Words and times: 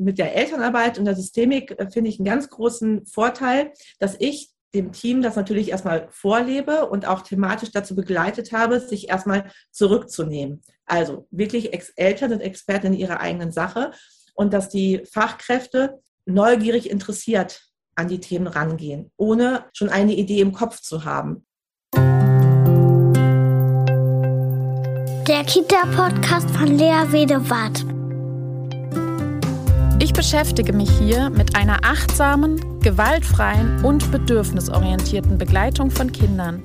mit 0.00 0.18
der 0.18 0.34
Elternarbeit 0.34 0.98
und 0.98 1.04
der 1.04 1.14
Systemik 1.14 1.78
äh, 1.78 1.90
finde 1.90 2.10
ich 2.10 2.18
einen 2.18 2.26
ganz 2.26 2.48
großen 2.48 3.06
Vorteil, 3.06 3.72
dass 3.98 4.16
ich 4.18 4.50
dem 4.74 4.92
Team 4.92 5.20
das 5.20 5.36
natürlich 5.36 5.70
erstmal 5.70 6.08
vorlebe 6.10 6.88
und 6.88 7.06
auch 7.06 7.22
thematisch 7.22 7.72
dazu 7.72 7.96
begleitet 7.96 8.52
habe, 8.52 8.80
sich 8.80 9.08
erstmal 9.08 9.50
zurückzunehmen. 9.72 10.62
Also 10.86 11.26
wirklich 11.30 11.72
Ex 11.72 11.90
Eltern 11.96 12.30
sind 12.30 12.40
Experten 12.40 12.88
in 12.88 12.94
ihrer 12.94 13.20
eigenen 13.20 13.52
Sache 13.52 13.90
und 14.34 14.52
dass 14.52 14.68
die 14.68 15.02
Fachkräfte 15.10 15.98
neugierig 16.24 16.88
interessiert 16.88 17.62
an 17.96 18.08
die 18.08 18.20
Themen 18.20 18.46
rangehen, 18.46 19.10
ohne 19.16 19.64
schon 19.72 19.88
eine 19.88 20.14
Idee 20.14 20.40
im 20.40 20.52
Kopf 20.52 20.80
zu 20.80 21.04
haben. 21.04 21.44
Der 25.26 25.44
Kita-Podcast 25.44 26.50
von 26.50 26.66
Lea 26.66 27.12
Wedewart. 27.12 27.99
Ich 30.10 30.16
beschäftige 30.16 30.72
mich 30.72 30.90
hier 30.98 31.30
mit 31.30 31.54
einer 31.54 31.84
achtsamen, 31.84 32.80
gewaltfreien 32.80 33.84
und 33.84 34.10
bedürfnisorientierten 34.10 35.38
Begleitung 35.38 35.92
von 35.92 36.10
Kindern, 36.10 36.64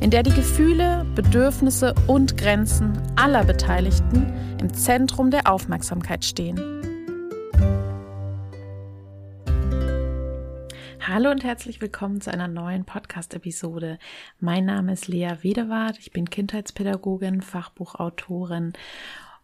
in 0.00 0.10
der 0.10 0.22
die 0.22 0.32
Gefühle, 0.32 1.04
Bedürfnisse 1.14 1.94
und 2.06 2.38
Grenzen 2.38 2.98
aller 3.14 3.44
Beteiligten 3.44 4.32
im 4.58 4.72
Zentrum 4.72 5.30
der 5.30 5.52
Aufmerksamkeit 5.52 6.24
stehen. 6.24 6.56
Hallo 11.06 11.30
und 11.30 11.44
herzlich 11.44 11.82
willkommen 11.82 12.22
zu 12.22 12.32
einer 12.32 12.48
neuen 12.48 12.86
Podcast-Episode. 12.86 13.98
Mein 14.40 14.64
Name 14.64 14.94
ist 14.94 15.06
Lea 15.06 15.34
Wedewart, 15.42 15.98
ich 15.98 16.12
bin 16.12 16.30
Kindheitspädagogin, 16.30 17.42
Fachbuchautorin, 17.42 18.72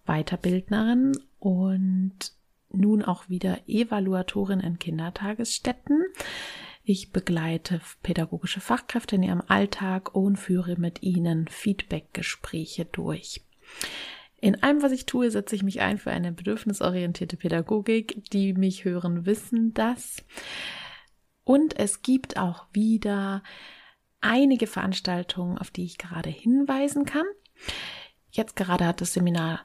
Weiterbildnerin 0.07 1.13
und 1.39 2.33
nun 2.75 3.03
auch 3.03 3.29
wieder 3.29 3.59
Evaluatorin 3.67 4.61
in 4.61 4.79
Kindertagesstätten. 4.79 6.03
Ich 6.85 7.13
begleite 7.13 7.81
pädagogische 8.03 8.61
Fachkräfte 8.61 9.17
in 9.17 9.23
ihrem 9.23 9.43
Alltag 9.47 10.15
und 10.15 10.37
führe 10.37 10.77
mit 10.77 11.03
ihnen 11.03 11.47
Feedbackgespräche 11.47 12.85
durch. 12.87 13.43
In 14.41 14.61
allem, 14.65 14.83
was 14.83 14.91
ich 14.91 15.07
tue, 15.07 15.31
setze 15.31 15.55
ich 15.55 15.63
mich 15.63 15.81
ein 15.81 15.99
für 15.99 16.11
eine 16.11 16.33
bedürfnisorientierte 16.33 17.37
Pädagogik. 17.37 18.25
Die 18.33 18.53
mich 18.53 18.85
hören, 18.85 19.25
wissen 19.25 19.73
das. 19.73 20.25
Und 21.45 21.79
es 21.79 22.03
gibt 22.03 22.37
auch 22.37 22.67
wieder 22.73 23.45
einige 24.21 24.67
Veranstaltungen, 24.67 25.59
auf 25.59 25.71
die 25.71 25.85
ich 25.85 25.97
gerade 25.97 26.31
hinweisen 26.31 27.05
kann. 27.05 27.27
Jetzt 28.33 28.57
gerade 28.57 28.87
hat 28.87 29.01
das 29.01 29.13
Seminar 29.13 29.61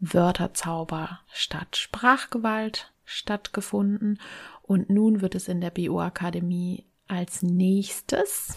Wörterzauber 0.00 1.20
statt 1.32 1.76
Sprachgewalt 1.76 2.92
stattgefunden 3.04 4.20
und 4.62 4.88
nun 4.88 5.20
wird 5.20 5.34
es 5.34 5.48
in 5.48 5.60
der 5.60 5.70
BO 5.70 6.00
Akademie 6.00 6.86
als 7.08 7.42
nächstes 7.42 8.56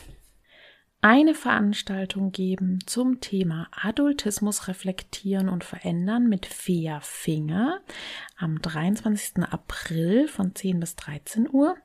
eine 1.03 1.35
Veranstaltung 1.35 2.31
geben 2.31 2.79
zum 2.85 3.19
Thema 3.19 3.67
Adultismus 3.71 4.69
reflektieren 4.69 5.49
und 5.49 5.65
verändern 5.65 6.29
mit 6.29 6.45
Fea 6.45 7.01
Finger 7.01 7.81
am 8.37 8.61
23. 8.61 9.43
April 9.43 10.29
von 10.29 10.55
10 10.55 10.79
bis 10.79 10.95
13 10.95 11.49
Uhr. 11.51 11.75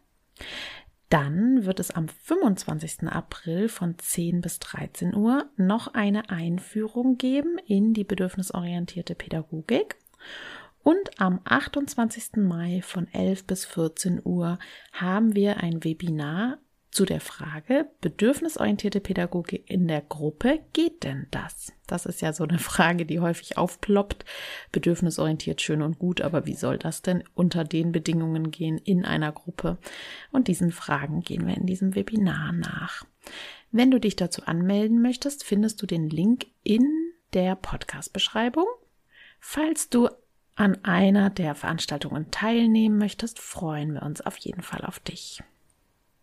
Dann 1.09 1.65
wird 1.65 1.81
es 1.81 1.91
am 1.91 2.09
25. 2.09 3.05
April 3.09 3.69
von 3.69 3.99
10 3.99 4.43
bis 4.43 4.59
13 4.59 5.15
Uhr 5.15 5.47
noch 5.57 5.95
eine 5.95 6.29
Einführung 6.29 7.17
geben 7.17 7.59
in 7.67 7.95
die 7.95 8.05
bedürfnisorientierte 8.05 9.15
Pädagogik. 9.15 9.97
Und 10.83 11.21
am 11.21 11.41
28. 11.45 12.37
Mai 12.37 12.83
von 12.83 13.09
11 13.13 13.47
bis 13.47 13.65
14 13.65 14.21
Uhr 14.25 14.59
haben 14.93 15.35
wir 15.35 15.59
ein 15.59 15.83
Webinar 15.83 16.59
zu 16.91 17.05
der 17.05 17.21
Frage, 17.21 17.87
bedürfnisorientierte 18.01 19.01
Pädagogik 19.01 19.71
in 19.71 19.89
der 19.89 20.01
Gruppe, 20.01 20.61
geht 20.73 21.05
denn 21.05 21.27
das? 21.31 21.73
Das 21.87 22.07
ist 22.07 22.21
ja 22.21 22.33
so 22.33 22.45
eine 22.45 22.59
Frage, 22.59 23.07
die 23.07 23.21
häufig 23.21 23.57
aufploppt. 23.57 24.25
Bedürfnisorientiert 24.73 25.61
schön 25.61 25.83
und 25.83 25.99
gut, 25.99 26.21
aber 26.21 26.47
wie 26.47 26.55
soll 26.55 26.79
das 26.79 27.03
denn 27.03 27.25
unter 27.35 27.65
den 27.65 27.93
Bedingungen 27.93 28.51
gehen 28.51 28.79
in 28.79 29.05
einer 29.05 29.33
Gruppe? 29.33 29.79
Und 30.33 30.49
diesen 30.49 30.73
Fragen 30.73 31.21
gehen 31.21 31.47
wir 31.47 31.57
in 31.57 31.67
diesem 31.67 31.95
Webinar 31.95 32.53
nach. 32.53 33.05
Wenn 33.71 33.91
du 33.91 34.01
dich 34.01 34.17
dazu 34.17 34.45
anmelden 34.45 35.03
möchtest, 35.03 35.45
findest 35.45 35.83
du 35.83 35.87
den 35.87 36.09
Link 36.09 36.47
in 36.63 36.87
der 37.35 37.55
Podcast-Beschreibung. 37.55 38.67
Falls 39.41 39.91
du 39.91 40.09
an 40.55 40.83
einer 40.85 41.31
der 41.31 41.55
Veranstaltungen 41.55 42.31
teilnehmen 42.31 42.99
möchtest, 42.99 43.39
freuen 43.39 43.93
wir 43.93 44.03
uns 44.03 44.23
auf 44.23 44.37
jeden 44.39 44.63
Fall 44.63 44.85
auf 44.85 44.99
dich. 44.99 45.43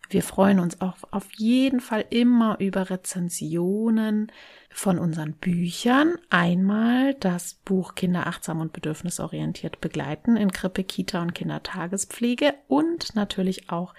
Wir 0.09 0.23
freuen 0.23 0.59
uns 0.59 0.81
auch 0.81 0.97
auf 1.11 1.27
jeden 1.33 1.79
Fall 1.79 2.05
immer 2.09 2.59
über 2.59 2.89
Rezensionen 2.89 4.31
von 4.69 4.99
unseren 4.99 5.33
Büchern. 5.33 6.15
Einmal 6.29 7.13
das 7.15 7.55
Buch 7.65 7.95
Kinder 7.95 8.27
achtsam 8.27 8.59
und 8.59 8.73
bedürfnisorientiert 8.73 9.81
begleiten 9.81 10.37
in 10.37 10.51
Krippe, 10.51 10.83
Kita 10.83 11.21
und 11.21 11.33
Kindertagespflege 11.33 12.53
und 12.67 13.15
natürlich 13.15 13.69
auch 13.69 13.93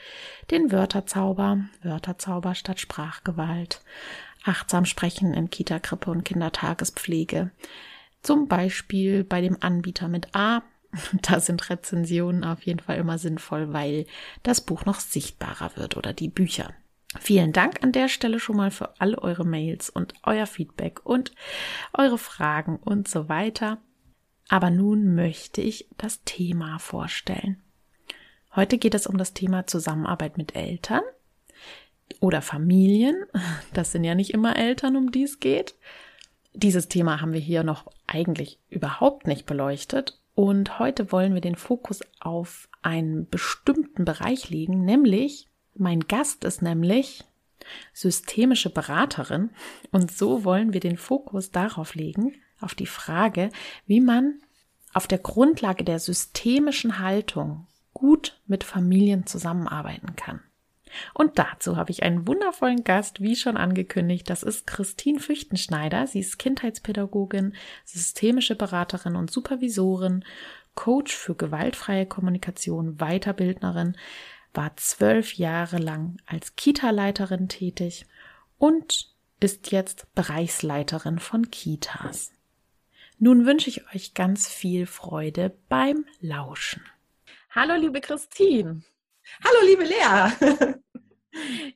den 0.51 0.71
Wörterzauber, 0.71 1.61
Wörterzauber 1.83 2.55
statt 2.55 2.81
Sprachgewalt, 2.81 3.83
achtsam 4.45 4.85
sprechen 4.85 5.35
in 5.35 5.51
Kita, 5.51 5.79
Krippe 5.81 6.11
und 6.11 6.25
Kindertagespflege. 6.25 7.51
Zum 8.23 8.49
Beispiel 8.49 9.25
bei 9.25 9.41
dem 9.41 9.57
Anbieter 9.61 10.09
mit 10.09 10.35
A 10.35 10.63
da 11.23 11.41
sind 11.41 11.69
Rezensionen 11.71 12.45
auf 12.45 12.63
jeden 12.63 12.81
Fall 12.81 12.97
immer 12.97 13.19
sinnvoll, 13.19 13.73
weil 13.73 14.07
das 14.43 14.61
Buch 14.61 14.85
noch 14.85 15.01
sichtbarer 15.01 15.77
wird 15.77 15.97
oder 15.97 16.13
die 16.13 16.29
Bücher. 16.29 16.75
Vielen 17.19 17.53
Dank 17.53 17.83
an 17.83 17.93
der 17.93 18.09
Stelle 18.09 18.41
schon 18.41 18.57
mal 18.57 18.71
für 18.71 19.01
all 19.01 19.15
eure 19.15 19.45
Mails 19.45 19.89
und 19.89 20.15
euer 20.23 20.47
Feedback 20.47 21.05
und 21.05 21.33
eure 21.95 22.19
Fragen 22.19 22.77
und 22.77 23.09
so 23.09 23.29
weiter. 23.29 23.79
Aber 24.49 24.71
nun 24.71 25.15
möchte 25.15 25.61
ich 25.61 25.89
das 25.97 26.23
Thema 26.25 26.79
vorstellen. 26.79 27.63
Heute 28.55 28.79
geht 28.79 28.95
es 28.95 29.07
um 29.07 29.19
das 29.19 29.35
Thema 29.35 29.67
Zusammenarbeit 29.67 30.39
mit 30.39 30.55
Eltern 30.55 31.03
oder 32.21 32.43
Familien. 32.43 33.25
Das 33.73 33.93
sind 33.93 34.05
ja 34.05 34.15
nicht 34.15 34.33
immer 34.33 34.57
Eltern, 34.57 34.97
um 34.97 35.11
die 35.11 35.25
es 35.25 35.41
geht. 35.41 35.75
Dieses 36.55 36.89
Thema 36.89 37.21
haben 37.21 37.33
wir 37.33 37.41
hier 37.41 37.65
noch 37.65 37.91
eigentlich 38.07 38.59
überhaupt 38.69 39.27
nicht 39.27 39.47
beleuchtet 39.47 40.19
und 40.37 40.79
heute 40.79 41.11
wollen 41.11 41.33
wir 41.33 41.41
den 41.41 41.57
Fokus 41.57 42.01
auf 42.21 42.69
einen 42.83 43.27
bestimmten 43.29 44.05
Bereich 44.05 44.51
legen, 44.51 44.85
nämlich 44.85 45.49
mein 45.75 46.01
Gast 46.01 46.45
ist 46.45 46.61
nämlich 46.61 47.25
systemische 47.95 48.69
Beraterin 48.69 49.51
und 49.91 50.13
so 50.13 50.45
wollen 50.45 50.75
wir 50.75 50.81
den 50.81 50.99
Fokus 50.99 51.51
darauf 51.51 51.95
legen, 51.95 52.35
auf 52.61 52.75
die 52.75 52.87
Frage, 52.87 53.49
wie 53.87 54.03
man 54.03 54.43
auf 54.93 55.07
der 55.07 55.19
Grundlage 55.19 55.85
der 55.85 55.99
systemischen 55.99 56.99
Haltung 56.99 57.67
gut 57.95 58.39
mit 58.47 58.63
Familien 58.63 59.27
zusammenarbeiten 59.27 60.17
kann. 60.17 60.43
Und 61.15 61.39
dazu 61.39 61.77
habe 61.77 61.91
ich 61.91 62.03
einen 62.03 62.27
wundervollen 62.27 62.85
Gast, 62.85 63.21
wie 63.21 63.37
schon 63.37 63.57
angekündigt. 63.57 64.29
Das 64.31 64.43
ist 64.43 64.67
Christine 64.67 65.21
Füchtenschneider. 65.21 66.07
Sie 66.07 66.21
ist 66.21 66.39
Kindheitspädagogin, 66.39 67.55
systemische 67.85 68.55
Beraterin 68.55 69.17
und 69.17 69.31
Supervisorin, 69.31 70.25
Coach 70.75 71.15
für 71.15 71.35
gewaltfreie 71.35 72.07
Kommunikation, 72.07 72.99
Weiterbildnerin, 72.99 73.97
war 74.53 74.77
zwölf 74.77 75.35
Jahre 75.35 75.79
lang 75.79 76.19
als 76.27 76.57
Kita-Leiterin 76.57 77.49
tätig 77.49 78.07
und 78.59 79.11
ist 79.41 79.71
jetzt 79.71 80.13
Bereichsleiterin 80.15 81.19
von 81.19 81.51
Kitas. 81.51 82.33
Nun 83.19 83.47
wünsche 83.47 83.71
ich 83.71 83.95
euch 83.95 84.15
ganz 84.15 84.49
viel 84.49 84.87
Freude 84.87 85.57
beim 85.69 86.05
Lauschen. 86.21 86.83
Hallo, 87.51 87.75
liebe 87.75 88.01
Christine. 88.01 88.83
Hallo, 89.43 89.67
liebe 89.67 89.85
Lea. 89.85 90.75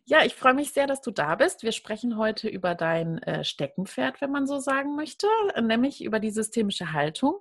Ja, 0.05 0.25
ich 0.25 0.35
freue 0.35 0.55
mich 0.55 0.73
sehr, 0.73 0.87
dass 0.87 1.01
du 1.01 1.11
da 1.11 1.35
bist. 1.35 1.63
Wir 1.63 1.73
sprechen 1.73 2.17
heute 2.17 2.49
über 2.49 2.75
dein 2.75 3.19
äh, 3.23 3.45
Steckenpferd, 3.45 4.21
wenn 4.21 4.31
man 4.31 4.47
so 4.47 4.59
sagen 4.59 4.97
möchte, 4.97 5.27
nämlich 5.61 6.03
über 6.05 6.21
die 6.21 6.31
systemische 6.31 6.93
Haltung 6.93 7.39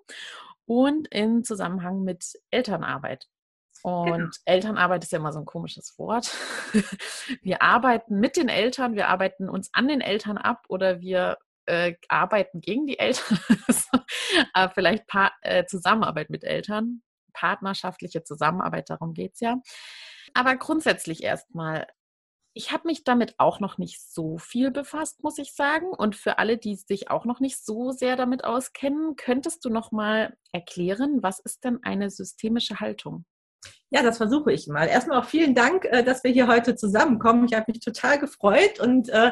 und 0.66 1.08
in 1.08 1.44
Zusammenhang 1.44 2.04
mit 2.04 2.34
Elternarbeit. 2.52 3.28
Und 3.82 4.12
genau. 4.12 4.30
Elternarbeit 4.46 5.04
ist 5.04 5.12
ja 5.12 5.20
immer 5.20 5.32
so 5.32 5.40
ein 5.40 5.46
komisches 5.46 5.98
Wort. 5.98 6.30
Wir 7.42 7.62
arbeiten 7.62 8.20
mit 8.20 8.36
den 8.36 8.50
Eltern, 8.50 8.96
wir 8.96 9.08
arbeiten 9.08 9.50
uns 9.50 9.70
an 9.74 9.88
den 9.88 10.02
Eltern 10.02 10.38
ab 10.38 10.66
oder 10.68 11.00
wir 11.00 11.38
äh, 11.66 11.96
arbeiten 12.10 12.60
gegen 12.60 12.88
die 12.88 13.00
Eltern. 13.00 13.40
Aber 14.54 14.70
vielleicht 14.74 15.08
pa 15.08 15.32
äh, 15.42 15.66
Zusammenarbeit 15.66 16.30
mit 16.30 16.44
Eltern 16.44 17.02
partnerschaftliche 17.34 18.24
Zusammenarbeit, 18.24 18.90
darum 18.90 19.14
geht 19.14 19.36
es 19.36 19.40
ja. 19.40 19.58
Aber 20.34 20.56
grundsätzlich 20.58 21.24
erstmal, 21.24 21.88
ich 22.60 22.74
habe 22.74 22.90
mich 22.90 23.06
damit 23.06 23.36
auch 23.38 23.62
noch 23.62 23.78
nicht 23.78 24.02
so 24.02 24.38
viel 24.38 24.70
befasst, 24.70 25.24
muss 25.24 25.38
ich 25.38 25.54
sagen. 25.54 25.88
Und 25.98 26.18
für 26.18 26.40
alle, 26.40 26.58
die 26.58 26.76
sich 26.76 27.10
auch 27.10 27.24
noch 27.24 27.40
nicht 27.40 27.64
so 27.64 27.92
sehr 27.92 28.18
damit 28.18 28.44
auskennen, 28.44 29.16
könntest 29.16 29.64
du 29.64 29.70
noch 29.70 29.94
mal 29.94 30.36
erklären, 30.52 31.24
was 31.24 31.40
ist 31.40 31.64
denn 31.64 31.80
eine 31.84 32.10
systemische 32.10 32.82
Haltung? 32.82 33.24
Ja, 33.92 34.04
das 34.04 34.18
versuche 34.18 34.52
ich 34.52 34.68
mal. 34.68 34.90
Erstmal 34.90 35.22
auch 35.22 35.26
vielen 35.26 35.56
Dank, 35.56 35.86
äh, 35.86 36.04
dass 36.04 36.26
wir 36.26 36.32
hier 36.32 36.48
heute 36.48 36.76
zusammenkommen. 36.76 37.46
Ich 37.50 37.56
habe 37.56 37.72
mich 37.72 37.80
total 37.80 38.20
gefreut 38.20 38.82
und 38.82 39.08
äh, 39.08 39.32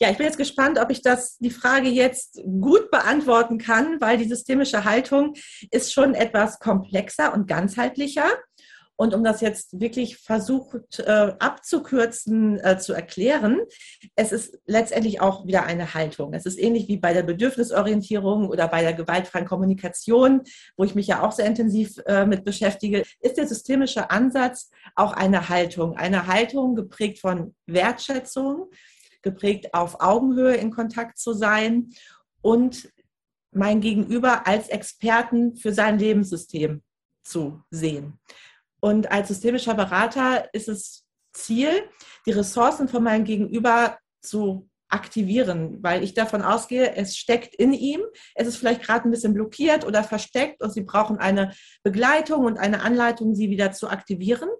ja, 0.00 0.10
ich 0.10 0.16
bin 0.16 0.26
jetzt 0.26 0.38
gespannt, 0.38 0.78
ob 0.78 0.90
ich 0.92 1.02
das, 1.02 1.38
die 1.38 1.50
Frage 1.50 1.88
jetzt 1.88 2.40
gut 2.60 2.88
beantworten 2.92 3.58
kann, 3.58 4.00
weil 4.00 4.16
die 4.16 4.28
systemische 4.28 4.84
Haltung 4.84 5.34
ist 5.72 5.92
schon 5.92 6.14
etwas 6.14 6.60
komplexer 6.60 7.34
und 7.34 7.48
ganzheitlicher. 7.48 8.28
Und 8.96 9.12
um 9.12 9.24
das 9.24 9.40
jetzt 9.40 9.80
wirklich 9.80 10.18
versucht 10.18 11.00
äh, 11.00 11.34
abzukürzen, 11.38 12.60
äh, 12.60 12.78
zu 12.78 12.92
erklären, 12.92 13.60
es 14.14 14.30
ist 14.30 14.58
letztendlich 14.66 15.20
auch 15.20 15.46
wieder 15.46 15.64
eine 15.64 15.94
Haltung. 15.94 16.32
Es 16.32 16.46
ist 16.46 16.58
ähnlich 16.58 16.86
wie 16.86 16.98
bei 16.98 17.12
der 17.12 17.24
Bedürfnisorientierung 17.24 18.48
oder 18.48 18.68
bei 18.68 18.82
der 18.82 18.92
gewaltfreien 18.92 19.46
Kommunikation, 19.46 20.42
wo 20.76 20.84
ich 20.84 20.94
mich 20.94 21.08
ja 21.08 21.22
auch 21.22 21.32
sehr 21.32 21.46
intensiv 21.46 21.98
äh, 22.06 22.24
mit 22.24 22.44
beschäftige, 22.44 23.02
ist 23.20 23.36
der 23.36 23.48
systemische 23.48 24.10
Ansatz 24.10 24.70
auch 24.94 25.12
eine 25.12 25.48
Haltung. 25.48 25.96
Eine 25.96 26.28
Haltung 26.28 26.76
geprägt 26.76 27.18
von 27.18 27.54
Wertschätzung, 27.66 28.70
geprägt 29.22 29.74
auf 29.74 30.00
Augenhöhe 30.00 30.54
in 30.54 30.70
Kontakt 30.70 31.18
zu 31.18 31.32
sein 31.32 31.90
und 32.42 32.92
mein 33.50 33.80
Gegenüber 33.80 34.46
als 34.46 34.68
Experten 34.68 35.56
für 35.56 35.72
sein 35.72 35.98
Lebenssystem 35.98 36.82
zu 37.24 37.62
sehen. 37.70 38.18
Und 38.84 39.10
als 39.10 39.28
systemischer 39.28 39.72
Berater 39.72 40.46
ist 40.52 40.68
es 40.68 41.06
Ziel, 41.32 41.70
die 42.26 42.32
Ressourcen 42.32 42.86
von 42.86 43.02
meinem 43.02 43.24
Gegenüber 43.24 43.96
zu 44.20 44.68
aktivieren, 44.90 45.82
weil 45.82 46.04
ich 46.04 46.12
davon 46.12 46.42
ausgehe, 46.42 46.94
es 46.94 47.16
steckt 47.16 47.54
in 47.54 47.72
ihm, 47.72 48.02
es 48.34 48.46
ist 48.46 48.58
vielleicht 48.58 48.82
gerade 48.82 49.08
ein 49.08 49.10
bisschen 49.10 49.32
blockiert 49.32 49.86
oder 49.86 50.04
versteckt 50.04 50.62
und 50.62 50.70
Sie 50.70 50.82
brauchen 50.82 51.16
eine 51.16 51.54
Begleitung 51.82 52.44
und 52.44 52.58
eine 52.58 52.82
Anleitung, 52.82 53.34
sie 53.34 53.48
wieder 53.48 53.72
zu 53.72 53.88
aktivieren. 53.88 54.50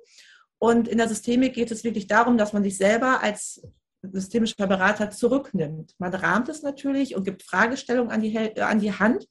Und 0.59 0.89
in 0.89 0.97
der 0.97 1.09
Systemik 1.09 1.53
geht 1.53 1.71
es 1.71 1.85
wirklich 1.85 2.07
darum, 2.07 2.39
dass 2.39 2.55
man 2.55 2.63
sich 2.65 2.79
selber 2.79 3.23
als 3.23 3.61
systemischer 4.01 4.67
Berater 4.67 5.11
zurücknimmt. 5.11 5.93
Man 5.99 6.15
rahmt 6.15 6.49
es 6.49 6.63
natürlich 6.63 7.15
und 7.15 7.25
gibt 7.25 7.43
Fragestellungen 7.43 8.11
an 8.11 8.23
die, 8.23 8.59
an 8.59 8.81
die 8.81 8.95
Hand, 8.95 9.27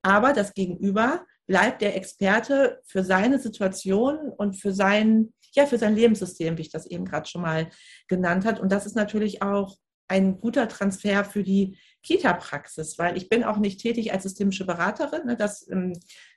aber 0.00 0.32
das 0.32 0.54
Gegenüber 0.54 1.26
bleibt 1.46 1.82
der 1.82 1.96
Experte 1.96 2.80
für 2.84 3.04
seine 3.04 3.38
Situation 3.38 4.30
und 4.36 4.54
für 4.54 4.72
sein, 4.72 5.32
ja, 5.54 5.66
für 5.66 5.78
sein 5.78 5.94
Lebenssystem, 5.94 6.56
wie 6.56 6.62
ich 6.62 6.70
das 6.70 6.86
eben 6.86 7.04
gerade 7.04 7.28
schon 7.28 7.42
mal 7.42 7.68
genannt 8.08 8.44
habe. 8.44 8.60
Und 8.60 8.72
das 8.72 8.86
ist 8.86 8.96
natürlich 8.96 9.42
auch 9.42 9.76
ein 10.08 10.40
guter 10.40 10.68
Transfer 10.68 11.24
für 11.24 11.42
die 11.42 11.78
Kita-Praxis, 12.02 12.98
weil 12.98 13.16
ich 13.16 13.28
bin 13.28 13.44
auch 13.44 13.56
nicht 13.56 13.80
tätig 13.80 14.12
als 14.12 14.24
systemische 14.24 14.66
Beraterin, 14.66 15.24
ne, 15.26 15.36
dass 15.36 15.66
ähm, 15.70 15.94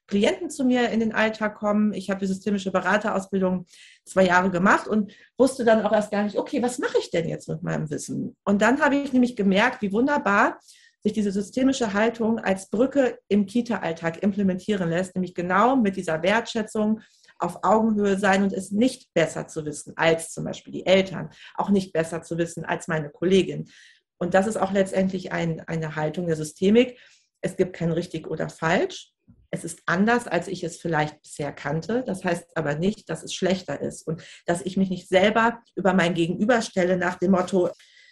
Klienten 0.07 0.50
zu 0.50 0.63
mir 0.63 0.90
in 0.90 1.00
den 1.00 1.13
Alltag 1.13 1.56
kommen. 1.56 1.94
Ich 1.94 2.10
habe 2.10 2.19
die 2.19 2.28
systemische 2.28 2.72
Beraterausbildung 2.72 3.66
zwei 4.06 4.25
Jahre 4.25 4.52
gemacht 4.52 4.88
und 4.88 5.12
wusste 5.38 5.66
dann 5.66 5.84
auch 5.84 5.92
erst 5.92 6.12
gar 6.12 6.24
nicht, 6.24 6.38
okay, 6.38 6.62
was 6.62 6.78
mache 6.80 7.00
ich 7.00 7.10
denn 7.10 7.28
jetzt 7.28 7.50
mit 7.50 7.63
meinem 7.63 7.90
Wissen? 7.90 8.36
Und 8.44 8.62
dann 8.62 8.81
habe 8.81 8.96
ich 8.96 9.12
nämlich 9.12 9.36
gemerkt, 9.36 9.81
wie 9.81 9.92
wunderbar 9.92 10.60
sich 11.06 11.13
diese 11.13 11.31
systemische 11.31 11.94
Haltung 11.94 12.40
als 12.40 12.68
Brücke 12.68 13.19
im 13.28 13.46
Kita-Alltag 13.46 14.24
implementieren 14.24 14.90
lässt, 14.90 15.13
nämlich 15.13 15.36
genau 15.36 15.75
mit 15.75 15.98
dieser 15.98 16.24
Wertschätzung 16.24 17.00
auf 17.38 17.63
Augenhöhe 17.63 18.18
sein 18.18 18.42
und 18.42 18.52
es 18.52 18.72
nicht 18.72 19.13
besser 19.13 19.48
zu 19.48 19.66
wissen 19.66 19.94
als 19.98 20.31
zum 20.31 20.46
Beispiel 20.46 20.74
die 20.74 20.88
Eltern, 20.88 21.30
auch 21.54 21.69
nicht 21.69 21.94
besser 21.94 22.24
zu 22.24 22.40
wissen 22.40 22.66
als 22.66 22.88
meine 22.88 23.12
Kollegin. 23.12 23.69
Und 24.18 24.34
das 24.34 24.48
ist 24.48 24.57
auch 24.57 24.72
letztendlich 24.72 25.31
ein, 25.31 25.60
eine 25.68 25.96
Haltung 25.96 26.25
der 26.25 26.38
Systemik. 26.38 26.98
Es 27.40 27.56
gibt 27.56 27.75
kein 27.75 27.92
richtig 27.92 28.28
oder 28.28 28.50
falsch. 28.50 29.12
Es 29.52 29.63
ist 29.63 29.84
anders, 29.86 30.25
als 30.28 30.48
ich 30.48 30.63
es 30.63 30.78
vielleicht 30.78 31.22
bisher 31.22 31.54
kannte. 31.54 32.04
Das 32.04 32.24
heißt 32.24 32.57
aber 32.57 32.75
nicht, 32.75 33.12
dass 33.12 33.22
es 33.22 33.31
schlechter 33.31 33.80
ist 33.80 34.07
und 34.07 34.24
dass 34.48 34.63
ich 34.63 34.75
mich 34.75 34.90
nicht 34.90 35.07
selber 35.07 35.62
über 35.75 35.94
mein 35.94 36.16
Gegenüber 36.16 36.63
stelle 36.63 36.98
nach 36.98 37.19
dem 37.19 37.31
Motto, 37.31 37.69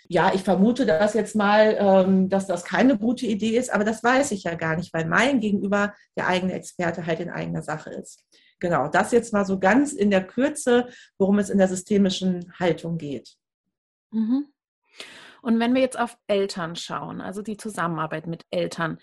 ja, 0.08 0.34
ich 0.34 0.44
vermute 0.44 0.86
das 0.86 1.14
jetzt 1.14 1.36
mal, 1.36 1.76
ähm, 1.80 2.30
dass 2.30 2.48
das 2.48 2.64
keine 2.64 2.98
gute 2.98 3.26
Idee 3.26 3.58
ist, 3.58 3.74
aber 3.74 3.84
das 3.84 4.04
weiß 4.04 4.32
ich 4.32 4.44
ja 4.44 4.56
gar 4.56 4.76
nicht, 4.76 4.94
weil 4.94 5.06
mein 5.06 5.40
Gegenüber 5.40 5.94
der 6.18 6.28
eigene 6.28 6.54
Experte 6.54 7.06
halt 7.06 7.20
in 7.20 7.30
eigener 7.30 7.62
Sache 7.62 7.90
ist. 7.92 8.24
Genau, 8.60 8.88
das 8.88 9.12
jetzt 9.12 9.34
mal 9.34 9.46
so 9.46 9.60
ganz 9.60 9.94
in 9.94 10.10
der 10.10 10.26
Kürze, 10.26 10.88
worum 11.18 11.40
es 11.40 11.50
in 11.50 11.58
der 11.58 11.68
systemischen 11.68 12.54
Haltung 12.60 12.98
geht. 12.98 13.36
Mhm. 14.12 14.48
Und 15.42 15.60
wenn 15.60 15.74
wir 15.74 15.82
jetzt 15.82 16.00
auf 16.00 16.18
Eltern 16.28 16.76
schauen, 16.78 17.20
also 17.20 17.42
die 17.42 17.58
Zusammenarbeit 17.58 18.28
mit 18.28 18.44
Eltern, 18.50 19.00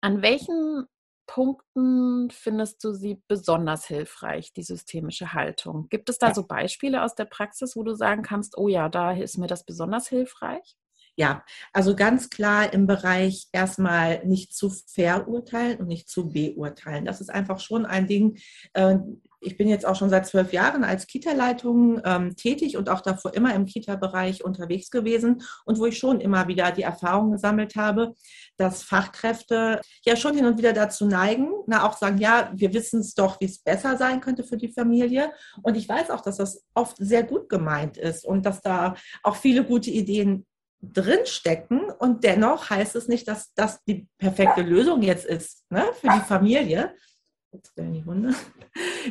an 0.00 0.22
welchen 0.22 0.86
Punkten 1.30 2.28
findest 2.32 2.82
du 2.82 2.92
sie 2.92 3.22
besonders 3.28 3.86
hilfreich, 3.86 4.52
die 4.52 4.64
systemische 4.64 5.32
Haltung? 5.32 5.88
Gibt 5.88 6.08
es 6.08 6.18
da 6.18 6.28
ja. 6.28 6.34
so 6.34 6.44
Beispiele 6.44 7.04
aus 7.04 7.14
der 7.14 7.24
Praxis, 7.24 7.76
wo 7.76 7.84
du 7.84 7.94
sagen 7.94 8.22
kannst, 8.22 8.58
oh 8.58 8.66
ja, 8.66 8.88
da 8.88 9.12
ist 9.12 9.38
mir 9.38 9.46
das 9.46 9.64
besonders 9.64 10.08
hilfreich? 10.08 10.76
Ja, 11.14 11.44
also 11.72 11.94
ganz 11.94 12.30
klar 12.30 12.72
im 12.72 12.88
Bereich 12.88 13.46
erstmal 13.52 14.26
nicht 14.26 14.56
zu 14.56 14.70
verurteilen 14.70 15.78
und 15.78 15.86
nicht 15.86 16.08
zu 16.08 16.32
beurteilen. 16.32 17.04
Das 17.04 17.20
ist 17.20 17.30
einfach 17.30 17.60
schon 17.60 17.86
ein 17.86 18.08
Ding, 18.08 18.40
äh, 18.72 18.96
ich 19.40 19.56
bin 19.56 19.68
jetzt 19.68 19.86
auch 19.86 19.96
schon 19.96 20.10
seit 20.10 20.26
zwölf 20.26 20.52
Jahren 20.52 20.84
als 20.84 21.06
Kita-Leitung 21.06 22.00
ähm, 22.04 22.36
tätig 22.36 22.76
und 22.76 22.90
auch 22.90 23.00
davor 23.00 23.34
immer 23.34 23.54
im 23.54 23.66
Kita-Bereich 23.66 24.44
unterwegs 24.44 24.90
gewesen. 24.90 25.42
Und 25.64 25.78
wo 25.78 25.86
ich 25.86 25.98
schon 25.98 26.20
immer 26.20 26.46
wieder 26.48 26.70
die 26.72 26.82
Erfahrung 26.82 27.32
gesammelt 27.32 27.74
habe, 27.76 28.14
dass 28.56 28.82
Fachkräfte 28.82 29.80
ja 30.04 30.16
schon 30.16 30.34
hin 30.34 30.44
und 30.44 30.58
wieder 30.58 30.72
dazu 30.72 31.06
neigen, 31.06 31.50
na 31.66 31.86
auch 31.86 31.96
sagen, 31.96 32.18
ja, 32.18 32.52
wir 32.54 32.74
wissen 32.74 33.00
es 33.00 33.14
doch, 33.14 33.40
wie 33.40 33.46
es 33.46 33.58
besser 33.58 33.96
sein 33.96 34.20
könnte 34.20 34.44
für 34.44 34.58
die 34.58 34.72
Familie. 34.72 35.32
Und 35.62 35.76
ich 35.76 35.88
weiß 35.88 36.10
auch, 36.10 36.20
dass 36.20 36.36
das 36.36 36.62
oft 36.74 36.96
sehr 36.98 37.22
gut 37.22 37.48
gemeint 37.48 37.96
ist 37.96 38.24
und 38.26 38.44
dass 38.44 38.60
da 38.60 38.94
auch 39.22 39.36
viele 39.36 39.64
gute 39.64 39.90
Ideen 39.90 40.46
drinstecken. 40.82 41.90
Und 41.98 42.24
dennoch 42.24 42.70
heißt 42.70 42.96
es 42.96 43.08
nicht, 43.08 43.28
dass 43.28 43.52
das 43.54 43.82
die 43.84 44.06
perfekte 44.18 44.62
Lösung 44.62 45.02
jetzt 45.02 45.26
ist 45.26 45.64
ne, 45.70 45.84
für 46.00 46.08
die 46.08 46.20
Familie, 46.20 46.94
Jetzt 47.52 47.76
werden 47.76 47.94
die 47.94 48.04
Hunde. 48.04 48.34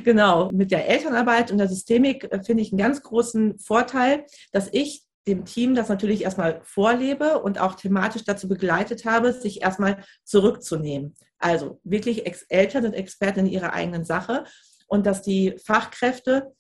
Genau, 0.04 0.52
mit 0.52 0.70
der 0.70 0.88
Elternarbeit 0.88 1.52
und 1.52 1.58
der 1.58 1.68
Systemik 1.68 2.32
äh, 2.32 2.44
finde 2.44 2.62
ich 2.62 2.72
einen 2.72 2.78
ganz 2.78 3.02
großen 3.02 3.58
Vorteil, 3.58 4.26
dass 4.52 4.70
ich 4.72 5.04
dem 5.28 5.46
Team 5.46 5.74
das 5.74 5.90
natürlich 5.90 6.24
erstmal 6.24 6.62
vorlebe 6.64 7.40
und 7.40 7.60
auch 7.60 7.74
thematisch 7.74 8.24
dazu 8.24 8.48
begleitet 8.48 9.06
habe, 9.06 9.34
sich 9.34 9.64
erstmal 9.64 10.04
zurückzunehmen. 10.24 11.16
Also 11.40 11.82
wirklich 11.84 12.28
Ex 12.28 12.44
Eltern 12.50 12.84
sind 12.84 12.94
Experten 12.94 13.42
in 13.42 13.48
ihrer 13.48 13.74
eigenen 13.74 14.06
Sache 14.06 14.44
und 14.88 15.06
dass 15.08 15.24
die 15.24 15.56
Fachkräfte 15.66 16.54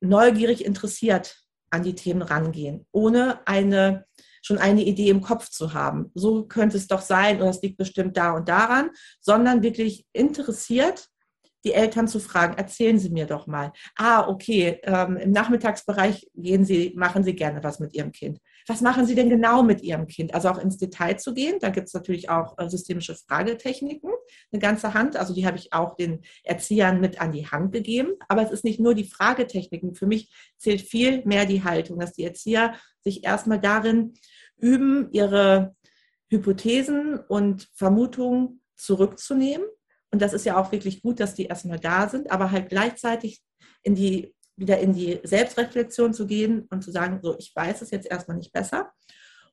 neugierig 0.00 0.64
interessiert 0.64 1.42
an 1.70 1.82
die 1.82 1.94
Themen 1.94 2.22
rangehen, 2.22 2.86
ohne 2.92 3.46
eine 3.46 4.06
schon 4.42 4.58
eine 4.58 4.82
Idee 4.82 5.10
im 5.10 5.20
Kopf 5.20 5.50
zu 5.50 5.74
haben. 5.74 6.10
So 6.14 6.46
könnte 6.46 6.78
es 6.78 6.86
doch 6.86 7.02
sein 7.02 7.40
oder 7.40 7.50
es 7.50 7.62
liegt 7.62 7.76
bestimmt 7.76 8.16
da 8.16 8.32
und 8.32 8.48
daran, 8.48 8.90
sondern 9.20 9.62
wirklich 9.62 10.06
interessiert 10.12 11.09
die 11.64 11.72
Eltern 11.72 12.08
zu 12.08 12.20
fragen, 12.20 12.56
erzählen 12.56 12.98
Sie 12.98 13.10
mir 13.10 13.26
doch 13.26 13.46
mal. 13.46 13.72
Ah, 13.96 14.26
okay, 14.28 14.80
ähm, 14.82 15.16
im 15.16 15.30
Nachmittagsbereich 15.30 16.28
gehen 16.34 16.64
Sie, 16.64 16.92
machen 16.96 17.22
Sie 17.22 17.34
gerne 17.34 17.62
was 17.62 17.80
mit 17.80 17.94
Ihrem 17.94 18.12
Kind. 18.12 18.40
Was 18.66 18.80
machen 18.80 19.06
Sie 19.06 19.14
denn 19.14 19.28
genau 19.28 19.62
mit 19.62 19.82
Ihrem 19.82 20.06
Kind? 20.06 20.34
Also 20.34 20.48
auch 20.48 20.58
ins 20.58 20.78
Detail 20.78 21.18
zu 21.18 21.34
gehen. 21.34 21.58
Da 21.60 21.70
gibt 21.70 21.88
es 21.88 21.94
natürlich 21.94 22.30
auch 22.30 22.56
äh, 22.58 22.68
systemische 22.68 23.14
Fragetechniken, 23.14 24.10
eine 24.52 24.60
ganze 24.60 24.94
Hand. 24.94 25.16
Also 25.16 25.34
die 25.34 25.46
habe 25.46 25.58
ich 25.58 25.72
auch 25.72 25.96
den 25.96 26.20
Erziehern 26.44 27.00
mit 27.00 27.20
an 27.20 27.32
die 27.32 27.46
Hand 27.46 27.72
gegeben. 27.72 28.12
Aber 28.28 28.42
es 28.42 28.50
ist 28.50 28.64
nicht 28.64 28.80
nur 28.80 28.94
die 28.94 29.04
Fragetechniken. 29.04 29.94
Für 29.94 30.06
mich 30.06 30.32
zählt 30.56 30.82
viel 30.82 31.24
mehr 31.24 31.46
die 31.46 31.64
Haltung, 31.64 31.98
dass 31.98 32.12
die 32.12 32.24
Erzieher 32.24 32.74
sich 33.02 33.24
erstmal 33.24 33.60
darin 33.60 34.14
üben, 34.56 35.08
ihre 35.12 35.74
Hypothesen 36.28 37.18
und 37.18 37.68
Vermutungen 37.74 38.62
zurückzunehmen. 38.76 39.66
Und 40.12 40.22
das 40.22 40.32
ist 40.32 40.44
ja 40.44 40.56
auch 40.56 40.72
wirklich 40.72 41.02
gut, 41.02 41.20
dass 41.20 41.34
die 41.34 41.46
erstmal 41.46 41.78
da 41.78 42.08
sind, 42.08 42.30
aber 42.30 42.50
halt 42.50 42.68
gleichzeitig 42.68 43.42
in 43.82 43.94
die, 43.94 44.34
wieder 44.56 44.78
in 44.78 44.92
die 44.92 45.20
Selbstreflexion 45.22 46.12
zu 46.12 46.26
gehen 46.26 46.66
und 46.70 46.82
zu 46.82 46.90
sagen, 46.90 47.20
so, 47.22 47.36
ich 47.38 47.52
weiß 47.54 47.82
es 47.82 47.90
jetzt 47.90 48.10
erstmal 48.10 48.36
nicht 48.36 48.52
besser. 48.52 48.92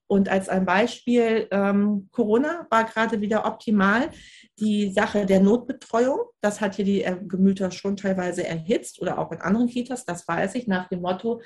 Und 0.09 0.29
als 0.29 0.47
ein 0.47 0.65
Beispiel, 0.65 1.47
ähm, 1.51 2.07
Corona 2.11 2.65
war 2.69 2.85
gerade 2.85 3.19
wieder 3.19 3.45
optimal. 3.45 4.09
Die 4.57 4.91
Sache 4.91 5.25
der 5.25 5.41
Notbetreuung, 5.41 6.19
das 6.41 6.61
hat 6.61 6.75
hier 6.75 6.85
die 6.85 7.03
äh, 7.03 7.17
Gemüter 7.27 7.71
schon 7.71 7.97
teilweise 7.97 8.47
erhitzt 8.47 9.01
oder 9.01 9.19
auch 9.19 9.31
in 9.33 9.41
anderen 9.41 9.67
Kitas, 9.67 10.05
das 10.05 10.25
weiß 10.25 10.55
ich, 10.55 10.65
nach 10.65 10.87
dem 10.87 11.01
Motto, 11.01 11.41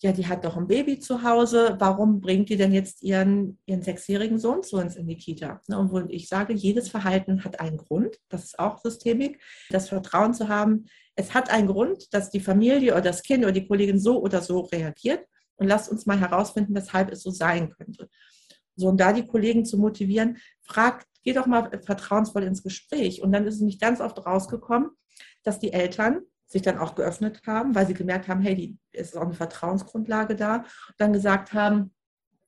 ja, 0.00 0.12
die 0.12 0.26
hat 0.28 0.44
doch 0.44 0.56
ein 0.56 0.68
Baby 0.68 1.00
zu 1.00 1.24
Hause, 1.24 1.76
warum 1.80 2.20
bringt 2.20 2.48
die 2.50 2.56
denn 2.56 2.72
jetzt 2.72 3.02
ihren, 3.02 3.58
ihren 3.66 3.82
sechsjährigen 3.82 4.38
Sohn 4.38 4.62
zu 4.62 4.76
uns 4.76 4.94
in 4.94 5.08
die 5.08 5.16
Kita? 5.16 5.60
Ne, 5.66 5.78
und 5.78 5.90
wo 5.90 5.98
ich 6.08 6.28
sage, 6.28 6.52
jedes 6.52 6.88
Verhalten 6.88 7.44
hat 7.44 7.58
einen 7.58 7.78
Grund, 7.78 8.16
das 8.28 8.44
ist 8.44 8.58
auch 8.60 8.78
Systemik, 8.78 9.40
das 9.70 9.88
Vertrauen 9.88 10.34
zu 10.34 10.48
haben, 10.48 10.86
es 11.16 11.34
hat 11.34 11.50
einen 11.50 11.66
Grund, 11.66 12.14
dass 12.14 12.30
die 12.30 12.38
Familie 12.38 12.92
oder 12.92 13.00
das 13.00 13.24
Kind 13.24 13.42
oder 13.42 13.52
die 13.52 13.66
Kollegin 13.66 13.98
so 13.98 14.22
oder 14.22 14.40
so 14.40 14.60
reagiert 14.60 15.26
und 15.56 15.66
lasst 15.66 15.90
uns 15.90 16.06
mal 16.06 16.20
herausfinden, 16.20 16.76
weshalb 16.76 17.10
es 17.10 17.22
so 17.22 17.30
sein 17.32 17.70
könnte. 17.70 18.08
So, 18.76 18.86
und 18.86 19.00
da 19.00 19.12
die 19.12 19.26
Kollegen 19.26 19.64
zu 19.64 19.78
motivieren, 19.78 20.38
fragt, 20.62 21.08
geh 21.24 21.32
doch 21.32 21.46
mal 21.46 21.68
vertrauensvoll 21.84 22.44
ins 22.44 22.62
Gespräch. 22.62 23.20
Und 23.20 23.32
dann 23.32 23.44
ist 23.48 23.56
es 23.56 23.60
nicht 23.60 23.80
ganz 23.80 24.00
oft 24.00 24.24
rausgekommen, 24.24 24.90
dass 25.42 25.58
die 25.58 25.72
Eltern 25.72 26.20
sich 26.48 26.62
dann 26.62 26.78
auch 26.78 26.94
geöffnet 26.94 27.42
haben, 27.46 27.74
weil 27.74 27.86
sie 27.86 27.94
gemerkt 27.94 28.26
haben, 28.26 28.40
hey, 28.40 28.56
die, 28.56 28.78
es 28.92 29.08
ist 29.08 29.16
auch 29.16 29.22
eine 29.22 29.34
Vertrauensgrundlage 29.34 30.34
da. 30.34 30.56
Und 30.56 30.94
dann 30.96 31.12
gesagt 31.12 31.52
haben, 31.52 31.92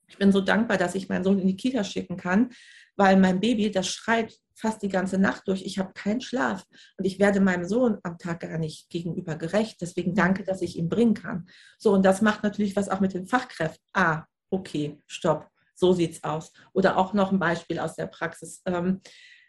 ich 0.07 0.17
bin 0.17 0.31
so 0.31 0.41
dankbar, 0.41 0.77
dass 0.77 0.95
ich 0.95 1.07
meinen 1.07 1.23
Sohn 1.23 1.39
in 1.39 1.47
die 1.47 1.55
Kita 1.55 1.83
schicken 1.83 2.17
kann, 2.17 2.49
weil 2.97 3.15
mein 3.15 3.39
Baby, 3.39 3.71
das 3.71 3.87
schreit 3.87 4.33
fast 4.55 4.81
die 4.81 4.89
ganze 4.89 5.17
Nacht 5.17 5.47
durch. 5.47 5.63
Ich 5.63 5.79
habe 5.79 5.93
keinen 5.93 6.21
Schlaf 6.21 6.65
und 6.97 7.05
ich 7.05 7.19
werde 7.19 7.39
meinem 7.39 7.65
Sohn 7.65 7.97
am 8.03 8.17
Tag 8.17 8.41
gar 8.41 8.57
nicht 8.57 8.89
gegenüber 8.89 9.35
gerecht. 9.35 9.77
Deswegen 9.81 10.13
danke, 10.13 10.43
dass 10.43 10.61
ich 10.61 10.77
ihn 10.77 10.89
bringen 10.89 11.13
kann. 11.13 11.47
So, 11.77 11.93
und 11.93 12.03
das 12.03 12.21
macht 12.21 12.43
natürlich 12.43 12.75
was 12.75 12.89
auch 12.89 12.99
mit 12.99 13.13
den 13.13 13.25
Fachkräften. 13.27 13.83
Ah, 13.93 14.25
okay, 14.49 14.99
stopp. 15.07 15.47
So 15.73 15.93
sieht's 15.93 16.23
aus. 16.23 16.51
Oder 16.73 16.97
auch 16.97 17.13
noch 17.13 17.31
ein 17.31 17.39
Beispiel 17.39 17.79
aus 17.79 17.95
der 17.95 18.07
Praxis. 18.07 18.61
Ähm, 18.65 19.01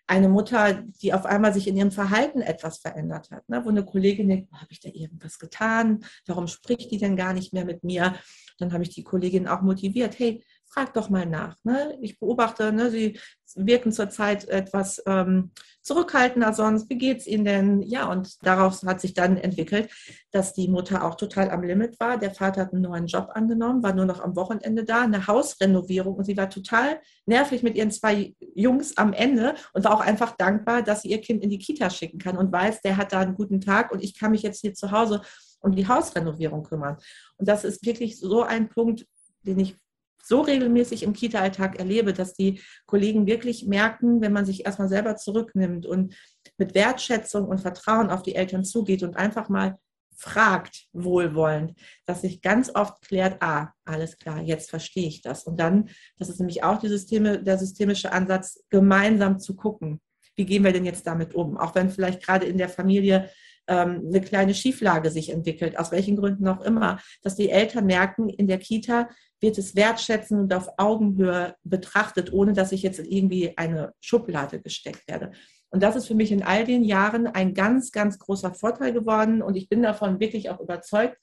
eine 0.07 0.29
Mutter, 0.29 0.83
die 1.01 1.15
auf 1.15 1.25
einmal 1.25 1.55
sich 1.55 1.69
in 1.69 1.77
ihrem 1.77 1.91
Verhalten 1.91 2.41
etwas 2.41 2.79
verändert 2.79 3.31
hat, 3.31 3.49
ne? 3.49 3.65
wo 3.65 3.71
eine 3.71 3.85
Kollegin 3.85 4.29
denkt, 4.29 4.53
habe 4.53 4.67
ich 4.71 4.81
da 4.81 4.91
irgendwas 4.93 5.39
getan? 5.39 6.05
Warum 6.27 6.49
spricht 6.49 6.91
die 6.91 6.99
denn 6.99 7.17
gar 7.17 7.33
nicht 7.33 7.53
mehr 7.53 7.65
mit 7.65 7.85
mir? 7.85 8.15
Dann 8.59 8.73
habe 8.73 8.83
ich 8.83 8.91
die 8.91 9.05
Kollegin 9.05 9.49
auch 9.49 9.63
motiviert, 9.63 10.19
hey, 10.19 10.45
frag 10.73 10.95
doch 10.95 11.11
mal 11.11 11.27
nach. 11.27 11.57
Ne? 11.65 11.99
Ich 12.01 12.19
beobachte, 12.19 12.73
ne, 12.73 12.91
sie 12.91 13.19
wirken 13.55 13.93
zurzeit 13.93 14.49
etwas 14.49 15.03
ähm, 15.07 15.51
zurückhaltender 15.83 16.55
sonst. 16.55 16.89
Wie 16.89 16.97
geht 16.97 17.19
es 17.19 17.27
ihnen 17.27 17.45
denn? 17.45 17.83
Ja, 17.83 18.11
und 18.11 18.45
daraus 18.47 18.83
hat 18.85 19.01
sich 19.01 19.13
dann 19.13 19.37
entwickelt, 19.37 19.91
dass 20.31 20.55
die 20.55 20.69
Mutter 20.69 21.05
auch 21.05 21.17
total 21.17 21.51
am 21.51 21.63
Limit 21.63 22.01
war. 22.01 22.17
Der 22.17 22.31
Vater 22.31 22.63
hat 22.63 22.73
einen 22.73 22.83
neuen 22.83 23.07
Job 23.07 23.29
angenommen, 23.35 23.83
war 23.83 23.93
nur 23.93 24.07
noch 24.07 24.21
am 24.21 24.35
Wochenende 24.35 24.85
da, 24.85 25.03
eine 25.03 25.27
Hausrenovierung 25.27 26.15
und 26.15 26.25
sie 26.25 26.37
war 26.37 26.49
total 26.49 27.01
nervig 27.27 27.63
mit 27.63 27.77
ihren 27.77 27.91
zwei 27.91 28.35
Jungs 28.55 28.97
am 28.97 29.13
Ende 29.13 29.55
und 29.75 29.85
war 29.85 29.95
auch 29.95 30.01
einfach 30.01 30.37
dankbar, 30.37 30.83
dass 30.83 31.03
sie 31.03 31.11
ihr 31.11 31.21
Kind 31.21 31.43
in 31.43 31.51
die 31.51 31.59
Kita 31.59 31.91
schicken 31.91 32.19
kann 32.19 32.39
und 32.39 32.51
weiß, 32.51 32.81
der 32.81 32.97
hat 32.97 33.13
da 33.13 33.21
einen 33.21 33.35
guten 33.35 33.61
Tag 33.61 33.93
und 33.93 34.03
ich 34.03 34.19
kann 34.19 34.31
mich 34.31 34.43
jetzt 34.43 34.61
hier 34.61 34.73
zu 34.73 34.91
Hause 34.91 35.21
um 35.61 35.73
die 35.73 35.87
Hausrenovierung 35.87 36.63
kümmern. 36.63 36.97
Und 37.37 37.49
das 37.49 37.65
ist 37.65 37.85
wirklich 37.85 38.19
so 38.19 38.43
ein 38.43 38.69
Punkt, 38.69 39.07
den 39.45 39.59
ich 39.61 39.77
so 40.23 40.41
regelmäßig 40.41 41.03
im 41.03 41.13
Kita-Alltag 41.13 41.79
erlebe, 41.79 42.13
dass 42.13 42.35
die 42.35 42.63
Kollegen 42.87 43.27
wirklich 43.27 43.67
merken, 43.67 44.21
wenn 44.21 44.33
man 44.33 44.47
sich 44.47 44.65
erstmal 44.65 44.89
selber 44.89 45.17
zurücknimmt 45.17 45.85
und 45.85 46.15
mit 46.59 46.75
Wertschätzung 46.75 47.47
und 47.47 47.61
Vertrauen 47.61 48.11
auf 48.11 48.23
die 48.23 48.35
Eltern 48.35 48.65
zugeht 48.65 49.03
und 49.03 49.17
einfach 49.17 49.49
mal 49.49 49.79
fragt, 50.17 50.87
wohlwollend, 50.93 51.75
dass 52.07 52.21
sich 52.21 52.41
ganz 52.41 52.71
oft 52.75 53.03
klärt, 53.03 53.43
ah, 53.43 53.73
alles 53.85 54.19
klar, 54.19 54.41
jetzt 54.41 54.71
verstehe 54.71 55.09
ich 55.09 55.21
das. 55.21 55.45
Und 55.45 55.59
dann, 55.59 55.89
das 56.19 56.29
ist 56.29 56.39
nämlich 56.39 56.63
auch 56.63 56.79
die 56.79 56.89
Systeme, 56.89 57.43
der 57.43 57.59
systemische 57.59 58.13
Ansatz, 58.13 58.63
gemeinsam 58.71 59.41
zu 59.41 59.57
gucken, 59.57 60.01
wie 60.37 60.47
gehen 60.47 60.65
wir 60.65 60.73
denn 60.73 60.85
jetzt 60.85 61.07
damit 61.07 61.35
um? 61.35 61.57
Auch 61.57 61.75
wenn 61.75 61.91
vielleicht 61.91 62.23
gerade 62.23 62.47
in 62.47 62.57
der 62.57 62.69
Familie 62.69 63.31
ähm, 63.69 64.03
eine 64.07 64.21
kleine 64.21 64.55
Schieflage 64.55 65.11
sich 65.11 65.31
entwickelt, 65.31 65.79
aus 65.79 65.93
welchen 65.93 66.17
Gründen 66.17 66.49
auch 66.49 66.61
immer, 66.63 67.01
dass 67.23 67.37
die 67.37 67.51
Eltern 67.51 67.87
merken, 67.87 68.29
in 68.29 68.47
der 68.47 68.59
Kita 68.59 69.09
wird 69.41 69.59
es 69.59 69.75
wertschätzen 69.75 70.39
und 70.39 70.55
auf 70.55 70.69
Augenhöhe 70.79 71.55
betrachtet, 71.65 72.33
ohne 72.33 72.53
dass 72.53 72.73
ich 72.73 72.83
jetzt 72.83 73.01
irgendwie 73.01 73.57
eine 73.57 73.93
Schublade 74.01 74.61
gesteckt 74.61 75.07
werde. 75.09 75.33
Und 75.71 75.83
das 75.83 75.97
ist 75.97 76.07
für 76.07 76.15
mich 76.15 76.31
in 76.31 76.43
all 76.43 76.65
den 76.65 76.85
Jahren 76.85 77.27
ein 77.27 77.55
ganz, 77.55 77.93
ganz 77.93 78.19
großer 78.19 78.53
Vorteil 78.55 78.93
geworden. 78.93 79.43
Und 79.43 79.57
ich 79.57 79.69
bin 79.69 79.83
davon 79.83 80.21
wirklich 80.21 80.51
auch 80.51 80.61
überzeugt, 80.61 81.17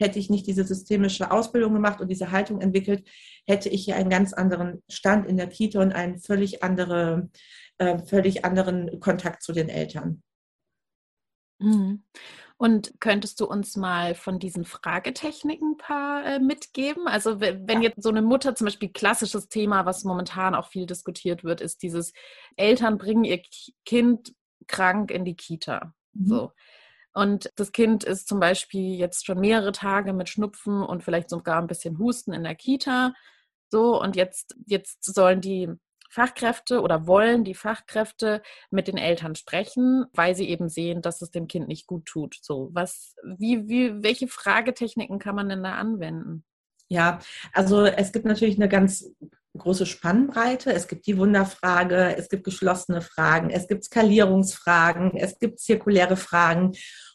hätte 0.00 0.18
ich 0.18 0.28
nicht 0.28 0.46
diese 0.46 0.64
systemische 0.64 1.30
Ausbildung 1.30 1.74
gemacht 1.74 2.00
und 2.00 2.10
diese 2.10 2.32
Haltung 2.32 2.60
entwickelt, 2.60 3.08
hätte 3.46 3.68
ich 3.68 3.84
hier 3.84 3.96
einen 3.96 4.10
ganz 4.10 4.32
anderen 4.32 4.82
Stand 4.88 5.26
in 5.26 5.36
der 5.36 5.46
Kita 5.46 5.80
und 5.80 5.92
einen 5.92 6.18
völlig, 6.18 6.64
andere, 6.64 7.30
äh, 7.78 7.98
völlig 7.98 8.44
anderen 8.44 8.98
Kontakt 8.98 9.42
zu 9.42 9.52
den 9.52 9.68
Eltern. 9.68 10.22
Mhm. 11.62 12.02
Und 12.56 12.94
könntest 13.00 13.40
du 13.40 13.46
uns 13.46 13.76
mal 13.76 14.14
von 14.14 14.38
diesen 14.38 14.64
Fragetechniken 14.64 15.72
ein 15.72 15.76
paar 15.78 16.24
äh, 16.24 16.38
mitgeben? 16.38 17.08
Also 17.08 17.40
wenn 17.40 17.82
jetzt 17.82 18.02
so 18.02 18.08
eine 18.08 18.22
Mutter 18.22 18.54
zum 18.54 18.66
Beispiel 18.66 18.90
klassisches 18.90 19.48
Thema, 19.48 19.84
was 19.84 20.04
momentan 20.04 20.54
auch 20.54 20.68
viel 20.68 20.86
diskutiert 20.86 21.42
wird, 21.42 21.60
ist 21.60 21.82
dieses 21.82 22.12
Eltern 22.56 22.98
bringen 22.98 23.24
ihr 23.24 23.42
Kind 23.84 24.34
krank 24.68 25.10
in 25.10 25.24
die 25.24 25.34
Kita. 25.34 25.92
Mhm. 26.12 26.26
So. 26.26 26.52
Und 27.14 27.50
das 27.56 27.72
Kind 27.72 28.04
ist 28.04 28.28
zum 28.28 28.40
Beispiel 28.40 28.94
jetzt 28.94 29.26
schon 29.26 29.40
mehrere 29.40 29.72
Tage 29.72 30.12
mit 30.12 30.28
Schnupfen 30.28 30.82
und 30.82 31.02
vielleicht 31.02 31.30
sogar 31.30 31.58
ein 31.60 31.66
bisschen 31.66 31.98
Husten 31.98 32.32
in 32.32 32.44
der 32.44 32.54
Kita. 32.54 33.12
So, 33.70 34.00
und 34.00 34.16
jetzt, 34.16 34.56
jetzt 34.66 35.04
sollen 35.04 35.40
die 35.40 35.68
Fachkräfte 36.12 36.82
oder 36.82 37.06
wollen 37.06 37.42
die 37.42 37.54
Fachkräfte 37.54 38.42
mit 38.70 38.86
den 38.86 38.98
Eltern 38.98 39.34
sprechen, 39.34 40.04
weil 40.12 40.34
sie 40.34 40.48
eben 40.48 40.68
sehen, 40.68 41.00
dass 41.00 41.22
es 41.22 41.30
dem 41.30 41.48
Kind 41.48 41.68
nicht 41.68 41.86
gut 41.86 42.04
tut. 42.04 42.36
So, 42.42 42.68
was, 42.72 43.14
wie, 43.38 43.66
wie, 43.68 44.02
welche 44.02 44.28
Fragetechniken 44.28 45.18
kann 45.18 45.34
man 45.34 45.48
denn 45.48 45.62
da 45.62 45.74
anwenden? 45.74 46.44
Ja, 46.88 47.20
also 47.54 47.86
es 47.86 48.12
gibt 48.12 48.26
natürlich 48.26 48.56
eine 48.56 48.68
ganz 48.68 49.10
große 49.56 49.86
Spannbreite. 49.86 50.72
Es 50.72 50.86
gibt 50.86 51.06
die 51.06 51.16
Wunderfrage, 51.16 52.14
es 52.16 52.28
gibt 52.28 52.44
geschlossene 52.44 53.00
Fragen, 53.00 53.48
es 53.48 53.66
gibt 53.66 53.84
Skalierungsfragen, 53.84 55.16
es 55.16 55.38
gibt 55.38 55.60
zirkuläre 55.60 56.16
Fragen. 56.16 56.72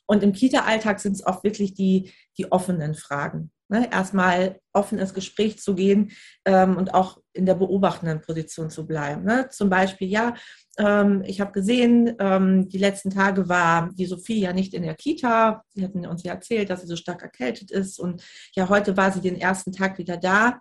Und 0.08 0.24
im 0.24 0.34
Kita-Alltag 0.34 1.00
sind 1.00 1.14
es 1.14 1.26
oft 1.26 1.44
wirklich 1.44 1.76
die, 1.76 2.12
die 2.38 2.52
offenen 2.52 2.96
Fragen. 2.96 3.52
Ne? 3.70 3.92
Erstmal 3.92 4.60
offen 4.74 4.98
ins 4.98 5.14
Gespräch 5.14 5.60
zu 5.60 5.76
gehen 5.76 6.12
ähm, 6.46 6.78
und 6.78 6.94
auch 6.94 7.20
in 7.34 7.46
der 7.46 7.56
beobachtenden 7.56 8.22
Position 8.22 8.70
zu 8.70 8.88
bleiben. 8.88 9.24
Ne? 9.24 9.50
Zum 9.50 9.70
Beispiel, 9.70 10.08
ja, 10.08 10.36
ähm, 10.78 11.24
ich 11.26 11.42
habe 11.42 11.52
gesehen, 11.52 12.16
ähm, 12.20 12.70
die 12.70 12.78
letzten 12.78 13.10
Tage 13.10 13.50
war 13.50 13.90
die 13.94 14.06
Sophie 14.06 14.40
ja 14.40 14.54
nicht 14.54 14.74
in 14.74 14.84
der 14.84 14.96
Kita. 14.96 15.64
Sie 15.74 15.84
hatten 15.84 16.06
uns 16.06 16.24
ja 16.24 16.34
erzählt, 16.34 16.70
dass 16.70 16.82
sie 16.82 16.88
so 16.88 16.96
stark 16.96 17.24
erkältet 17.24 17.72
ist. 17.72 18.00
Und 18.00 18.24
ja, 18.56 18.70
heute 18.70 18.96
war 18.96 19.12
sie 19.12 19.22
den 19.22 19.40
ersten 19.40 19.72
Tag 19.72 19.98
wieder 19.98 20.18
da. 20.18 20.60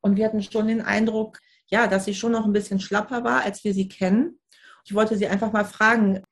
Und 0.00 0.16
wir 0.16 0.26
hatten 0.26 0.42
schon 0.42 0.68
den 0.68 0.82
Eindruck, 0.82 1.38
ja, 1.70 1.86
dass 1.86 2.04
sie 2.04 2.14
schon 2.14 2.32
noch 2.32 2.44
ein 2.44 2.52
bisschen 2.52 2.80
schlapper 2.80 3.24
war, 3.24 3.42
als 3.42 3.64
wir 3.64 3.72
sie 3.72 3.88
kennen. 3.88 4.40
Ich 4.84 4.94
wollte 4.94 5.16
sie 5.16 5.28
einfach 5.28 5.52
mal 5.52 5.64
fragen, 5.64 6.22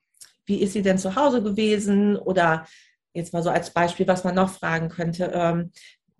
wie 0.44 0.60
ist 0.60 0.72
sie 0.72 0.82
denn 0.82 0.98
zu 0.98 1.14
Hause 1.14 1.42
gewesen? 1.42 2.16
Oder 2.16 2.66
jetzt 3.14 3.32
mal 3.32 3.42
so 3.42 3.50
als 3.50 3.70
Beispiel, 3.70 4.06
was 4.08 4.24
man 4.24 4.34
noch 4.34 4.50
fragen 4.50 4.88
könnte. 4.88 5.70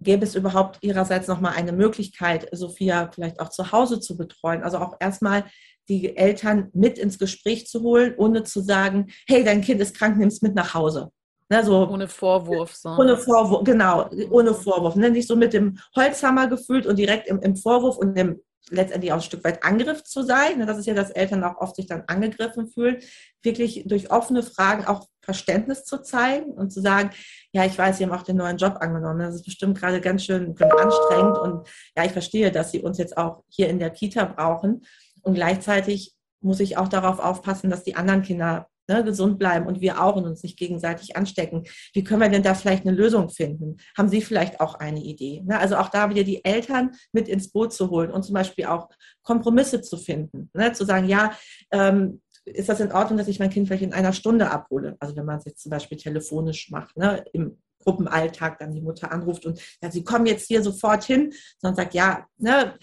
Gäbe 0.00 0.24
es 0.24 0.34
überhaupt 0.34 0.78
ihrerseits 0.82 1.28
nochmal 1.28 1.54
eine 1.56 1.72
Möglichkeit, 1.72 2.48
Sophia 2.52 3.10
vielleicht 3.12 3.40
auch 3.40 3.50
zu 3.50 3.72
Hause 3.72 4.00
zu 4.00 4.16
betreuen? 4.16 4.62
Also 4.62 4.78
auch 4.78 4.96
erstmal 4.98 5.44
die 5.88 6.16
Eltern 6.16 6.70
mit 6.72 6.98
ins 6.98 7.18
Gespräch 7.18 7.66
zu 7.66 7.82
holen, 7.82 8.14
ohne 8.16 8.44
zu 8.44 8.60
sagen, 8.60 9.08
hey, 9.26 9.44
dein 9.44 9.60
Kind 9.60 9.80
ist 9.80 9.96
krank, 9.96 10.16
nimm 10.16 10.28
es 10.28 10.40
mit 10.40 10.54
nach 10.54 10.74
Hause. 10.74 11.10
Ne, 11.50 11.64
so, 11.64 11.88
ohne 11.88 12.06
Vorwurf. 12.06 12.74
So. 12.76 12.90
Ohne 12.90 13.16
Vorwurf, 13.16 13.64
genau, 13.64 14.08
ohne 14.30 14.54
Vorwurf. 14.54 14.94
Ne? 14.94 15.10
Nicht 15.10 15.26
so 15.26 15.34
mit 15.34 15.52
dem 15.52 15.78
Holzhammer 15.96 16.46
gefühlt 16.46 16.86
und 16.86 16.96
direkt 16.96 17.26
im, 17.26 17.40
im 17.40 17.56
Vorwurf 17.56 17.98
und 17.98 18.16
im 18.16 18.40
letztendlich 18.70 19.12
auch 19.12 19.16
ein 19.16 19.22
Stück 19.22 19.42
weit 19.42 19.64
Angriff 19.64 20.04
zu 20.04 20.22
sein. 20.22 20.58
Ne? 20.58 20.66
Das 20.66 20.78
ist 20.78 20.86
ja, 20.86 20.94
dass 20.94 21.10
Eltern 21.10 21.42
auch 21.42 21.60
oft 21.60 21.74
sich 21.74 21.86
dann 21.86 22.04
angegriffen 22.06 22.68
fühlen. 22.68 22.98
Wirklich 23.42 23.82
durch 23.86 24.12
offene 24.12 24.44
Fragen 24.44 24.84
auch 24.84 25.08
Verständnis 25.22 25.84
zu 25.84 26.02
zeigen 26.02 26.52
und 26.52 26.72
zu 26.72 26.80
sagen, 26.80 27.10
ja, 27.52 27.64
ich 27.64 27.76
weiß, 27.76 27.98
Sie 27.98 28.04
haben 28.04 28.12
auch 28.12 28.22
den 28.22 28.36
neuen 28.36 28.56
Job 28.56 28.76
angenommen. 28.80 29.20
Das 29.20 29.34
ist 29.34 29.44
bestimmt 29.44 29.78
gerade 29.78 30.00
ganz 30.00 30.24
schön 30.24 30.54
anstrengend 30.58 31.38
und 31.38 31.68
ja, 31.96 32.04
ich 32.04 32.12
verstehe, 32.12 32.50
dass 32.50 32.70
Sie 32.70 32.80
uns 32.80 32.98
jetzt 32.98 33.16
auch 33.16 33.42
hier 33.48 33.68
in 33.68 33.78
der 33.78 33.90
Kita 33.90 34.24
brauchen. 34.24 34.82
Und 35.22 35.34
gleichzeitig 35.34 36.14
muss 36.40 36.60
ich 36.60 36.78
auch 36.78 36.88
darauf 36.88 37.18
aufpassen, 37.18 37.70
dass 37.70 37.84
die 37.84 37.96
anderen 37.96 38.22
Kinder 38.22 38.68
ne, 38.90 39.04
gesund 39.04 39.38
bleiben 39.38 39.66
und 39.66 39.80
wir 39.80 40.02
auch 40.02 40.16
und 40.16 40.26
uns 40.26 40.42
nicht 40.42 40.58
gegenseitig 40.58 41.16
anstecken. 41.16 41.64
Wie 41.92 42.04
können 42.04 42.20
wir 42.20 42.28
denn 42.28 42.42
da 42.42 42.54
vielleicht 42.54 42.86
eine 42.86 42.96
Lösung 42.96 43.30
finden? 43.30 43.76
Haben 43.96 44.08
Sie 44.08 44.20
vielleicht 44.20 44.60
auch 44.60 44.74
eine 44.74 45.00
Idee? 45.00 45.42
Ne? 45.46 45.58
Also 45.58 45.76
auch 45.76 45.88
da 45.88 46.10
wieder 46.10 46.24
die 46.24 46.44
Eltern 46.44 46.90
mit 47.12 47.28
ins 47.28 47.50
Boot 47.50 47.72
zu 47.72 47.90
holen 47.90 48.10
und 48.10 48.24
zum 48.24 48.34
Beispiel 48.34 48.66
auch 48.66 48.88
Kompromisse 49.22 49.80
zu 49.80 49.96
finden. 49.96 50.50
Ne? 50.54 50.72
Zu 50.72 50.84
sagen, 50.84 51.08
ja, 51.08 51.32
ähm, 51.70 52.20
ist 52.44 52.68
das 52.68 52.80
in 52.80 52.92
Ordnung, 52.92 53.18
dass 53.18 53.28
ich 53.28 53.38
mein 53.38 53.50
Kind 53.50 53.66
vielleicht 53.66 53.82
in 53.82 53.92
einer 53.92 54.12
Stunde 54.12 54.50
abhole? 54.50 54.96
Also 55.00 55.16
wenn 55.16 55.26
man 55.26 55.38
es 55.38 55.44
jetzt 55.44 55.62
zum 55.62 55.70
Beispiel 55.70 55.98
telefonisch 55.98 56.70
macht, 56.70 56.96
ne? 56.96 57.24
im 57.32 57.58
Gruppenalltag 57.82 58.58
dann 58.58 58.74
die 58.74 58.82
Mutter 58.82 59.10
anruft 59.10 59.46
und 59.46 59.60
ja, 59.82 59.90
sie 59.90 60.04
kommen 60.04 60.26
jetzt 60.26 60.48
hier 60.48 60.62
sofort 60.62 61.04
hin, 61.04 61.32
sondern 61.58 61.76
sagt, 61.76 61.94
ja, 61.94 62.26
ne, 62.36 62.74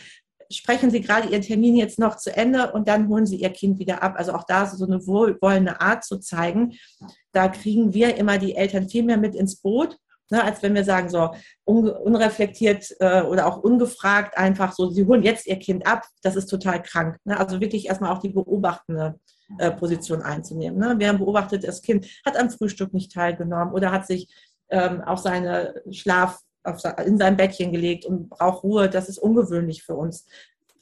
sprechen 0.51 0.91
Sie 0.91 1.01
gerade 1.01 1.27
Ihren 1.29 1.41
Termin 1.41 1.75
jetzt 1.75 1.99
noch 1.99 2.17
zu 2.17 2.35
Ende 2.35 2.71
und 2.71 2.87
dann 2.87 3.07
holen 3.09 3.25
Sie 3.25 3.37
Ihr 3.37 3.49
Kind 3.49 3.79
wieder 3.79 4.01
ab. 4.01 4.15
Also 4.17 4.33
auch 4.33 4.43
da 4.45 4.65
so 4.65 4.85
eine 4.85 5.05
wohlwollende 5.05 5.81
Art 5.81 6.03
zu 6.03 6.19
zeigen. 6.19 6.73
Da 7.31 7.49
kriegen 7.49 7.93
wir 7.93 8.15
immer 8.15 8.37
die 8.37 8.55
Eltern 8.55 8.89
viel 8.89 9.03
mehr 9.03 9.17
mit 9.17 9.35
ins 9.35 9.57
Boot. 9.57 9.97
Ne, 10.29 10.43
als 10.43 10.61
wenn 10.61 10.75
wir 10.75 10.83
sagen, 10.83 11.07
so 11.07 11.33
unreflektiert 11.63 12.93
äh, 12.99 13.21
oder 13.21 13.47
auch 13.47 13.63
ungefragt 13.63 14.37
einfach 14.37 14.73
so, 14.73 14.89
sie 14.89 15.05
holen 15.05 15.23
jetzt 15.23 15.47
ihr 15.47 15.57
Kind 15.57 15.87
ab, 15.87 16.03
das 16.21 16.35
ist 16.35 16.47
total 16.47 16.83
krank. 16.83 17.15
Ne? 17.23 17.39
Also 17.39 17.61
wirklich 17.61 17.85
erstmal 17.87 18.11
auch 18.11 18.19
die 18.19 18.27
beobachtende 18.27 19.17
äh, 19.57 19.71
Position 19.71 20.21
einzunehmen. 20.21 20.79
Ne? 20.79 20.95
Wir 20.97 21.07
haben 21.07 21.19
beobachtet, 21.19 21.63
das 21.63 21.81
Kind 21.81 22.07
hat 22.25 22.37
am 22.37 22.49
Frühstück 22.49 22.93
nicht 22.93 23.11
teilgenommen 23.11 23.73
oder 23.73 23.91
hat 23.91 24.05
sich 24.05 24.27
ähm, 24.69 25.01
auf 25.01 25.19
seine 25.19 25.81
Schlaf 25.91 26.39
auf, 26.63 26.81
in 27.05 27.17
sein 27.17 27.37
Bettchen 27.37 27.71
gelegt 27.71 28.05
und 28.05 28.29
braucht 28.29 28.63
Ruhe. 28.63 28.89
Das 28.89 29.09
ist 29.09 29.17
ungewöhnlich 29.17 29.83
für 29.83 29.95
uns. 29.95 30.25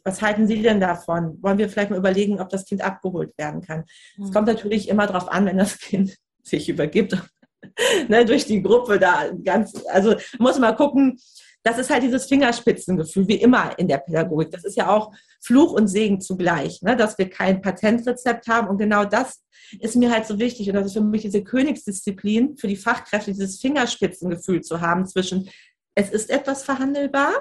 Was 0.04 0.22
halten 0.22 0.48
Sie 0.48 0.62
denn 0.62 0.80
davon? 0.80 1.42
Wollen 1.42 1.58
wir 1.58 1.70
vielleicht 1.70 1.90
mal 1.90 1.98
überlegen, 2.00 2.40
ob 2.40 2.50
das 2.50 2.66
Kind 2.66 2.84
abgeholt 2.84 3.36
werden 3.38 3.62
kann? 3.62 3.86
Es 4.18 4.30
mhm. 4.30 4.34
kommt 4.34 4.48
natürlich 4.48 4.90
immer 4.90 5.08
darauf 5.08 5.32
an, 5.32 5.46
wenn 5.46 5.58
das 5.58 5.80
Kind 5.80 6.16
sich 6.44 6.70
übergibt, 6.70 7.18
ne, 8.08 8.26
durch 8.26 8.46
die 8.46 8.62
Gruppe 8.62 9.00
da 9.00 9.30
ganz, 9.44 9.74
also 9.92 10.16
muss 10.38 10.60
mal 10.60 10.76
gucken, 10.76 11.20
das 11.66 11.80
ist 11.80 11.90
halt 11.90 12.04
dieses 12.04 12.28
Fingerspitzengefühl, 12.28 13.28
wie 13.28 13.42
immer 13.42 13.78
in 13.80 13.88
der 13.88 13.98
Pädagogik. 13.98 14.52
Das 14.52 14.64
ist 14.64 14.78
ja 14.78 14.88
auch 14.88 15.12
Fluch 15.42 15.72
und 15.72 15.88
Segen 15.88 16.22
zugleich, 16.22 16.84
ne? 16.84 16.96
dass 16.96 17.18
wir 17.18 17.28
kein 17.28 17.60
Patentrezept 17.60 18.48
haben. 18.48 18.68
Und 18.68 18.78
genau 18.78 19.04
das 19.04 19.44
ist 19.80 19.96
mir 19.96 20.12
halt 20.12 20.28
so 20.28 20.38
wichtig. 20.38 20.70
Und 20.70 20.76
das 20.76 20.86
ist 20.86 20.94
für 20.94 21.02
mich 21.02 21.24
diese 21.24 21.44
Königsdisziplin 21.44 22.56
für 22.56 22.68
die 22.68 22.76
Fachkräfte, 22.76 23.32
dieses 23.32 23.60
Fingerspitzengefühl 23.60 24.62
zu 24.62 24.80
haben 24.80 25.08
zwischen, 25.08 25.50
es 25.96 26.12
ist 26.12 26.30
etwas 26.30 26.62
verhandelbar 26.62 27.34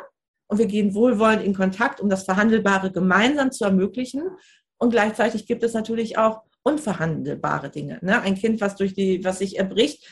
und 0.46 0.56
wir 0.56 0.66
gehen 0.66 0.94
wohlwollend 0.94 1.42
in 1.42 1.54
Kontakt, 1.54 2.00
um 2.00 2.08
das 2.08 2.24
Verhandelbare 2.24 2.90
gemeinsam 2.90 3.52
zu 3.52 3.64
ermöglichen. 3.64 4.22
Und 4.78 4.88
gleichzeitig 4.88 5.46
gibt 5.46 5.62
es 5.62 5.74
natürlich 5.74 6.16
auch 6.16 6.44
unverhandelbare 6.62 7.68
Dinge. 7.68 7.98
Ne? 8.00 8.22
Ein 8.22 8.36
Kind, 8.36 8.62
was 8.62 8.74
durch 8.76 8.94
die, 8.94 9.22
was 9.22 9.40
sich 9.40 9.58
erbricht, 9.58 10.08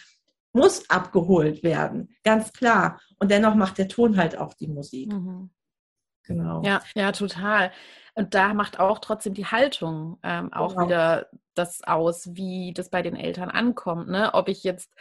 muss 0.53 0.89
abgeholt 0.91 1.63
werden, 1.63 2.11
ganz 2.25 2.53
klar. 2.53 3.01
Und 3.23 3.31
dennoch 3.31 3.55
macht 3.55 3.79
der 3.79 3.87
Ton 3.87 4.17
halt 4.17 4.37
auch 4.37 4.53
die 4.53 4.67
Musik. 4.67 5.13
Mhm. 5.13 5.51
Genau. 6.25 6.61
Ja, 6.65 6.83
ja, 6.97 7.13
total. 7.13 7.71
Und 8.15 8.35
da 8.35 8.53
macht 8.53 8.81
auch 8.81 8.99
trotzdem 8.99 9.33
die 9.33 9.47
Haltung 9.47 10.19
ähm, 10.25 10.53
auch 10.53 10.75
genau. 10.75 10.87
wieder 10.87 11.27
das 11.55 11.85
aus, 11.85 12.35
wie 12.35 12.73
das 12.75 12.91
bei 12.91 13.01
den 13.01 13.15
Eltern 13.15 13.49
ankommt. 13.49 14.09
Ne? 14.09 14.35
Ob 14.35 14.49
ich 14.49 14.65
jetzt 14.65 14.93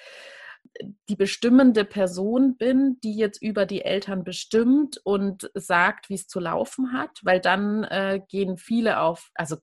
die 1.10 1.16
bestimmende 1.16 1.84
Person 1.84 2.58
bin, 2.58 3.00
die 3.04 3.16
jetzt 3.16 3.42
über 3.42 3.66
die 3.66 3.84
Eltern 3.84 4.24
bestimmt 4.24 5.02
und 5.04 5.50
sagt, 5.56 6.10
wie 6.10 6.14
es 6.14 6.28
zu 6.28 6.40
laufen 6.40 6.94
hat, 6.94 7.22
weil 7.24 7.40
dann 7.40 7.86
äh, 7.86 8.22
gehen 8.30 8.58
viele 8.58 9.00
auf, 9.00 9.32
also 9.34 9.58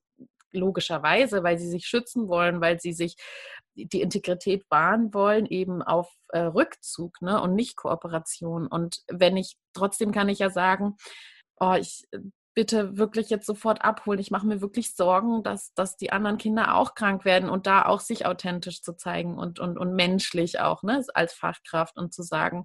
logischerweise, 0.51 1.45
weil 1.45 1.59
sie 1.59 1.69
sich 1.69 1.87
schützen 1.87 2.27
wollen, 2.27 2.61
weil 2.61 2.81
sie 2.81 2.93
sich 2.93 3.15
die 3.87 4.01
Integrität 4.01 4.65
wahren 4.71 5.13
wollen, 5.15 5.47
eben 5.47 5.83
auf 5.83 6.13
äh, 6.29 6.41
Rückzug 6.41 7.21
ne, 7.23 7.41
und 7.41 7.55
nicht 7.55 7.77
Kooperation. 7.77 8.67
Und 8.67 9.03
wenn 9.09 9.37
ich, 9.37 9.57
trotzdem 9.75 10.13
kann 10.13 10.29
ich 10.29 10.41
ja 10.41 10.51
sagen, 10.51 10.97
oh, 11.61 11.75
ich 11.79 12.05
äh, 12.11 12.19
bitte 12.55 12.99
wirklich 12.99 13.31
jetzt 13.31 13.47
sofort 13.47 13.83
abholen. 13.83 14.19
Ich 14.19 14.33
mache 14.33 14.47
mir 14.47 14.61
wirklich 14.61 14.97
Sorgen, 14.97 15.45
dass, 15.45 15.73
dass 15.75 15.97
die 15.97 16.11
anderen 16.11 16.39
Kinder 16.39 16.75
auch 16.75 16.95
krank 16.95 17.25
werden 17.25 17.51
und 17.51 17.69
da 17.69 17.85
auch 17.85 18.01
sich 18.01 18.27
authentisch 18.27 18.83
zu 18.83 18.97
zeigen 18.97 19.39
und, 19.39 19.61
und, 19.61 19.79
und 19.79 19.95
menschlich 19.95 20.59
auch, 20.59 20.83
ne, 20.83 21.05
als 21.15 21.35
Fachkraft 21.35 21.97
und 21.97 22.13
zu 22.13 22.23
sagen, 22.23 22.65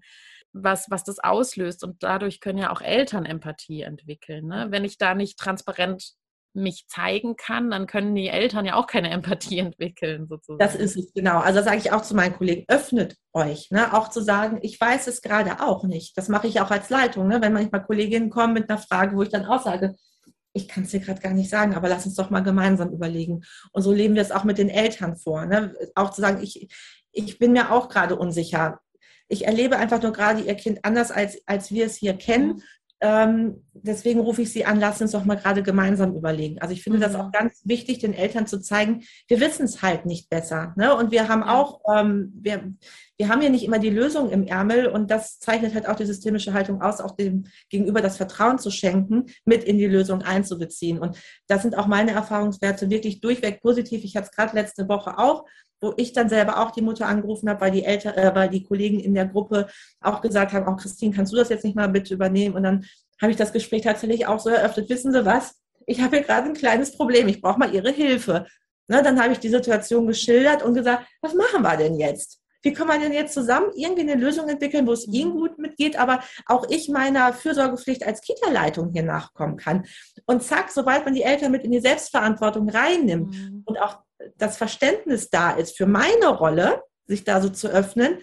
was, 0.52 0.90
was 0.90 1.04
das 1.04 1.20
auslöst. 1.20 1.84
Und 1.84 2.02
dadurch 2.02 2.40
können 2.40 2.60
ja 2.60 2.72
auch 2.72 2.82
Eltern 2.82 3.26
Empathie 3.26 3.82
entwickeln. 3.82 4.48
Ne? 4.48 4.68
Wenn 4.70 4.86
ich 4.86 4.98
da 4.98 5.14
nicht 5.16 5.38
transparent 5.38 6.14
mich 6.54 6.86
zeigen 6.88 7.36
kann, 7.36 7.72
dann 7.72 7.88
können 7.88 8.16
die 8.16 8.28
Eltern 8.28 8.66
ja 8.66 8.76
auch 8.76 8.88
keine 8.88 9.10
Empathie 9.10 9.60
entwickeln, 9.60 10.28
sozusagen. 10.28 10.60
Das 10.60 10.76
ist 10.76 10.96
es, 10.96 11.14
genau. 11.14 11.40
Also 11.40 11.62
sage 11.62 11.78
ich 11.78 11.92
auch 11.92 12.02
zu 12.02 12.16
meinen 12.16 12.36
Kollegen, 12.36 12.66
öffnet 12.68 13.16
euch. 13.34 13.72
Ne? 13.72 13.94
Auch 13.94 14.10
zu 14.10 14.22
sagen, 14.22 14.60
ich 14.62 14.80
weiß 14.80 15.08
es 15.08 15.22
gerade 15.22 15.62
auch 15.62 15.84
nicht. 15.84 16.18
Das 16.18 16.30
mache 16.30 16.48
ich 16.48 16.62
auch 16.62 16.72
als 16.72 16.90
Leitung. 16.90 17.28
Ne? 17.28 17.42
Wenn 17.42 17.54
manchmal 17.54 17.84
Kolleginnen 17.84 18.30
kommen 18.30 18.54
mit 18.54 18.70
einer 18.70 18.80
Frage, 18.80 19.16
wo 19.16 19.24
ich 19.24 19.30
dann 19.30 19.46
auch 19.46 19.64
sage, 19.64 19.96
ich 20.54 20.68
kann 20.68 20.84
es 20.84 20.92
dir 20.92 21.00
gerade 21.00 21.22
gar 21.22 21.34
nicht 21.34 21.50
sagen, 21.50 21.74
aber 21.74 21.90
lass 21.90 22.06
uns 22.06 22.16
doch 22.16 22.30
mal 22.30 22.42
gemeinsam 22.42 22.92
überlegen. 22.92 23.44
Und 23.72 23.82
so 23.82 23.92
leben 23.92 24.16
wir 24.16 24.22
es 24.22 24.32
auch 24.32 24.44
mit 24.44 24.60
den 24.60 24.70
Eltern 24.70 25.18
vor. 25.18 25.46
Ne? 25.46 25.74
Auch 25.96 26.12
zu 26.12 26.22
sagen, 26.22 26.42
ich, 26.44 26.70
ich 27.12 27.40
bin 27.40 27.54
mir 27.54 27.72
auch 27.72 27.90
gerade 27.90 28.16
unsicher. 28.16 28.80
Ich 29.28 29.46
erlebe 29.46 29.78
einfach 29.78 30.02
nur 30.02 30.14
gerade 30.14 30.42
ihr 30.42 30.56
Kind 30.56 30.80
anders, 30.84 31.10
als, 31.10 31.42
als 31.48 31.72
wir 31.72 31.86
es 31.88 31.96
hier 31.96 32.14
kennen. 32.14 32.48
Mhm. 32.54 32.64
Ähm, 33.02 33.66
deswegen 33.74 34.20
rufe 34.20 34.44
ich 34.44 34.52
Sie 34.52 34.66
an, 34.66 34.80
lassen 34.80 35.04
uns 35.04 35.12
doch 35.12 35.26
mal 35.26 35.36
gerade 35.36 35.64
gemeinsam 35.64 36.16
überlegen. 36.16 36.60
Also 36.62 36.74
ich 36.74 36.84
finde 36.84 37.00
mhm. 37.00 37.02
das 37.02 37.16
auch 37.16 37.32
ganz 37.32 37.62
wichtig, 37.66 38.00
den 38.00 38.14
Eltern 38.14 38.48
zu 38.48 38.60
zeigen, 38.60 39.04
wir 39.28 39.40
wissen 39.40 39.66
es 39.66 39.82
halt 39.82 40.06
nicht 40.06 40.30
besser. 40.30 40.74
Ne? 40.76 40.96
Und 40.96 41.12
wir 41.12 41.28
haben 41.28 41.44
auch, 41.44 41.82
ähm, 41.94 42.34
wir, 42.36 42.74
wir 43.18 43.30
haben 43.30 43.42
ja 43.42 43.50
nicht 43.50 43.64
immer 43.64 43.80
die 43.80 43.90
Lösung 43.90 44.30
im 44.30 44.46
Ärmel 44.46 44.88
und 44.88 45.10
das 45.10 45.40
zeichnet 45.40 45.74
halt 45.74 45.88
auch 45.88 45.96
die 45.96 46.06
systemische 46.06 46.54
Haltung 46.54 46.82
aus, 46.82 47.02
auch 47.02 47.16
dem 47.16 47.46
gegenüber 47.70 48.02
das 48.02 48.18
Vertrauen 48.18 48.60
zu 48.60 48.70
schenken, 48.70 49.26
mit 49.46 49.64
in 49.64 49.78
die 49.78 49.88
Lösung 49.88 50.22
einzubeziehen. 50.22 51.00
Und 51.00 51.18
das 51.48 51.62
sind 51.64 51.78
auch 51.78 51.88
meine 51.88 52.12
Erfahrungswerte 52.12 52.90
wirklich 52.90 53.22
durchweg 53.22 53.62
positiv. 53.62 54.04
Ich 54.04 54.16
hatte 54.16 54.30
es 54.32 54.36
gerade 54.36 54.56
letzte 54.56 54.88
Woche 54.88 55.18
auch 55.18 55.46
wo 55.84 55.94
ich 55.98 56.14
dann 56.14 56.30
selber 56.30 56.60
auch 56.60 56.72
die 56.72 56.82
Mutter 56.82 57.08
angerufen 57.08 57.50
habe, 57.50 57.62
weil 57.62 57.72
die 57.72 57.84
Eltern, 57.84 58.14
äh, 58.14 58.34
weil 58.34 58.50
die 58.50 58.64
Kollegen 58.64 59.00
in 59.02 59.14
der 59.14 59.28
Gruppe 59.28 59.68
auch 60.00 60.22
gesagt 60.22 60.54
haben, 60.54 60.66
auch 60.66 60.78
Christine, 60.78 61.14
kannst 61.14 61.34
du 61.34 61.38
das 61.38 61.50
jetzt 61.50 61.66
nicht 61.66 61.76
mal 61.76 61.90
bitte 61.90 62.14
übernehmen? 62.14 62.56
Und 62.56 62.64
dann 62.64 62.86
habe 63.24 63.32
ich 63.32 63.38
das 63.38 63.54
Gespräch 63.54 63.82
tatsächlich 63.82 64.28
auch 64.28 64.40
so 64.40 64.50
eröffnet. 64.50 64.90
Wissen 64.90 65.14
Sie 65.14 65.26
was? 65.26 65.56
Ich 65.86 66.02
habe 66.02 66.18
hier 66.18 66.26
gerade 66.26 66.48
ein 66.48 66.54
kleines 66.54 66.96
Problem. 66.96 67.28
Ich 67.30 67.42
brauche 67.42 67.58
mal 67.58 67.74
Ihre 67.74 67.90
Hilfe. 67.90 68.46
Ne, 68.90 69.02
dann 69.02 69.22
habe 69.22 69.32
ich 69.32 69.40
die 69.40 69.50
Situation 69.50 70.08
geschildert 70.08 70.62
und 70.62 70.74
gesagt, 70.74 71.08
was 71.22 71.34
machen 71.34 71.64
wir 71.64 71.78
denn 71.78 71.96
jetzt? 71.96 72.42
Wie 72.64 72.74
können 72.74 72.90
wir 72.90 73.00
denn 73.00 73.14
jetzt 73.14 73.34
zusammen 73.34 73.72
irgendwie 73.76 74.02
eine 74.02 74.16
Lösung 74.16 74.50
entwickeln, 74.50 74.86
wo 74.86 74.92
es 74.92 75.08
Ihnen 75.08 75.32
mhm. 75.32 75.40
gut 75.40 75.58
mitgeht, 75.58 75.98
aber 75.98 76.22
auch 76.48 76.66
ich 76.70 76.90
meiner 76.90 77.32
Fürsorgepflicht 77.32 78.06
als 78.06 78.20
Kita-Leitung 78.22 78.92
hier 78.92 79.04
nachkommen 79.04 79.56
kann? 79.56 79.86
Und 80.26 80.44
zack, 80.44 80.70
sobald 80.70 81.06
man 81.06 81.14
die 81.14 81.24
Eltern 81.24 81.52
mit 81.52 81.64
in 81.64 81.72
die 81.72 81.80
Selbstverantwortung 81.80 82.70
reinnimmt 82.70 83.36
mhm. 83.36 83.64
und 83.66 83.78
auch 83.80 84.00
das 84.38 84.58
Verständnis 84.58 85.30
da 85.30 85.52
ist 85.52 85.78
für 85.78 85.86
meine 85.86 86.28
Rolle, 86.28 86.84
sich 87.06 87.24
da 87.24 87.42
so 87.42 87.50
zu 87.50 87.68
öffnen, 87.68 88.18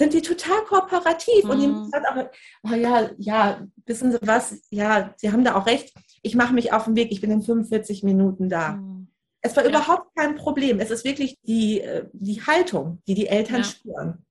sind 0.00 0.14
die 0.14 0.22
total 0.22 0.64
kooperativ. 0.64 1.44
Mhm. 1.44 1.50
Und 1.50 1.60
die 1.60 1.66
mhm. 1.66 1.90
sagt 1.90 2.06
auch, 2.08 2.30
oh 2.70 2.74
ja, 2.74 3.10
ja, 3.18 3.66
wissen 3.84 4.12
Sie 4.12 4.18
was, 4.22 4.58
ja, 4.70 5.12
Sie 5.18 5.30
haben 5.30 5.44
da 5.44 5.56
auch 5.56 5.66
recht, 5.66 5.92
ich 6.22 6.34
mache 6.34 6.54
mich 6.54 6.72
auf 6.72 6.86
den 6.86 6.96
Weg, 6.96 7.12
ich 7.12 7.20
bin 7.20 7.30
in 7.30 7.42
45 7.42 8.02
Minuten 8.02 8.48
da. 8.48 8.72
Mhm. 8.72 9.08
Es 9.42 9.56
war 9.56 9.62
ja. 9.62 9.68
überhaupt 9.68 10.16
kein 10.16 10.36
Problem. 10.36 10.80
Es 10.80 10.90
ist 10.90 11.04
wirklich 11.04 11.38
die, 11.42 11.82
äh, 11.82 12.06
die 12.14 12.40
Haltung, 12.40 13.02
die 13.06 13.14
die 13.14 13.26
Eltern 13.26 13.58
ja. 13.58 13.64
spüren. 13.64 14.24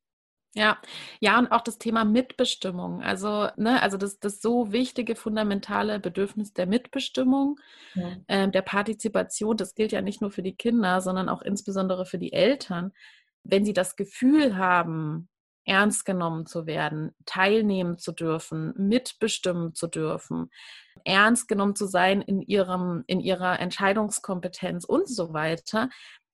Ja, 0.55 0.79
ja, 1.19 1.37
und 1.37 1.51
auch 1.51 1.61
das 1.61 1.77
Thema 1.77 2.03
Mitbestimmung. 2.03 3.03
Also, 3.03 3.49
ne, 3.55 3.79
also 3.83 3.97
das, 3.97 4.19
das 4.19 4.41
so 4.41 4.71
wichtige 4.71 5.15
fundamentale 5.15 5.99
Bedürfnis 5.99 6.51
der 6.53 6.65
Mitbestimmung, 6.65 7.59
ja. 7.93 8.17
ähm, 8.27 8.51
der 8.51 8.63
Partizipation, 8.63 9.55
das 9.55 9.75
gilt 9.75 9.91
ja 9.91 10.01
nicht 10.01 10.21
nur 10.21 10.31
für 10.31 10.41
die 10.41 10.55
Kinder, 10.55 11.01
sondern 11.01 11.29
auch 11.29 11.43
insbesondere 11.43 12.07
für 12.07 12.17
die 12.17 12.33
Eltern. 12.33 12.91
Wenn 13.43 13.65
sie 13.65 13.73
das 13.73 13.95
Gefühl 13.95 14.57
haben, 14.57 15.29
ernst 15.65 16.05
genommen 16.05 16.45
zu 16.45 16.65
werden, 16.65 17.15
teilnehmen 17.25 17.97
zu 17.97 18.11
dürfen, 18.11 18.73
mitbestimmen 18.77 19.75
zu 19.75 19.87
dürfen, 19.87 20.49
ernst 21.05 21.47
genommen 21.47 21.75
zu 21.75 21.85
sein 21.85 22.21
in 22.21 22.41
ihrem, 22.41 23.03
in 23.07 23.19
ihrer 23.19 23.59
Entscheidungskompetenz 23.59 24.85
und 24.85 25.07
so 25.07 25.33
weiter, 25.33 25.89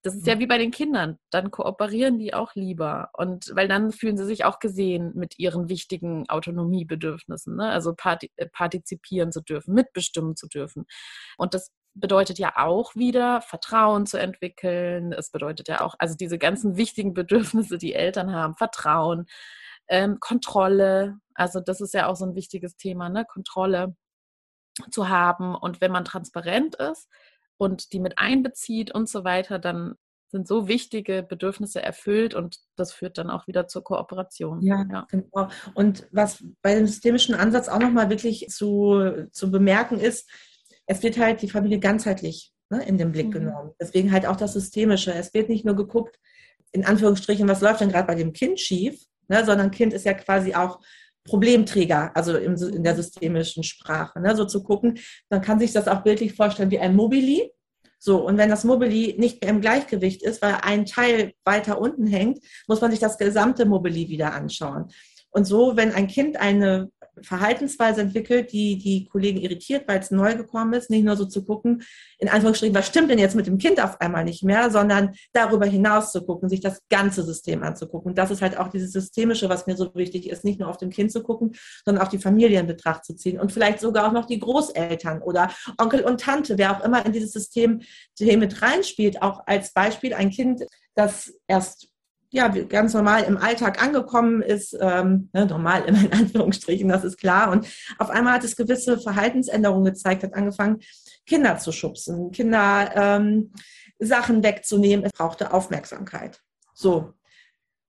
das 0.05 0.13
ist 0.13 0.27
ja 0.27 0.37
wie 0.37 0.45
bei 0.45 0.59
den 0.59 0.69
Kindern. 0.69 1.17
Dann 1.31 1.49
kooperieren 1.49 2.19
die 2.19 2.35
auch 2.35 2.53
lieber. 2.53 3.09
Und 3.13 3.51
weil 3.55 3.67
dann 3.67 3.91
fühlen 3.91 4.17
sie 4.17 4.25
sich 4.25 4.45
auch 4.45 4.59
gesehen 4.59 5.13
mit 5.15 5.39
ihren 5.39 5.67
wichtigen 5.67 6.29
Autonomiebedürfnissen. 6.29 7.55
Ne? 7.55 7.69
Also 7.69 7.95
äh, 8.35 8.45
partizipieren 8.45 9.31
zu 9.31 9.41
dürfen, 9.41 9.73
mitbestimmen 9.73 10.35
zu 10.35 10.47
dürfen. 10.47 10.85
Und 11.37 11.55
das 11.55 11.71
bedeutet 11.95 12.37
ja 12.37 12.53
auch 12.55 12.93
wieder, 12.93 13.41
Vertrauen 13.41 14.05
zu 14.05 14.19
entwickeln. 14.19 15.11
Es 15.11 15.31
bedeutet 15.31 15.69
ja 15.69 15.81
auch, 15.81 15.95
also 15.97 16.15
diese 16.15 16.37
ganzen 16.37 16.77
wichtigen 16.77 17.15
Bedürfnisse, 17.15 17.79
die 17.79 17.95
Eltern 17.95 18.31
haben, 18.31 18.55
Vertrauen, 18.55 19.25
ähm, 19.87 20.19
Kontrolle. 20.19 21.17
Also 21.33 21.61
das 21.61 21.81
ist 21.81 21.95
ja 21.95 22.05
auch 22.05 22.15
so 22.15 22.25
ein 22.25 22.35
wichtiges 22.35 22.77
Thema, 22.77 23.09
ne? 23.09 23.25
Kontrolle 23.25 23.95
zu 24.91 25.09
haben. 25.09 25.55
Und 25.55 25.81
wenn 25.81 25.91
man 25.91 26.05
transparent 26.05 26.75
ist, 26.75 27.09
und 27.57 27.93
die 27.93 27.99
mit 27.99 28.17
einbezieht 28.17 28.93
und 28.93 29.09
so 29.09 29.23
weiter, 29.23 29.59
dann 29.59 29.95
sind 30.27 30.47
so 30.47 30.67
wichtige 30.67 31.23
Bedürfnisse 31.23 31.81
erfüllt 31.81 32.33
und 32.33 32.57
das 32.75 32.91
führt 32.91 33.17
dann 33.17 33.29
auch 33.29 33.47
wieder 33.47 33.67
zur 33.67 33.83
Kooperation. 33.83 34.61
Ja, 34.61 34.85
ja. 34.91 35.07
genau. 35.09 35.47
Und 35.73 36.07
was 36.11 36.43
bei 36.61 36.75
dem 36.75 36.87
systemischen 36.87 37.35
Ansatz 37.35 37.69
auch 37.69 37.79
nochmal 37.79 38.09
wirklich 38.09 38.47
zu, 38.49 39.27
zu 39.31 39.51
bemerken 39.51 39.99
ist, 39.99 40.29
es 40.87 41.03
wird 41.03 41.17
halt 41.17 41.41
die 41.41 41.49
Familie 41.49 41.79
ganzheitlich 41.79 42.51
ne, 42.69 42.85
in 42.85 42.97
den 42.97 43.11
Blick 43.11 43.27
mhm. 43.27 43.31
genommen. 43.31 43.71
Deswegen 43.79 44.11
halt 44.11 44.25
auch 44.25 44.35
das 44.35 44.53
Systemische. 44.53 45.13
Es 45.13 45.33
wird 45.33 45.49
nicht 45.49 45.65
nur 45.65 45.75
geguckt, 45.75 46.19
in 46.71 46.85
Anführungsstrichen, 46.85 47.47
was 47.47 47.61
läuft 47.61 47.81
denn 47.81 47.89
gerade 47.89 48.07
bei 48.07 48.15
dem 48.15 48.33
Kind 48.33 48.59
schief, 48.59 49.05
ne, 49.27 49.45
sondern 49.45 49.71
Kind 49.71 49.93
ist 49.93 50.05
ja 50.05 50.13
quasi 50.13 50.53
auch 50.53 50.79
Problemträger, 51.25 52.11
also 52.15 52.37
in, 52.37 52.55
in 52.55 52.83
der 52.83 52.95
systemischen 52.95 53.63
Sprache. 53.63 54.21
Ne? 54.21 54.35
So 54.35 54.45
zu 54.45 54.63
gucken, 54.63 54.99
man 55.29 55.41
kann 55.41 55.59
sich 55.59 55.73
das 55.73 55.87
auch 55.87 56.03
bildlich 56.03 56.33
vorstellen 56.33 56.71
wie 56.71 56.79
ein 56.79 56.95
Mobili. 56.95 57.51
So, 57.97 58.23
und 58.23 58.37
wenn 58.37 58.49
das 58.49 58.63
Mobili 58.63 59.15
nicht 59.17 59.41
mehr 59.41 59.49
im 59.49 59.61
Gleichgewicht 59.61 60.21
ist, 60.21 60.41
weil 60.43 60.59
ein 60.61 60.85
Teil 60.85 61.33
weiter 61.43 61.81
unten 61.81 62.05
hängt, 62.05 62.39
muss 62.67 62.79
man 62.79 62.91
sich 62.91 62.99
das 62.99 63.17
gesamte 63.17 63.65
Mobili 63.65 64.07
wieder 64.07 64.33
anschauen. 64.33 64.89
Und 65.35 65.43
so, 65.43 65.75
wenn 65.75 65.91
ein 65.91 66.07
Kind 66.07 66.37
eine 66.37 66.89
Verhaltensweise 67.21 67.99
entwickelt, 67.99 68.53
die 68.53 68.77
die 68.77 69.03
Kollegen 69.03 69.37
irritiert, 69.37 69.85
weil 69.85 69.99
es 69.99 70.09
neu 70.09 70.33
gekommen 70.35 70.71
ist, 70.71 70.89
nicht 70.89 71.03
nur 71.03 71.17
so 71.17 71.25
zu 71.25 71.43
gucken, 71.43 71.83
in 72.19 72.29
Anführungsstrichen, 72.29 72.73
was 72.73 72.87
stimmt 72.87 73.09
denn 73.09 73.19
jetzt 73.19 73.35
mit 73.35 73.45
dem 73.45 73.57
Kind 73.57 73.83
auf 73.83 73.99
einmal 73.99 74.23
nicht 74.23 74.45
mehr, 74.45 74.71
sondern 74.71 75.13
darüber 75.33 75.65
hinaus 75.65 76.13
zu 76.13 76.25
gucken, 76.25 76.47
sich 76.47 76.61
das 76.61 76.81
ganze 76.89 77.23
System 77.23 77.63
anzugucken. 77.63 78.11
Und 78.11 78.17
das 78.17 78.31
ist 78.31 78.41
halt 78.41 78.57
auch 78.57 78.69
dieses 78.69 78.93
Systemische, 78.93 79.49
was 79.49 79.67
mir 79.67 79.75
so 79.75 79.93
wichtig 79.93 80.29
ist, 80.29 80.45
nicht 80.45 80.57
nur 80.57 80.69
auf 80.69 80.77
dem 80.77 80.89
Kind 80.89 81.11
zu 81.11 81.21
gucken, 81.21 81.53
sondern 81.83 82.05
auch 82.05 82.09
die 82.09 82.17
Familie 82.17 82.61
in 82.61 82.67
Betracht 82.67 83.03
zu 83.03 83.13
ziehen 83.13 83.37
und 83.37 83.51
vielleicht 83.51 83.81
sogar 83.81 84.07
auch 84.07 84.13
noch 84.13 84.27
die 84.27 84.39
Großeltern 84.39 85.21
oder 85.21 85.51
Onkel 85.77 85.99
und 85.99 86.21
Tante, 86.21 86.57
wer 86.57 86.77
auch 86.77 86.85
immer 86.85 87.05
in 87.05 87.11
dieses 87.11 87.33
System 87.33 87.81
mit 88.17 88.61
reinspielt, 88.61 89.21
auch 89.21 89.41
als 89.47 89.73
Beispiel 89.73 90.13
ein 90.13 90.29
Kind, 90.29 90.63
das 90.95 91.33
erst 91.45 91.89
ja, 92.31 92.47
ganz 92.47 92.93
normal 92.93 93.23
im 93.23 93.37
Alltag 93.37 93.81
angekommen 93.81 94.41
ist, 94.41 94.77
ähm, 94.79 95.29
ne, 95.33 95.45
normal 95.45 95.83
immer 95.85 95.99
in 95.99 96.11
Anführungsstrichen, 96.19 96.89
das 96.89 97.03
ist 97.03 97.17
klar. 97.17 97.51
Und 97.51 97.67
auf 97.97 98.09
einmal 98.09 98.33
hat 98.33 98.43
es 98.43 98.55
gewisse 98.55 98.99
Verhaltensänderungen 98.99 99.85
gezeigt, 99.85 100.23
hat 100.23 100.33
angefangen, 100.33 100.79
Kinder 101.25 101.57
zu 101.57 101.71
schubsen, 101.71 102.31
Kinder 102.31 102.91
ähm, 102.95 103.51
Sachen 103.99 104.43
wegzunehmen. 104.43 105.05
Es 105.05 105.13
brauchte 105.13 105.53
Aufmerksamkeit. 105.53 106.41
So. 106.73 107.13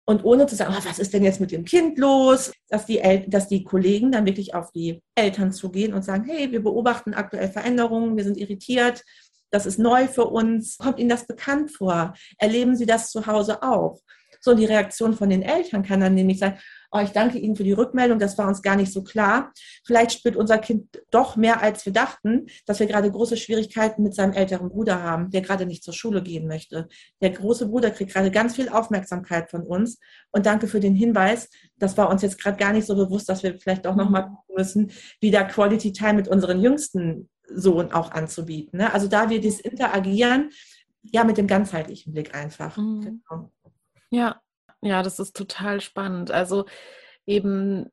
Und 0.05 0.23
ohne 0.23 0.47
zu 0.47 0.55
sagen, 0.55 0.73
oh, 0.75 0.81
was 0.83 0.97
ist 0.97 1.13
denn 1.13 1.23
jetzt 1.23 1.39
mit 1.39 1.51
dem 1.51 1.65
Kind 1.65 1.99
los, 1.99 2.51
dass 2.67 2.87
die, 2.87 2.97
El 2.97 3.25
dass 3.27 3.47
die 3.47 3.63
Kollegen 3.63 4.11
dann 4.11 4.25
wirklich 4.25 4.55
auf 4.55 4.71
die 4.71 5.03
Eltern 5.13 5.51
zugehen 5.51 5.93
und 5.93 6.03
sagen, 6.03 6.23
hey, 6.23 6.51
wir 6.51 6.63
beobachten 6.63 7.13
aktuell 7.13 7.49
Veränderungen, 7.49 8.17
wir 8.17 8.23
sind 8.23 8.37
irritiert, 8.37 9.03
das 9.51 9.65
ist 9.65 9.79
neu 9.79 10.07
für 10.07 10.25
uns. 10.25 10.77
Kommt 10.77 10.99
Ihnen 10.99 11.09
das 11.09 11.27
bekannt 11.27 11.71
vor? 11.71 12.13
Erleben 12.37 12.75
Sie 12.75 12.85
das 12.85 13.11
zu 13.11 13.25
Hause 13.25 13.61
auch? 13.63 13.99
So, 14.39 14.53
die 14.53 14.65
Reaktion 14.65 15.13
von 15.13 15.29
den 15.29 15.41
Eltern 15.41 15.83
kann 15.83 15.99
dann 15.99 16.15
nämlich 16.15 16.39
sein, 16.39 16.57
oh, 16.91 16.99
ich 16.99 17.11
danke 17.11 17.37
Ihnen 17.37 17.55
für 17.55 17.63
die 17.63 17.71
Rückmeldung, 17.71 18.19
das 18.19 18.37
war 18.37 18.47
uns 18.47 18.61
gar 18.61 18.75
nicht 18.75 18.91
so 18.91 19.03
klar. 19.03 19.51
Vielleicht 19.85 20.13
spürt 20.13 20.35
unser 20.35 20.57
Kind 20.57 21.01
doch 21.11 21.35
mehr, 21.35 21.61
als 21.61 21.85
wir 21.85 21.93
dachten, 21.93 22.47
dass 22.65 22.79
wir 22.79 22.87
gerade 22.87 23.11
große 23.11 23.37
Schwierigkeiten 23.37 24.03
mit 24.03 24.15
seinem 24.15 24.33
älteren 24.33 24.69
Bruder 24.69 25.03
haben, 25.03 25.29
der 25.29 25.41
gerade 25.41 25.65
nicht 25.65 25.83
zur 25.83 25.93
Schule 25.93 26.23
gehen 26.23 26.47
möchte. 26.47 26.87
Der 27.21 27.31
große 27.31 27.67
Bruder 27.67 27.91
kriegt 27.91 28.13
gerade 28.13 28.31
ganz 28.31 28.55
viel 28.55 28.69
Aufmerksamkeit 28.69 29.49
von 29.51 29.63
uns. 29.63 29.99
Und 30.31 30.45
danke 30.45 30.67
für 30.67 30.79
den 30.79 30.95
Hinweis. 30.95 31.49
Das 31.77 31.97
war 31.97 32.09
uns 32.09 32.21
jetzt 32.21 32.41
gerade 32.41 32.57
gar 32.57 32.73
nicht 32.73 32.87
so 32.87 32.95
bewusst, 32.95 33.29
dass 33.29 33.43
wir 33.43 33.59
vielleicht 33.59 33.85
auch 33.85 33.95
nochmal 33.95 34.23
gucken 34.23 34.55
müssen, 34.55 34.91
wieder 35.21 35.43
Quality 35.43 35.91
Time 35.93 36.13
mit 36.13 36.27
unseren 36.27 36.61
jüngsten 36.61 37.29
Sohn 37.47 37.91
auch 37.91 38.11
anzubieten. 38.11 38.79
Ne? 38.79 38.93
Also 38.93 39.07
da 39.07 39.29
wir 39.29 39.41
das 39.41 39.59
interagieren, 39.59 40.51
ja, 41.01 41.23
mit 41.23 41.37
dem 41.37 41.47
ganzheitlichen 41.47 42.13
Blick 42.13 42.35
einfach. 42.35 42.77
Mhm. 42.77 43.01
Genau. 43.01 43.51
Ja, 44.09 44.41
ja, 44.81 45.03
das 45.03 45.19
ist 45.19 45.35
total 45.35 45.81
spannend. 45.81 46.31
Also 46.31 46.65
eben 47.25 47.89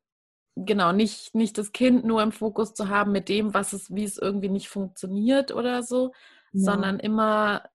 genau 0.55 0.91
nicht 0.91 1.35
nicht 1.35 1.57
das 1.57 1.71
Kind 1.71 2.05
nur 2.05 2.23
im 2.23 2.31
Fokus 2.31 2.73
zu 2.73 2.89
haben 2.89 3.11
mit 3.11 3.29
dem, 3.29 3.53
was 3.53 3.73
es 3.73 3.93
wie 3.93 4.03
es 4.03 4.17
irgendwie 4.17 4.49
nicht 4.49 4.69
funktioniert 4.69 5.51
oder 5.51 5.83
so, 5.83 6.13
ja. 6.53 6.63
sondern 6.63 6.99
immer 6.99 7.69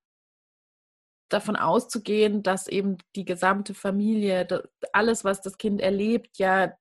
davon 1.28 1.57
auszugehen, 1.57 2.42
dass 2.42 2.66
eben 2.66 2.98
die 3.16 3.24
gesamte 3.24 3.72
Familie, 3.72 4.46
alles, 4.92 5.24
was 5.24 5.40
das 5.40 5.57
Kind 5.57 5.81
erlebt, 5.81 6.38
ja 6.38 6.72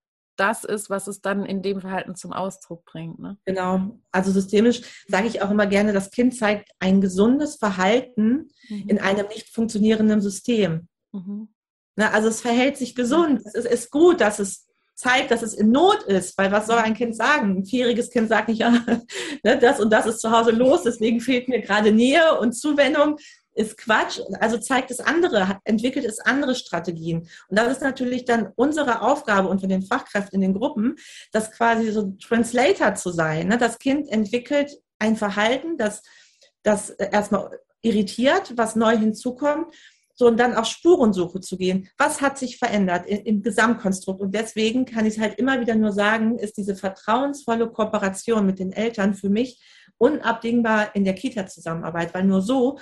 das 0.41 0.63
ist, 0.63 0.89
was 0.89 1.07
es 1.07 1.21
dann 1.21 1.45
in 1.45 1.61
dem 1.61 1.81
Verhalten 1.81 2.15
zum 2.15 2.33
Ausdruck 2.33 2.83
bringt. 2.85 3.19
Ne? 3.19 3.37
Genau. 3.45 3.99
Also 4.11 4.31
systemisch 4.31 4.81
sage 5.07 5.27
ich 5.27 5.41
auch 5.41 5.51
immer 5.51 5.67
gerne, 5.67 5.93
das 5.93 6.09
Kind 6.09 6.35
zeigt 6.35 6.71
ein 6.79 6.99
gesundes 6.99 7.57
Verhalten 7.57 8.49
mhm. 8.67 8.89
in 8.89 8.99
einem 8.99 9.27
nicht 9.27 9.53
funktionierenden 9.53 10.19
System. 10.19 10.87
Mhm. 11.11 11.49
Ne, 11.95 12.11
also 12.13 12.29
es 12.29 12.41
verhält 12.41 12.77
sich 12.77 12.95
gesund. 12.95 13.41
Es 13.53 13.65
ist, 13.65 13.91
gut, 13.91 14.21
dass 14.21 14.39
es 14.39 14.67
zeigt, 14.95 15.31
dass 15.31 15.41
es 15.41 15.53
in 15.53 15.71
Not 15.71 16.03
ist, 16.03 16.37
weil 16.37 16.51
was 16.51 16.67
soll 16.67 16.77
ein 16.77 16.93
Kind 16.93 17.15
sagen? 17.15 17.57
Ein 17.57 17.65
vierjähriges 17.65 18.09
Kind 18.11 18.29
sagt 18.29 18.47
nicht, 18.47 18.59
ja, 18.59 18.69
ne, 19.43 19.57
das 19.57 19.79
und 19.79 19.91
das 19.91 20.05
ist 20.05 20.21
zu 20.21 20.31
Hause 20.31 20.51
los, 20.51 20.83
deswegen 20.83 21.19
fehlt 21.19 21.49
mir 21.49 21.61
gerade 21.61 21.91
Nähe 21.91 22.39
und 22.39 22.53
Zuwendung. 22.53 23.17
Ist 23.53 23.77
Quatsch. 23.77 24.21
Also 24.39 24.57
zeigt 24.59 24.91
es 24.91 25.01
andere, 25.01 25.59
entwickelt 25.65 26.05
es 26.05 26.21
andere 26.21 26.55
Strategien. 26.55 27.27
Und 27.49 27.59
das 27.59 27.69
ist 27.69 27.81
natürlich 27.81 28.23
dann 28.23 28.53
unsere 28.55 29.01
Aufgabe 29.01 29.49
unter 29.49 29.67
den 29.67 29.81
Fachkräften 29.81 30.35
in 30.35 30.41
den 30.41 30.53
Gruppen, 30.57 30.95
das 31.33 31.51
quasi 31.51 31.91
so 31.91 32.15
Translator 32.23 32.95
zu 32.95 33.11
sein. 33.11 33.49
Ne? 33.49 33.57
Das 33.57 33.77
Kind 33.77 34.07
entwickelt 34.07 34.79
ein 34.99 35.17
Verhalten, 35.17 35.77
das, 35.77 36.01
das 36.63 36.91
erstmal 36.91 37.59
irritiert, 37.81 38.53
was 38.55 38.77
neu 38.77 38.97
hinzukommt 38.97 39.75
so, 40.21 40.27
und 40.27 40.39
dann 40.39 40.53
auf 40.53 40.67
Spurensuche 40.67 41.39
zu 41.39 41.57
gehen. 41.57 41.89
Was 41.97 42.21
hat 42.21 42.37
sich 42.37 42.59
verändert 42.59 43.07
im, 43.07 43.23
im 43.23 43.41
Gesamtkonstrukt? 43.41 44.21
Und 44.21 44.35
deswegen 44.35 44.85
kann 44.85 45.07
ich 45.07 45.19
halt 45.19 45.39
immer 45.39 45.59
wieder 45.59 45.73
nur 45.73 45.93
sagen, 45.93 46.37
ist 46.37 46.57
diese 46.57 46.75
vertrauensvolle 46.75 47.71
Kooperation 47.71 48.45
mit 48.45 48.59
den 48.59 48.71
Eltern 48.71 49.15
für 49.15 49.29
mich 49.29 49.59
unabdingbar 49.97 50.95
in 50.95 51.05
der 51.05 51.15
Kita-Zusammenarbeit, 51.15 52.13
weil 52.13 52.23
nur 52.23 52.43
so 52.43 52.77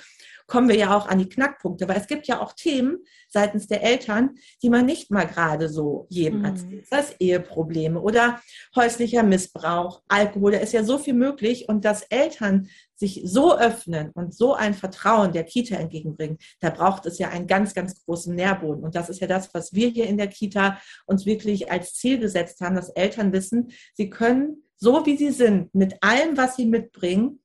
kommen 0.46 0.68
wir 0.68 0.76
ja 0.76 0.94
auch 0.94 1.06
an 1.06 1.18
die 1.18 1.28
Knackpunkte, 1.28 1.88
weil 1.88 1.96
es 1.96 2.08
gibt 2.08 2.26
ja 2.26 2.42
auch 2.42 2.52
Themen 2.52 2.98
seitens 3.28 3.68
der 3.68 3.82
Eltern, 3.82 4.30
die 4.62 4.68
man 4.68 4.84
nicht 4.84 5.10
mal 5.10 5.26
gerade 5.26 5.70
so 5.70 6.06
jedem 6.10 6.40
mhm. 6.40 6.44
erzählt. 6.44 6.86
Das 6.90 6.98
heißt 6.98 7.16
Eheprobleme 7.20 8.00
oder 8.00 8.40
häuslicher 8.76 9.22
Missbrauch, 9.22 10.02
Alkohol, 10.08 10.52
da 10.52 10.58
ist 10.58 10.74
ja 10.74 10.84
so 10.84 10.98
viel 10.98 11.14
möglich 11.14 11.68
und 11.68 11.86
dass 11.86 12.02
Eltern 12.02 12.68
sich 13.00 13.22
so 13.24 13.56
öffnen 13.56 14.10
und 14.10 14.34
so 14.34 14.54
ein 14.54 14.74
Vertrauen 14.74 15.32
der 15.32 15.44
Kita 15.44 15.74
entgegenbringen, 15.74 16.38
da 16.60 16.70
braucht 16.70 17.06
es 17.06 17.18
ja 17.18 17.30
einen 17.30 17.48
ganz, 17.48 17.74
ganz 17.74 18.04
großen 18.04 18.34
Nährboden. 18.34 18.84
Und 18.84 18.94
das 18.94 19.08
ist 19.08 19.20
ja 19.20 19.26
das, 19.26 19.52
was 19.54 19.72
wir 19.72 19.88
hier 19.88 20.06
in 20.06 20.18
der 20.18 20.28
Kita 20.28 20.78
uns 21.06 21.26
wirklich 21.26 21.72
als 21.72 21.94
Ziel 21.94 22.18
gesetzt 22.18 22.60
haben, 22.60 22.76
dass 22.76 22.90
Eltern 22.90 23.32
wissen, 23.32 23.72
sie 23.94 24.10
können 24.10 24.62
so 24.80 25.04
wie 25.04 25.16
sie 25.16 25.30
sind, 25.30 25.74
mit 25.74 26.02
allem, 26.02 26.36
was 26.36 26.56
sie 26.56 26.64
mitbringen, 26.64 27.40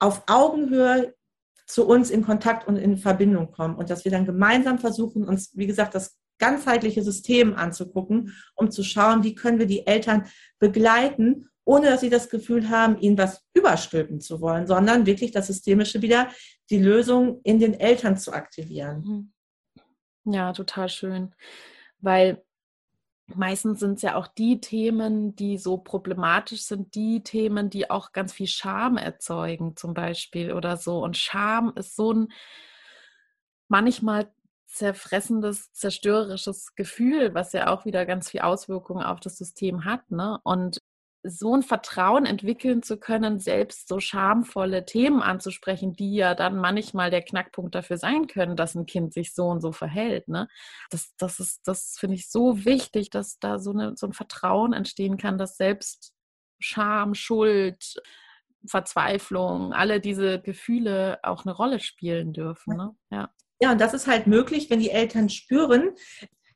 auf 0.00 0.24
Augenhöhe 0.26 1.14
zu 1.66 1.86
uns 1.86 2.10
in 2.10 2.24
Kontakt 2.24 2.66
und 2.66 2.76
in 2.76 2.96
Verbindung 2.96 3.52
kommen 3.52 3.76
und 3.76 3.90
dass 3.90 4.04
wir 4.04 4.10
dann 4.10 4.26
gemeinsam 4.26 4.78
versuchen, 4.78 5.24
uns, 5.24 5.52
wie 5.54 5.68
gesagt, 5.68 5.94
das 5.94 6.18
ganzheitliche 6.38 7.02
System 7.02 7.54
anzugucken, 7.54 8.34
um 8.56 8.70
zu 8.70 8.82
schauen, 8.82 9.22
wie 9.22 9.34
können 9.34 9.60
wir 9.60 9.66
die 9.66 9.86
Eltern 9.86 10.26
begleiten, 10.58 11.48
ohne 11.70 11.86
dass 11.86 12.00
sie 12.00 12.10
das 12.10 12.28
Gefühl 12.28 12.68
haben, 12.68 12.98
ihnen 12.98 13.16
was 13.16 13.46
überstülpen 13.54 14.20
zu 14.20 14.40
wollen, 14.40 14.66
sondern 14.66 15.06
wirklich 15.06 15.30
das 15.30 15.46
Systemische 15.46 16.02
wieder, 16.02 16.28
die 16.68 16.80
Lösung 16.80 17.40
in 17.44 17.60
den 17.60 17.78
Eltern 17.78 18.16
zu 18.16 18.32
aktivieren. 18.32 19.32
Mhm. 20.24 20.34
Ja, 20.34 20.52
total 20.52 20.88
schön. 20.88 21.32
Weil 22.00 22.42
meistens 23.28 23.78
sind 23.78 23.94
es 23.94 24.02
ja 24.02 24.16
auch 24.16 24.26
die 24.26 24.60
Themen, 24.60 25.36
die 25.36 25.58
so 25.58 25.78
problematisch 25.78 26.62
sind, 26.62 26.96
die 26.96 27.22
Themen, 27.22 27.70
die 27.70 27.88
auch 27.88 28.10
ganz 28.10 28.32
viel 28.32 28.48
Scham 28.48 28.96
erzeugen, 28.96 29.76
zum 29.76 29.94
Beispiel 29.94 30.52
oder 30.52 30.76
so. 30.76 31.04
Und 31.04 31.16
Scham 31.16 31.72
ist 31.76 31.94
so 31.94 32.12
ein 32.12 32.32
manchmal 33.68 34.28
zerfressendes, 34.66 35.72
zerstörerisches 35.72 36.74
Gefühl, 36.74 37.32
was 37.32 37.52
ja 37.52 37.68
auch 37.68 37.84
wieder 37.84 38.06
ganz 38.06 38.28
viel 38.28 38.40
Auswirkungen 38.40 39.04
auf 39.04 39.20
das 39.20 39.38
System 39.38 39.84
hat. 39.84 40.10
Ne? 40.10 40.40
Und 40.42 40.80
so 41.22 41.54
ein 41.54 41.62
Vertrauen 41.62 42.24
entwickeln 42.24 42.82
zu 42.82 42.98
können, 42.98 43.40
selbst 43.40 43.88
so 43.88 44.00
schamvolle 44.00 44.86
Themen 44.86 45.22
anzusprechen, 45.22 45.92
die 45.92 46.14
ja 46.14 46.34
dann 46.34 46.56
manchmal 46.56 47.10
der 47.10 47.22
Knackpunkt 47.22 47.74
dafür 47.74 47.98
sein 47.98 48.26
können, 48.26 48.56
dass 48.56 48.74
ein 48.74 48.86
Kind 48.86 49.12
sich 49.12 49.34
so 49.34 49.46
und 49.46 49.60
so 49.60 49.72
verhält. 49.72 50.28
Ne? 50.28 50.48
Das, 50.90 51.14
das 51.18 51.38
ist, 51.38 51.60
das 51.66 51.96
finde 51.98 52.16
ich 52.16 52.30
so 52.30 52.64
wichtig, 52.64 53.10
dass 53.10 53.38
da 53.38 53.58
so, 53.58 53.72
eine, 53.72 53.96
so 53.96 54.06
ein 54.06 54.12
Vertrauen 54.12 54.72
entstehen 54.72 55.18
kann, 55.18 55.36
dass 55.36 55.56
selbst 55.56 56.14
Scham, 56.58 57.14
Schuld, 57.14 58.00
Verzweiflung, 58.66 59.72
alle 59.72 60.00
diese 60.00 60.40
Gefühle 60.40 61.18
auch 61.22 61.44
eine 61.44 61.54
Rolle 61.54 61.80
spielen 61.80 62.32
dürfen. 62.32 62.76
Ne? 62.76 62.94
Ja. 63.10 63.30
Ja, 63.62 63.72
und 63.72 63.80
das 63.80 63.92
ist 63.92 64.06
halt 64.06 64.26
möglich, 64.26 64.70
wenn 64.70 64.80
die 64.80 64.90
Eltern 64.90 65.28
spüren, 65.28 65.90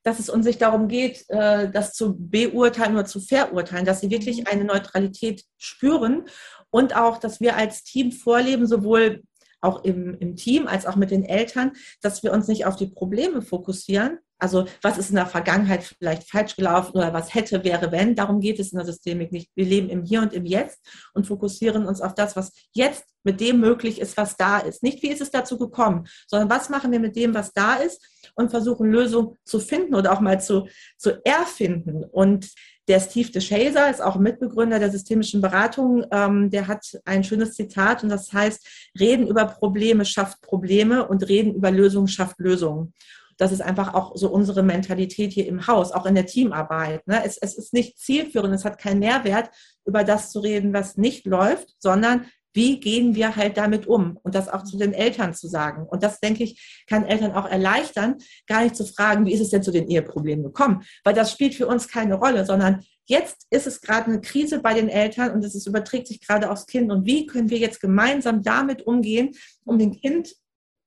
dass 0.05 0.21
es 0.21 0.29
uns 0.29 0.47
nicht 0.47 0.62
darum 0.62 0.87
geht, 0.87 1.25
äh, 1.29 1.69
das 1.71 1.93
zu 1.95 2.14
beurteilen 2.17 2.95
oder 2.95 3.07
zu 3.07 3.21
verurteilen, 3.21 3.85
dass 3.85 4.01
sie 4.01 4.11
wirklich 4.11 4.38
mhm. 4.38 4.47
eine 4.47 4.64
Neutralität 4.64 5.45
spüren 5.59 6.27
und 6.71 6.95
auch, 6.95 7.19
dass 7.19 7.40
wir 7.40 7.57
als 7.57 7.83
Team 7.83 8.12
vorleben, 8.12 8.67
sowohl 8.67 9.23
auch 9.61 9.83
im, 9.83 10.17
im 10.19 10.37
Team 10.37 10.67
als 10.67 10.87
auch 10.87 10.97
mit 10.97 11.11
den 11.11 11.25
Eltern, 11.25 11.73
dass 12.03 12.23
wir 12.23 12.33
uns 12.33 12.49
nicht 12.49 12.67
auf 12.67 12.77
die 12.77 12.87
Probleme 12.87 13.40
fokussieren, 13.40 14.19
also 14.38 14.66
was 14.83 14.99
ist 14.99 15.11
in 15.11 15.16
der 15.16 15.27
Vergangenheit 15.27 15.85
vielleicht 15.85 16.29
falsch 16.29 16.57
gelaufen 16.57 16.97
oder 16.97 17.12
was 17.12 17.35
hätte, 17.35 17.64
wäre, 17.64 17.92
wenn. 17.92 18.14
Darum 18.14 18.40
geht 18.40 18.59
es 18.59 18.73
in 18.73 18.79
der 18.79 18.87
Systemik 18.87 19.33
nicht. 19.33 19.51
Wir 19.55 19.64
leben 19.64 19.88
im 19.88 20.03
Hier 20.03 20.23
und 20.23 20.33
im 20.33 20.44
Jetzt 20.44 20.81
und 21.14 21.27
fokussieren 21.27 21.87
uns 21.87 22.01
auf 22.01 22.14
das, 22.14 22.37
was 22.37 22.53
jetzt 22.73 23.05
mit 23.23 23.40
dem 23.40 23.61
möglich 23.61 24.01
ist, 24.01 24.16
was 24.16 24.37
da 24.37 24.59
ist. 24.59 24.83
Nicht, 24.83 25.03
wie 25.03 25.09
ist 25.09 25.23
es 25.23 25.31
dazu 25.31 25.57
gekommen, 25.59 26.07
sondern 26.27 26.51
was 26.51 26.68
machen 26.68 26.92
wir 26.92 27.01
mit 27.01 27.16
dem, 27.16 27.35
was 27.35 27.53
da 27.53 27.75
ist 27.77 28.03
und 28.35 28.51
versuchen 28.51 28.90
Lösungen 28.90 29.37
zu 29.44 29.61
finden 29.61 29.94
oder 29.94 30.12
auch 30.12 30.20
mal 30.20 30.40
zu, 30.40 30.68
zu 30.99 31.25
erfinden. 31.25 32.05
Und 32.05 32.51
der 32.87 33.01
Steve 33.01 33.31
DeShazer 33.31 33.88
ist 33.88 34.03
auch 34.03 34.16
Mitbegründer 34.16 34.79
der 34.79 34.90
systemischen 34.90 35.40
Beratung. 35.40 36.05
Ähm, 36.11 36.51
der 36.51 36.68
hat 36.68 36.85
ein 37.07 37.25
schönes 37.25 37.55
Zitat 37.55 38.03
und 38.03 38.11
das 38.11 38.33
heißt, 38.33 38.90
Reden 38.99 39.27
über 39.27 39.47
Probleme 39.47 40.05
schafft 40.05 40.42
Probleme 40.42 41.07
und 41.09 41.27
Reden 41.27 41.55
über 41.55 41.70
Lösungen 41.70 42.09
schafft 42.09 42.38
Lösungen. 42.38 42.92
Das 43.37 43.53
ist 43.53 43.62
einfach 43.62 43.94
auch 43.94 44.12
so 44.16 44.29
unsere 44.29 44.62
Mentalität 44.62 45.33
hier 45.33 45.47
im 45.47 45.66
Haus, 45.66 45.92
auch 45.92 46.07
in 46.07 46.14
der 46.14 46.27
Teamarbeit. 46.27 47.07
Ne? 47.07 47.23
Es, 47.25 47.37
es 47.37 47.57
ist 47.57 47.73
nicht 47.73 47.99
zielführend, 47.99 48.55
es 48.55 48.64
hat 48.64 48.79
keinen 48.79 49.01
Mehrwert, 49.01 49.51
über 49.85 50.05
das 50.05 50.31
zu 50.31 50.40
reden, 50.40 50.73
was 50.73 50.97
nicht 50.97 51.27
läuft, 51.27 51.75
sondern 51.79 52.27
wie 52.55 52.79
gehen 52.79 53.16
wir 53.16 53.35
halt 53.37 53.57
damit 53.57 53.87
um 53.87 54.18
und 54.23 54.35
das 54.35 54.49
auch 54.49 54.62
zu 54.62 54.79
den 54.79 54.92
Eltern 54.92 55.35
zu 55.35 55.49
sagen. 55.49 55.87
Und 55.87 56.03
das, 56.03 56.20
denke 56.20 56.44
ich, 56.44 56.85
kann 56.87 57.05
Eltern 57.05 57.33
auch 57.33 57.47
erleichtern, 57.51 58.16
gar 58.47 58.62
nicht 58.62 58.77
zu 58.77 58.87
fragen, 58.87 59.27
wie 59.27 59.35
ist 59.35 59.40
es 59.40 59.51
denn 59.51 59.62
zu 59.62 59.73
den 59.73 59.88
Eheproblemen 59.88 60.44
gekommen, 60.44 60.85
weil 61.03 61.14
das 61.14 61.33
spielt 61.33 61.55
für 61.55 61.66
uns 61.66 61.88
keine 61.88 62.14
Rolle, 62.14 62.47
sondern 62.47 62.85
jetzt 63.07 63.47
ist 63.51 63.66
es 63.66 63.81
gerade 63.81 64.07
eine 64.07 64.20
Krise 64.20 64.61
bei 64.61 64.73
den 64.73 64.88
Eltern 64.88 65.33
und 65.33 65.44
es 65.44 65.66
überträgt 65.66 66.07
sich 66.07 66.25
gerade 66.25 66.51
aufs 66.51 66.66
Kind 66.66 66.90
und 66.90 67.05
wie 67.05 67.27
können 67.27 67.51
wir 67.51 67.59
jetzt 67.59 67.81
gemeinsam 67.81 68.42
damit 68.42 68.87
umgehen, 68.87 69.33
um 69.64 69.79
dem 69.79 69.92
Kind 69.92 70.35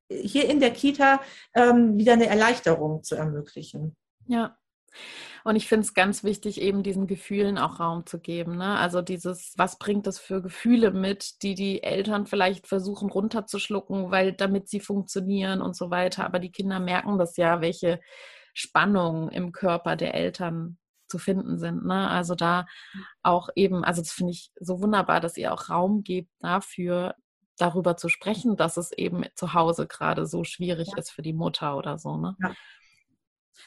hier 0.10 0.50
in 0.50 0.60
der 0.60 0.72
Kita 0.72 1.22
ähm, 1.54 1.98
wieder 1.98 2.14
eine 2.14 2.28
Erleichterung 2.28 3.04
zu 3.04 3.16
ermöglichen. 3.16 3.96
Ja. 4.28 4.58
Und 5.44 5.56
ich 5.56 5.68
finde 5.68 5.86
es 5.86 5.94
ganz 5.94 6.24
wichtig, 6.24 6.60
eben 6.60 6.84
diesen 6.84 7.08
Gefühlen 7.08 7.58
auch 7.58 7.80
Raum 7.80 8.06
zu 8.06 8.20
geben. 8.20 8.58
Ne? 8.58 8.78
Also 8.78 9.02
dieses, 9.02 9.54
was 9.56 9.80
bringt 9.80 10.08
das 10.08 10.20
für 10.20 10.42
Gefühle 10.42 10.92
mit, 10.92 11.42
die 11.42 11.56
die 11.56 11.84
Eltern 11.84 12.26
vielleicht 12.26 12.68
versuchen 12.68 13.10
runterzuschlucken, 13.10 14.12
weil 14.12 14.34
damit 14.34 14.68
sie 14.68 14.80
funktionieren 14.80 15.62
und 15.62 15.76
so 15.76 15.90
weiter. 15.90 16.26
Aber 16.26 16.40
die 16.40 16.52
Kinder 16.52 16.80
merken 16.80 17.18
das 17.18 17.38
ja, 17.38 17.62
welche 17.62 18.02
Spannungen 18.54 19.30
im 19.30 19.52
Körper 19.52 19.96
der 19.96 20.16
Eltern 20.16 20.78
zu 21.08 21.18
finden 21.18 21.58
sind. 21.60 21.86
Ne? 21.86 22.10
Also 22.10 22.36
da 22.36 22.66
auch 23.24 23.50
eben, 23.56 23.84
also 23.84 24.02
das 24.02 24.12
finde 24.12 24.34
ich 24.34 24.52
so 24.60 24.82
wunderbar, 24.82 25.22
dass 25.22 25.38
ihr 25.38 25.54
auch 25.54 25.70
Raum 25.70 26.04
gebt 26.04 26.32
dafür, 26.40 27.16
darüber 27.58 27.98
zu 27.98 28.10
sprechen, 28.10 28.56
dass 28.56 28.78
es 28.78 28.92
eben 28.92 29.24
zu 29.36 29.54
Hause 29.54 29.88
gerade 29.88 30.26
so 30.26 30.44
schwierig 30.44 30.90
ja. 30.92 30.98
ist 30.98 31.12
für 31.12 31.22
die 31.22 31.34
Mutter 31.34 31.78
oder 31.78 31.98
so. 31.98 32.18
Ne? 32.18 32.36
Ja. 32.42 32.54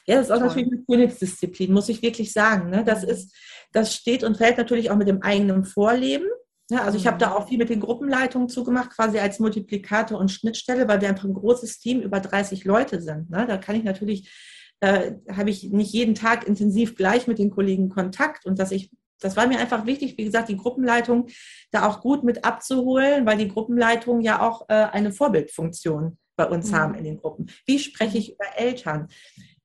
Ja, 0.05 0.15
das 0.15 0.27
ist 0.27 0.31
auch 0.31 0.37
Toll. 0.37 0.47
natürlich 0.47 0.71
eine 0.71 0.83
Königsdisziplin, 0.83 1.73
muss 1.73 1.89
ich 1.89 2.01
wirklich 2.01 2.31
sagen. 2.31 2.69
Ne? 2.69 2.83
Das 2.83 3.03
mhm. 3.03 3.09
ist, 3.09 3.35
das 3.71 3.93
steht 3.93 4.23
und 4.23 4.37
fällt 4.37 4.57
natürlich 4.57 4.89
auch 4.89 4.95
mit 4.95 5.07
dem 5.07 5.21
eigenen 5.21 5.65
Vorleben. 5.65 6.25
Ja, 6.69 6.83
also 6.83 6.97
ich 6.97 7.05
habe 7.05 7.17
da 7.17 7.29
mhm. 7.29 7.33
auch 7.33 7.47
viel 7.47 7.57
mit 7.57 7.69
den 7.69 7.81
Gruppenleitungen 7.81 8.49
zugemacht, 8.49 8.91
quasi 8.91 9.19
als 9.19 9.39
Multiplikator 9.39 10.17
und 10.17 10.31
Schnittstelle, 10.31 10.87
weil 10.87 11.01
wir 11.01 11.09
einfach 11.09 11.25
ein 11.25 11.33
großes 11.33 11.79
Team 11.79 12.01
über 12.01 12.19
30 12.19 12.63
Leute 12.63 13.01
sind. 13.01 13.29
Ne? 13.29 13.45
Da 13.45 13.57
kann 13.57 13.75
ich 13.75 13.83
natürlich, 13.83 14.31
äh, 14.79 15.13
habe 15.29 15.49
ich 15.49 15.69
nicht 15.69 15.93
jeden 15.93 16.15
Tag 16.15 16.47
intensiv 16.47 16.95
gleich 16.95 17.27
mit 17.27 17.39
den 17.39 17.51
Kollegen 17.51 17.89
Kontakt 17.89 18.45
und 18.45 18.57
dass 18.57 18.71
ich 18.71 18.89
das 19.21 19.37
war 19.37 19.47
mir 19.47 19.59
einfach 19.59 19.85
wichtig, 19.85 20.17
wie 20.17 20.25
gesagt, 20.25 20.49
die 20.49 20.57
Gruppenleitung 20.57 21.27
da 21.71 21.87
auch 21.87 22.01
gut 22.01 22.23
mit 22.23 22.43
abzuholen, 22.43 23.25
weil 23.25 23.37
die 23.37 23.47
Gruppenleitungen 23.47 24.21
ja 24.21 24.41
auch 24.41 24.67
äh, 24.69 24.73
eine 24.73 25.11
Vorbildfunktion 25.13 26.17
bei 26.35 26.45
uns 26.45 26.71
mhm. 26.71 26.75
haben 26.75 26.95
in 26.95 27.03
den 27.03 27.17
Gruppen. 27.17 27.49
Wie 27.65 27.79
spreche 27.79 28.17
ich 28.17 28.33
über 28.33 28.57
Eltern? 28.57 29.07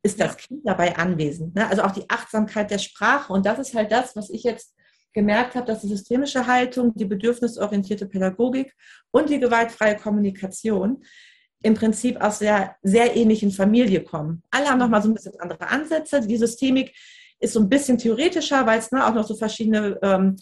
Ist 0.03 0.21
das 0.21 0.37
Kind 0.37 0.61
dabei 0.65 0.97
anwesend? 0.97 1.55
Ne? 1.57 1.69
Also 1.69 1.83
auch 1.83 1.91
die 1.91 2.09
Achtsamkeit 2.09 2.71
der 2.71 2.79
Sprache. 2.79 3.33
Und 3.33 3.45
das 3.45 3.59
ist 3.59 3.75
halt 3.75 3.91
das, 3.91 4.15
was 4.15 4.31
ich 4.31 4.45
jetzt 4.45 4.75
gemerkt 5.13 5.55
habe, 5.55 5.67
dass 5.67 5.81
die 5.81 5.89
systemische 5.89 6.47
Haltung, 6.47 6.93
die 6.95 7.07
bedürfnisorientierte 7.07 8.07
Pädagogik 8.07 8.75
und 9.11 9.31
die 9.31 9.41
gewaltfreie 9.41 9.97
Kommunikation 9.97 11.03
im 11.63 11.75
Prinzip 11.75 12.21
aus 12.21 12.39
der 12.39 12.77
sehr 12.83 13.17
ähnlichen 13.17 13.51
Familie 13.51 14.05
kommen. 14.05 14.43
Alle 14.51 14.69
haben 14.69 14.79
nochmal 14.79 15.03
so 15.03 15.09
ein 15.09 15.15
bisschen 15.15 15.41
andere 15.41 15.69
Ansätze. 15.69 16.21
Die 16.21 16.37
Systemik 16.37 16.95
ist 17.41 17.53
so 17.53 17.61
ein 17.61 17.69
bisschen 17.69 17.99
theoretischer, 17.99 18.67
weil 18.67 18.79
es 18.79 18.91
ne, 18.93 19.07
auch 19.07 19.15
noch 19.15 19.27
so 19.27 19.37
verschiedene 19.37 19.99
ähm, 20.03 20.37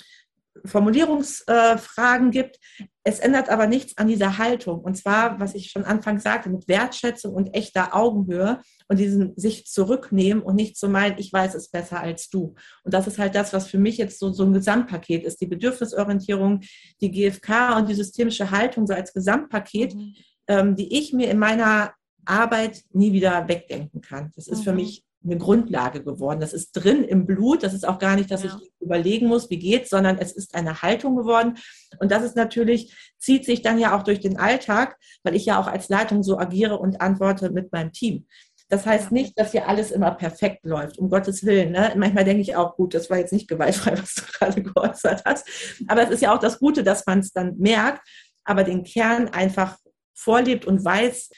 Formulierungsfragen 0.64 2.28
äh, 2.28 2.30
gibt. 2.30 2.58
Es 3.02 3.18
ändert 3.18 3.48
aber 3.48 3.66
nichts 3.66 3.98
an 3.98 4.06
dieser 4.06 4.38
Haltung. 4.38 4.80
Und 4.80 4.96
zwar, 4.96 5.38
was 5.40 5.54
ich 5.54 5.70
schon 5.70 5.84
anfangs 5.84 6.22
sagte, 6.22 6.48
mit 6.48 6.68
Wertschätzung 6.68 7.34
und 7.34 7.54
echter 7.54 7.94
Augenhöhe 7.94 8.60
und 8.88 8.98
diesen 8.98 9.36
sich 9.36 9.66
zurücknehmen 9.66 10.42
und 10.42 10.54
nicht 10.54 10.76
zu 10.76 10.88
meinen, 10.88 11.18
ich 11.18 11.32
weiß 11.32 11.54
es 11.54 11.68
besser 11.68 12.00
als 12.00 12.30
du. 12.30 12.54
Und 12.84 12.94
das 12.94 13.06
ist 13.06 13.18
halt 13.18 13.34
das, 13.34 13.52
was 13.52 13.66
für 13.66 13.78
mich 13.78 13.98
jetzt 13.98 14.18
so, 14.18 14.32
so 14.32 14.44
ein 14.44 14.52
Gesamtpaket 14.52 15.24
ist. 15.24 15.40
Die 15.40 15.46
Bedürfnisorientierung, 15.46 16.60
die 17.00 17.10
GfK 17.10 17.76
und 17.76 17.88
die 17.88 17.94
systemische 17.94 18.50
Haltung 18.50 18.86
so 18.86 18.94
als 18.94 19.12
Gesamtpaket, 19.12 19.94
mhm. 19.94 20.14
ähm, 20.46 20.76
die 20.76 20.96
ich 20.96 21.12
mir 21.12 21.30
in 21.30 21.38
meiner 21.38 21.92
Arbeit 22.24 22.82
nie 22.92 23.12
wieder 23.12 23.48
wegdenken 23.48 24.00
kann. 24.00 24.30
Das 24.36 24.48
ist 24.48 24.60
mhm. 24.60 24.64
für 24.64 24.72
mich 24.72 25.04
eine 25.24 25.38
Grundlage 25.38 26.02
geworden. 26.02 26.40
Das 26.40 26.52
ist 26.52 26.72
drin 26.72 27.04
im 27.04 27.26
Blut. 27.26 27.62
Das 27.62 27.74
ist 27.74 27.86
auch 27.86 27.98
gar 27.98 28.16
nicht, 28.16 28.30
dass 28.30 28.44
ja. 28.44 28.50
ich 28.56 28.72
überlegen 28.80 29.26
muss, 29.26 29.50
wie 29.50 29.58
geht's, 29.58 29.90
sondern 29.90 30.18
es 30.18 30.32
ist 30.32 30.54
eine 30.54 30.82
Haltung 30.82 31.16
geworden. 31.16 31.56
Und 31.98 32.10
das 32.10 32.22
ist 32.22 32.36
natürlich, 32.36 32.94
zieht 33.18 33.44
sich 33.44 33.62
dann 33.62 33.78
ja 33.78 33.96
auch 33.96 34.02
durch 34.02 34.20
den 34.20 34.38
Alltag, 34.38 34.96
weil 35.22 35.34
ich 35.34 35.46
ja 35.46 35.60
auch 35.60 35.66
als 35.66 35.88
Leitung 35.88 36.22
so 36.22 36.38
agiere 36.38 36.78
und 36.78 37.00
antworte 37.00 37.50
mit 37.50 37.72
meinem 37.72 37.92
Team. 37.92 38.26
Das 38.68 38.86
heißt 38.86 39.12
nicht, 39.12 39.38
dass 39.38 39.52
hier 39.52 39.68
alles 39.68 39.90
immer 39.90 40.10
perfekt 40.10 40.64
läuft, 40.64 40.98
um 40.98 41.10
Gottes 41.10 41.44
Willen. 41.44 41.72
Ne? 41.72 41.92
Manchmal 41.96 42.24
denke 42.24 42.40
ich 42.40 42.56
auch, 42.56 42.76
gut, 42.76 42.94
das 42.94 43.10
war 43.10 43.18
jetzt 43.18 43.32
nicht 43.32 43.48
gewaltfrei, 43.48 43.92
was 43.98 44.14
du 44.14 44.22
gerade 44.38 44.62
geäußert 44.62 45.22
hast. 45.24 45.46
Aber 45.86 46.02
es 46.02 46.10
ist 46.10 46.22
ja 46.22 46.34
auch 46.34 46.40
das 46.40 46.58
Gute, 46.58 46.82
dass 46.82 47.06
man 47.06 47.20
es 47.20 47.32
dann 47.32 47.56
merkt, 47.58 48.06
aber 48.44 48.64
den 48.64 48.84
Kern 48.84 49.28
einfach 49.28 49.78
vorlebt 50.14 50.64
und 50.64 50.84
weiß, 50.84 51.30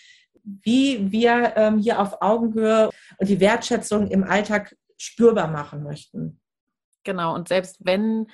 wie 0.46 1.10
wir 1.10 1.54
ähm, 1.56 1.78
hier 1.78 2.00
auf 2.00 2.22
Augenhöhe 2.22 2.90
und 3.18 3.28
die 3.28 3.40
Wertschätzung 3.40 4.08
im 4.08 4.24
Alltag 4.24 4.76
spürbar 4.96 5.48
machen 5.48 5.82
möchten. 5.82 6.40
Genau, 7.04 7.34
und 7.34 7.48
selbst 7.48 7.78
wenn 7.80 8.28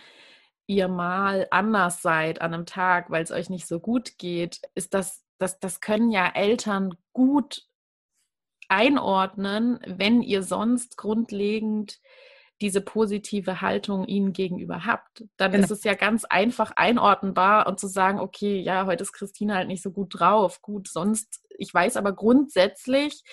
ihr 0.66 0.88
mal 0.88 1.46
anders 1.51 2.03
seid 2.03 2.40
an 2.40 2.55
einem 2.55 2.66
Tag, 2.66 3.11
weil 3.11 3.22
es 3.22 3.31
euch 3.31 3.51
nicht 3.51 3.66
so 3.66 3.81
gut 3.81 4.18
geht, 4.18 4.61
ist 4.75 4.94
das, 4.94 5.25
das, 5.38 5.59
das 5.59 5.81
können 5.81 6.11
ja 6.11 6.31
Eltern 6.35 6.94
gut 7.12 7.66
einordnen, 8.68 9.81
wenn 9.87 10.22
ihr 10.22 10.42
sonst 10.42 10.96
grundlegend 10.96 12.01
diese 12.62 12.81
positive 12.81 13.61
Haltung 13.61 14.07
ihnen 14.07 14.33
gegenüber 14.33 14.87
habt, 14.87 15.25
dann 15.37 15.53
genau. 15.53 15.64
ist 15.64 15.70
es 15.70 15.85
ja 15.85 15.94
ganz 15.94 16.25
einfach 16.25 16.72
einordnbar 16.77 17.66
und 17.66 17.81
zu 17.81 17.88
sagen, 17.88 18.20
okay, 18.20 18.61
ja, 18.61 18.87
heute 18.87 19.03
ist 19.03 19.12
Christine 19.12 19.57
halt 19.57 19.68
nicht 19.68 19.83
so 19.83 19.90
gut 19.90 20.18
drauf. 20.18 20.62
Gut, 20.62 20.88
sonst, 20.88 21.42
ich 21.59 21.75
weiß 21.75 21.96
aber 21.96 22.14
grundsätzlich, 22.14 23.25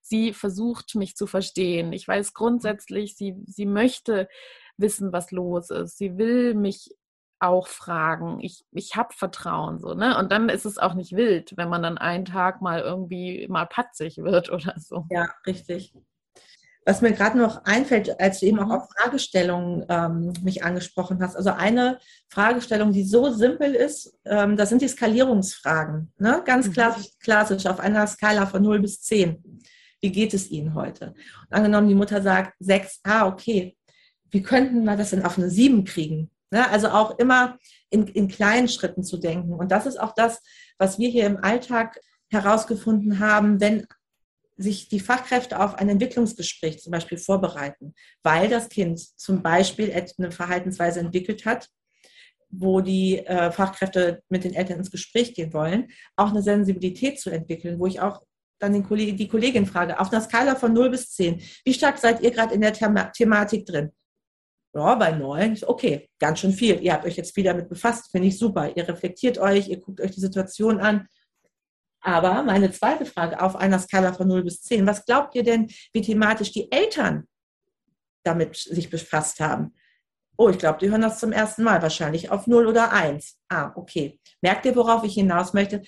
sie 0.00 0.32
versucht 0.32 0.94
mich 0.94 1.16
zu 1.16 1.26
verstehen. 1.26 1.92
Ich 1.92 2.06
weiß 2.06 2.32
grundsätzlich, 2.32 3.16
sie, 3.16 3.34
sie 3.46 3.66
möchte 3.66 4.28
wissen, 4.76 5.12
was 5.12 5.32
los 5.32 5.70
ist. 5.70 5.98
Sie 5.98 6.16
will 6.16 6.54
mich 6.54 6.94
auch 7.40 7.66
fragen. 7.66 8.40
Ich, 8.40 8.64
ich 8.70 8.94
habe 8.94 9.12
Vertrauen 9.12 9.80
so, 9.80 9.94
ne? 9.94 10.16
Und 10.16 10.30
dann 10.30 10.48
ist 10.48 10.64
es 10.64 10.78
auch 10.78 10.94
nicht 10.94 11.12
wild, 11.12 11.56
wenn 11.56 11.68
man 11.68 11.82
dann 11.82 11.98
einen 11.98 12.24
Tag 12.24 12.62
mal 12.62 12.80
irgendwie 12.80 13.46
mal 13.48 13.66
patzig 13.66 14.18
wird 14.18 14.50
oder 14.52 14.74
so. 14.78 15.06
Ja, 15.10 15.28
richtig. 15.44 15.92
Was 16.88 17.02
mir 17.02 17.12
gerade 17.12 17.36
noch 17.36 17.64
einfällt, 17.64 18.20
als 18.20 18.38
du 18.38 18.46
eben 18.46 18.60
auch 18.60 18.66
mhm. 18.66 18.72
auf 18.72 18.88
Fragestellungen 18.96 19.84
ähm, 19.88 20.32
mich 20.42 20.62
angesprochen 20.62 21.20
hast. 21.20 21.34
Also 21.34 21.50
eine 21.50 21.98
Fragestellung, 22.28 22.92
die 22.92 23.02
so 23.02 23.30
simpel 23.32 23.74
ist, 23.74 24.16
ähm, 24.24 24.56
das 24.56 24.68
sind 24.68 24.82
die 24.82 24.88
Skalierungsfragen. 24.88 26.12
Ne? 26.18 26.42
Ganz 26.44 26.68
mhm. 26.68 26.72
klassisch, 26.72 27.08
klassisch 27.18 27.66
auf 27.66 27.80
einer 27.80 28.06
Skala 28.06 28.46
von 28.46 28.62
0 28.62 28.78
bis 28.78 29.02
10. 29.02 29.60
Wie 30.00 30.12
geht 30.12 30.32
es 30.32 30.48
Ihnen 30.48 30.74
heute? 30.74 31.14
Und 31.50 31.56
angenommen, 31.56 31.88
die 31.88 31.96
Mutter 31.96 32.22
sagt 32.22 32.54
6, 32.60 33.00
ah, 33.02 33.26
okay. 33.26 33.76
Wie 34.30 34.42
könnten 34.42 34.84
wir 34.84 34.96
das 34.96 35.10
denn 35.10 35.24
auf 35.24 35.38
eine 35.38 35.50
7 35.50 35.84
kriegen? 35.84 36.30
Ne? 36.52 36.70
Also 36.70 36.88
auch 36.90 37.18
immer 37.18 37.58
in, 37.90 38.06
in 38.06 38.28
kleinen 38.28 38.68
Schritten 38.68 39.02
zu 39.02 39.16
denken. 39.16 39.54
Und 39.54 39.72
das 39.72 39.86
ist 39.86 39.98
auch 39.98 40.14
das, 40.14 40.40
was 40.78 41.00
wir 41.00 41.08
hier 41.08 41.26
im 41.26 41.38
Alltag 41.42 41.98
herausgefunden 42.30 43.18
haben, 43.18 43.60
wenn 43.60 43.86
sich 44.56 44.88
die 44.88 45.00
Fachkräfte 45.00 45.60
auf 45.60 45.74
ein 45.74 45.88
Entwicklungsgespräch 45.88 46.80
zum 46.80 46.92
Beispiel 46.92 47.18
vorbereiten, 47.18 47.94
weil 48.22 48.48
das 48.48 48.68
Kind 48.68 48.98
zum 49.18 49.42
Beispiel 49.42 49.92
eine 49.92 50.32
Verhaltensweise 50.32 51.00
entwickelt 51.00 51.44
hat, 51.44 51.68
wo 52.48 52.80
die 52.80 53.18
äh, 53.18 53.50
Fachkräfte 53.50 54.22
mit 54.28 54.44
den 54.44 54.54
Eltern 54.54 54.78
ins 54.78 54.90
Gespräch 54.90 55.34
gehen 55.34 55.52
wollen, 55.52 55.88
auch 56.16 56.30
eine 56.30 56.42
Sensibilität 56.42 57.20
zu 57.20 57.30
entwickeln, 57.30 57.78
wo 57.78 57.86
ich 57.86 58.00
auch 58.00 58.22
dann 58.58 58.72
den 58.72 58.84
Kolleg 58.84 59.16
die 59.16 59.28
Kollegin 59.28 59.66
frage, 59.66 60.00
auf 60.00 60.10
einer 60.12 60.22
Skala 60.22 60.54
von 60.54 60.72
0 60.72 60.90
bis 60.90 61.10
10, 61.12 61.42
wie 61.64 61.74
stark 61.74 61.98
seid 61.98 62.22
ihr 62.22 62.30
gerade 62.30 62.54
in 62.54 62.62
der 62.62 62.72
Thema 62.72 63.04
Thematik 63.06 63.66
drin? 63.66 63.92
Ja, 64.74 64.94
bei 64.94 65.10
9, 65.10 65.58
okay, 65.66 66.08
ganz 66.18 66.40
schön 66.40 66.52
viel. 66.52 66.82
Ihr 66.82 66.92
habt 66.92 67.06
euch 67.06 67.16
jetzt 67.16 67.34
wieder 67.36 67.52
damit 67.52 67.68
befasst, 67.68 68.10
finde 68.10 68.28
ich 68.28 68.38
super. 68.38 68.76
Ihr 68.76 68.86
reflektiert 68.86 69.38
euch, 69.38 69.68
ihr 69.68 69.80
guckt 69.80 70.00
euch 70.00 70.10
die 70.10 70.20
Situation 70.20 70.80
an. 70.80 71.08
Aber 72.06 72.44
meine 72.44 72.70
zweite 72.70 73.04
Frage 73.04 73.42
auf 73.42 73.56
einer 73.56 73.80
Skala 73.80 74.12
von 74.12 74.28
0 74.28 74.44
bis 74.44 74.62
10, 74.62 74.86
was 74.86 75.04
glaubt 75.04 75.34
ihr 75.34 75.42
denn, 75.42 75.66
wie 75.92 76.02
thematisch 76.02 76.52
die 76.52 76.70
Eltern 76.70 77.26
damit 78.22 78.54
sich 78.54 78.88
befasst 78.90 79.40
haben? 79.40 79.74
Oh, 80.38 80.48
ich 80.48 80.58
glaube, 80.58 80.78
die 80.78 80.88
hören 80.88 81.00
das 81.00 81.18
zum 81.18 81.32
ersten 81.32 81.64
Mal 81.64 81.82
wahrscheinlich 81.82 82.30
auf 82.30 82.46
0 82.46 82.68
oder 82.68 82.92
1. 82.92 83.38
Ah, 83.48 83.72
okay. 83.74 84.20
Merkt 84.40 84.66
ihr, 84.66 84.76
worauf 84.76 85.02
ich 85.02 85.14
hinaus 85.14 85.52
möchte? 85.52 85.82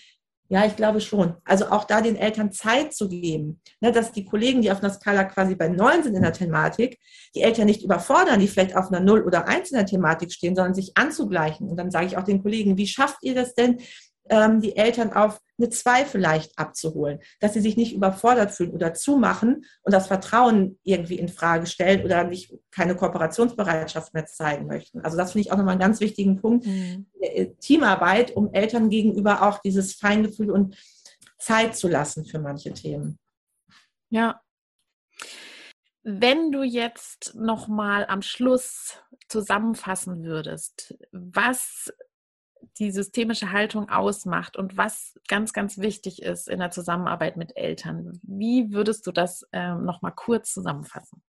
Ja, 0.48 0.66
ich 0.66 0.74
glaube 0.74 1.00
schon. 1.00 1.37
Also 1.44 1.66
auch 1.66 1.85
da 1.85 2.00
den 2.00 2.16
Eltern 2.16 2.50
Zeit 2.50 2.94
zu 2.94 3.09
geben, 3.09 3.61
ne, 3.81 3.92
dass 3.92 4.11
die 4.11 4.24
Kollegen, 4.24 4.61
die 4.61 4.72
auf 4.72 4.83
einer 4.83 4.92
Skala 4.92 5.22
quasi 5.22 5.54
bei 5.54 5.68
9 5.68 6.02
sind 6.02 6.16
in 6.16 6.22
der 6.22 6.33
Thematik, 6.33 6.98
die 7.37 7.42
Eltern 7.42 7.66
nicht 7.66 7.85
überfordern, 7.85 8.40
die 8.40 8.48
vielleicht 8.48 8.74
auf 8.74 8.88
einer 8.88 9.00
0 9.00 9.22
oder 9.22 9.46
1 9.46 9.70
in 9.70 9.76
der 9.76 9.87
Thematik 9.87 10.33
stehen, 10.33 10.57
sondern 10.57 10.74
sich 10.74 10.96
anzugleichen. 10.96 11.68
Und 11.68 11.76
dann 11.76 11.92
sage 11.92 12.07
ich 12.07 12.16
auch 12.16 12.24
den 12.24 12.42
Kollegen, 12.42 12.76
wie 12.76 12.88
schafft 12.88 13.18
ihr 13.22 13.37
das 13.37 13.54
denn, 13.54 13.78
ähm, 14.30 14.60
die 14.60 14.76
Eltern 14.76 15.12
auf 15.12 15.40
eine 15.58 15.70
zwei 15.70 16.04
vielleicht 16.04 16.58
abzuholen, 16.58 17.18
dass 17.40 17.54
sie 17.54 17.60
sich 17.60 17.76
nicht 17.76 17.94
überfordert 17.94 18.52
fühlen 18.52 18.70
oder 18.70 18.94
zumachen 18.94 19.64
und 19.82 19.92
das 19.92 20.06
Vertrauen 20.06 20.78
irgendwie 20.84 21.18
in 21.18 21.28
Frage 21.28 21.66
stellen 21.66 22.04
oder 22.04 22.24
nicht 22.24 22.52
keine 22.70 22.94
Kooperationsbereitschaft 22.94 24.14
mehr 24.14 24.26
zeigen 24.26 24.66
möchten. 24.66 25.00
Also 25.00 25.16
das 25.16 25.32
finde 25.32 25.46
ich 25.46 25.52
auch 25.52 25.56
nochmal 25.56 25.72
einen 25.72 25.80
ganz 25.80 26.00
wichtigen 26.00 26.40
Punkt. 26.40 26.66
Mhm. 26.66 27.06
Teamarbeit, 27.60 28.36
um 28.36 28.52
Eltern 28.52 28.88
gegenüber 28.88 29.42
auch 29.42 29.58
dieses 29.58 29.94
Feingefühl 29.94 30.50
und 30.50 30.76
Zeit 31.38 31.76
zu 31.76 31.88
lassen 31.88 32.24
für 32.24 32.38
manche 32.38 32.72
Themen. 32.72 33.18
Ja. 34.10 34.40
Wenn 36.02 36.52
du 36.52 36.62
jetzt 36.62 37.34
nochmal 37.34 38.06
am 38.06 38.22
Schluss 38.22 38.96
zusammenfassen 39.28 40.24
würdest, 40.24 40.94
was 41.12 41.92
die 42.79 42.90
systemische 42.90 43.53
Haltung 43.53 43.88
ausmacht 43.88 44.57
und 44.57 44.77
was 44.77 45.14
ganz, 45.29 45.53
ganz 45.53 45.79
wichtig 45.79 46.23
ist 46.23 46.49
in 46.49 46.61
der 46.61 46.71
Zusammenarbeit 46.71 47.37
mit 47.37 47.57
Eltern. 47.57 48.21
Wie 48.23 48.73
würdest 48.73 49.07
du 49.07 49.12
das 49.12 49.44
ähm, 49.53 49.85
nochmal 49.85 50.12
kurz 50.14 50.53
zusammenfassen? 50.53 51.23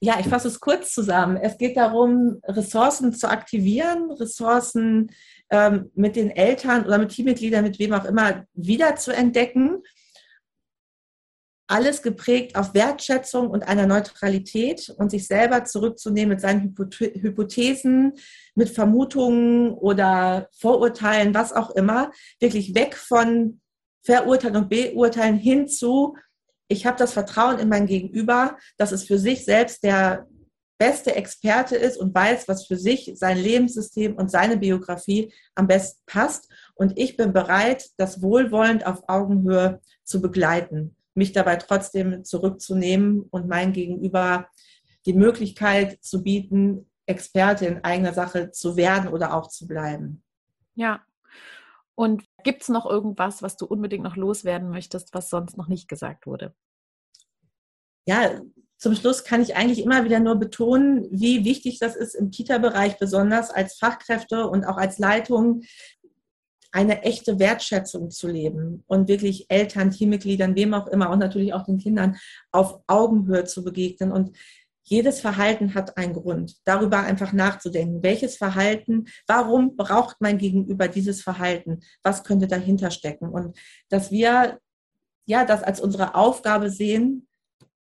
Ja, 0.00 0.18
ich 0.18 0.26
fasse 0.26 0.48
es 0.48 0.58
kurz 0.58 0.92
zusammen. 0.92 1.36
Es 1.36 1.58
geht 1.58 1.76
darum, 1.76 2.40
Ressourcen 2.44 3.12
zu 3.12 3.30
aktivieren, 3.30 4.10
Ressourcen 4.10 5.12
ähm, 5.48 5.92
mit 5.94 6.16
den 6.16 6.30
Eltern 6.30 6.84
oder 6.84 6.98
mit 6.98 7.10
Teammitgliedern, 7.10 7.62
mit 7.62 7.78
wem 7.78 7.92
auch 7.92 8.04
immer, 8.04 8.44
wieder 8.52 8.96
zu 8.96 9.12
entdecken 9.14 9.80
alles 11.72 12.02
geprägt 12.02 12.54
auf 12.54 12.74
Wertschätzung 12.74 13.48
und 13.48 13.62
einer 13.66 13.86
Neutralität 13.86 14.90
und 14.98 15.10
sich 15.10 15.26
selber 15.26 15.64
zurückzunehmen 15.64 16.28
mit 16.28 16.40
seinen 16.42 16.76
Hypothesen, 16.76 18.12
mit 18.54 18.68
Vermutungen 18.68 19.72
oder 19.72 20.48
Vorurteilen, 20.52 21.32
was 21.32 21.54
auch 21.54 21.70
immer, 21.70 22.10
wirklich 22.40 22.74
weg 22.74 22.94
von 22.94 23.62
Verurteilen 24.04 24.56
und 24.56 24.68
Beurteilen 24.68 25.36
hin 25.38 25.66
zu, 25.66 26.14
ich 26.68 26.84
habe 26.84 26.98
das 26.98 27.14
Vertrauen 27.14 27.58
in 27.58 27.70
mein 27.70 27.86
Gegenüber, 27.86 28.58
dass 28.76 28.92
es 28.92 29.04
für 29.04 29.18
sich 29.18 29.46
selbst 29.46 29.82
der 29.82 30.26
beste 30.78 31.14
Experte 31.14 31.76
ist 31.76 31.96
und 31.96 32.14
weiß, 32.14 32.48
was 32.48 32.66
für 32.66 32.76
sich 32.76 33.12
sein 33.14 33.38
Lebenssystem 33.38 34.14
und 34.16 34.30
seine 34.30 34.58
Biografie 34.58 35.32
am 35.54 35.68
besten 35.68 36.02
passt. 36.04 36.50
Und 36.74 36.98
ich 36.98 37.16
bin 37.16 37.32
bereit, 37.32 37.88
das 37.96 38.20
wohlwollend 38.20 38.84
auf 38.84 39.08
Augenhöhe 39.08 39.80
zu 40.04 40.20
begleiten 40.20 40.96
mich 41.14 41.32
dabei 41.32 41.56
trotzdem 41.56 42.24
zurückzunehmen 42.24 43.22
und 43.30 43.48
mein 43.48 43.72
Gegenüber 43.72 44.48
die 45.06 45.14
Möglichkeit 45.14 46.02
zu 46.02 46.22
bieten, 46.22 46.90
Experte 47.06 47.66
in 47.66 47.84
eigener 47.84 48.12
Sache 48.12 48.50
zu 48.52 48.76
werden 48.76 49.08
oder 49.08 49.34
auch 49.34 49.48
zu 49.48 49.66
bleiben. 49.66 50.22
Ja. 50.74 51.04
Und 51.94 52.24
gibt 52.44 52.62
es 52.62 52.68
noch 52.68 52.86
irgendwas, 52.86 53.42
was 53.42 53.56
du 53.56 53.66
unbedingt 53.66 54.04
noch 54.04 54.16
loswerden 54.16 54.70
möchtest, 54.70 55.12
was 55.12 55.28
sonst 55.28 55.56
noch 55.56 55.68
nicht 55.68 55.88
gesagt 55.88 56.26
wurde? 56.26 56.54
Ja, 58.06 58.40
zum 58.78 58.96
Schluss 58.96 59.22
kann 59.24 59.42
ich 59.42 59.54
eigentlich 59.54 59.84
immer 59.84 60.04
wieder 60.04 60.18
nur 60.18 60.36
betonen, 60.36 61.06
wie 61.10 61.44
wichtig 61.44 61.78
das 61.78 61.94
ist 61.94 62.14
im 62.14 62.30
Kita-Bereich, 62.30 62.98
besonders 62.98 63.50
als 63.50 63.76
Fachkräfte 63.76 64.48
und 64.48 64.64
auch 64.64 64.76
als 64.76 64.98
Leitung, 64.98 65.62
eine 66.72 67.02
echte 67.02 67.38
Wertschätzung 67.38 68.10
zu 68.10 68.28
leben 68.28 68.82
und 68.86 69.08
wirklich 69.08 69.46
Eltern, 69.48 69.90
Teammitgliedern, 69.90 70.56
wem 70.56 70.74
auch 70.74 70.86
immer 70.88 71.10
und 71.10 71.18
natürlich 71.18 71.52
auch 71.52 71.64
den 71.64 71.78
Kindern 71.78 72.16
auf 72.50 72.80
Augenhöhe 72.86 73.44
zu 73.44 73.62
begegnen. 73.62 74.10
Und 74.10 74.36
jedes 74.84 75.20
Verhalten 75.20 75.74
hat 75.74 75.96
einen 75.96 76.14
Grund. 76.14 76.56
Darüber 76.64 77.00
einfach 77.00 77.32
nachzudenken. 77.32 78.02
Welches 78.02 78.36
Verhalten, 78.36 79.06
warum 79.26 79.76
braucht 79.76 80.16
mein 80.20 80.38
Gegenüber 80.38 80.88
dieses 80.88 81.22
Verhalten? 81.22 81.80
Was 82.02 82.24
könnte 82.24 82.48
dahinter 82.48 82.90
stecken? 82.90 83.28
Und 83.28 83.56
dass 83.90 84.10
wir 84.10 84.58
ja 85.26 85.44
das 85.44 85.62
als 85.62 85.80
unsere 85.80 86.14
Aufgabe 86.14 86.70
sehen, 86.70 87.28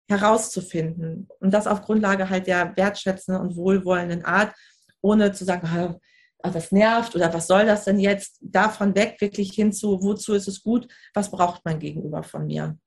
herauszufinden. 0.10 1.30
Und 1.40 1.54
das 1.54 1.68
auf 1.68 1.82
Grundlage 1.82 2.30
halt 2.30 2.48
der 2.48 2.76
wertschätzenden 2.76 3.42
und 3.42 3.56
wohlwollenden 3.56 4.26
Art, 4.26 4.54
ohne 5.02 5.32
zu 5.32 5.46
sagen, 5.46 5.70
ach, 6.44 6.52
das 6.52 6.72
nervt 6.72 7.16
oder 7.16 7.34
was 7.34 7.48
soll 7.48 7.66
das 7.66 7.86
denn 7.86 8.00
jetzt, 8.00 8.38
davon 8.42 8.96
weg 8.96 9.18
wirklich 9.20 9.52
hin 9.52 9.72
zu, 9.72 10.02
wozu 10.02 10.34
ist 10.34 10.48
es 10.48 10.64
gut, 10.64 10.88
was 11.14 11.32
braucht 11.32 11.66
mein 11.66 11.80
Gegenüber 11.80 12.24
von 12.24 12.48
mir. 12.48 12.78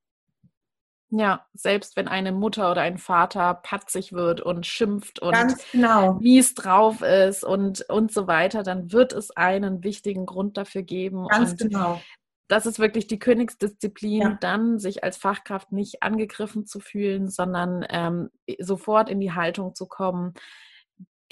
Ja, 1.11 1.47
selbst 1.53 1.97
wenn 1.97 2.09
eine 2.09 2.33
Mutter 2.33 2.73
oder 2.73 2.81
ein 2.81 2.99
Vater 2.99 3.55
patzig 3.55 4.13
wird 4.13 4.41
und 4.41 4.67
schimpft 4.67 5.21
und 5.21 5.37
genau. 5.71 6.15
mies 6.15 6.55
drauf 6.55 7.03
ist 7.03 7.45
und, 7.45 7.83
und 7.89 8.13
so 8.13 8.27
weiter, 8.27 8.65
dann 8.65 8.91
wird 8.91 9.13
es 9.13 9.31
einen 9.31 9.85
wichtigen 9.85 10.27
Grund 10.27 10.57
dafür 10.57 10.83
geben. 10.83 11.29
Ganz 11.29 11.53
und 11.53 11.59
genau. 11.59 12.01
Das 12.49 12.67
ist 12.67 12.79
wirklich 12.79 13.07
die 13.07 13.19
Königsdisziplin, 13.19 14.21
ja. 14.21 14.39
dann 14.41 14.79
sich 14.79 15.05
als 15.05 15.17
Fachkraft 15.17 15.73
nicht 15.73 16.03
angegriffen 16.03 16.67
zu 16.67 16.81
fühlen, 16.81 17.31
sondern 17.31 17.87
ähm, 17.89 18.31
sofort 18.59 19.09
in 19.09 19.21
die 19.21 19.33
Haltung 19.33 19.75
zu 19.75 19.87
kommen, 19.87 20.35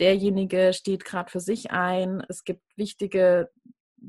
derjenige 0.02 0.72
steht 0.72 1.04
gerade 1.04 1.30
für 1.30 1.38
sich 1.38 1.70
ein. 1.70 2.24
Es 2.28 2.42
gibt 2.42 2.62
wichtige 2.76 3.50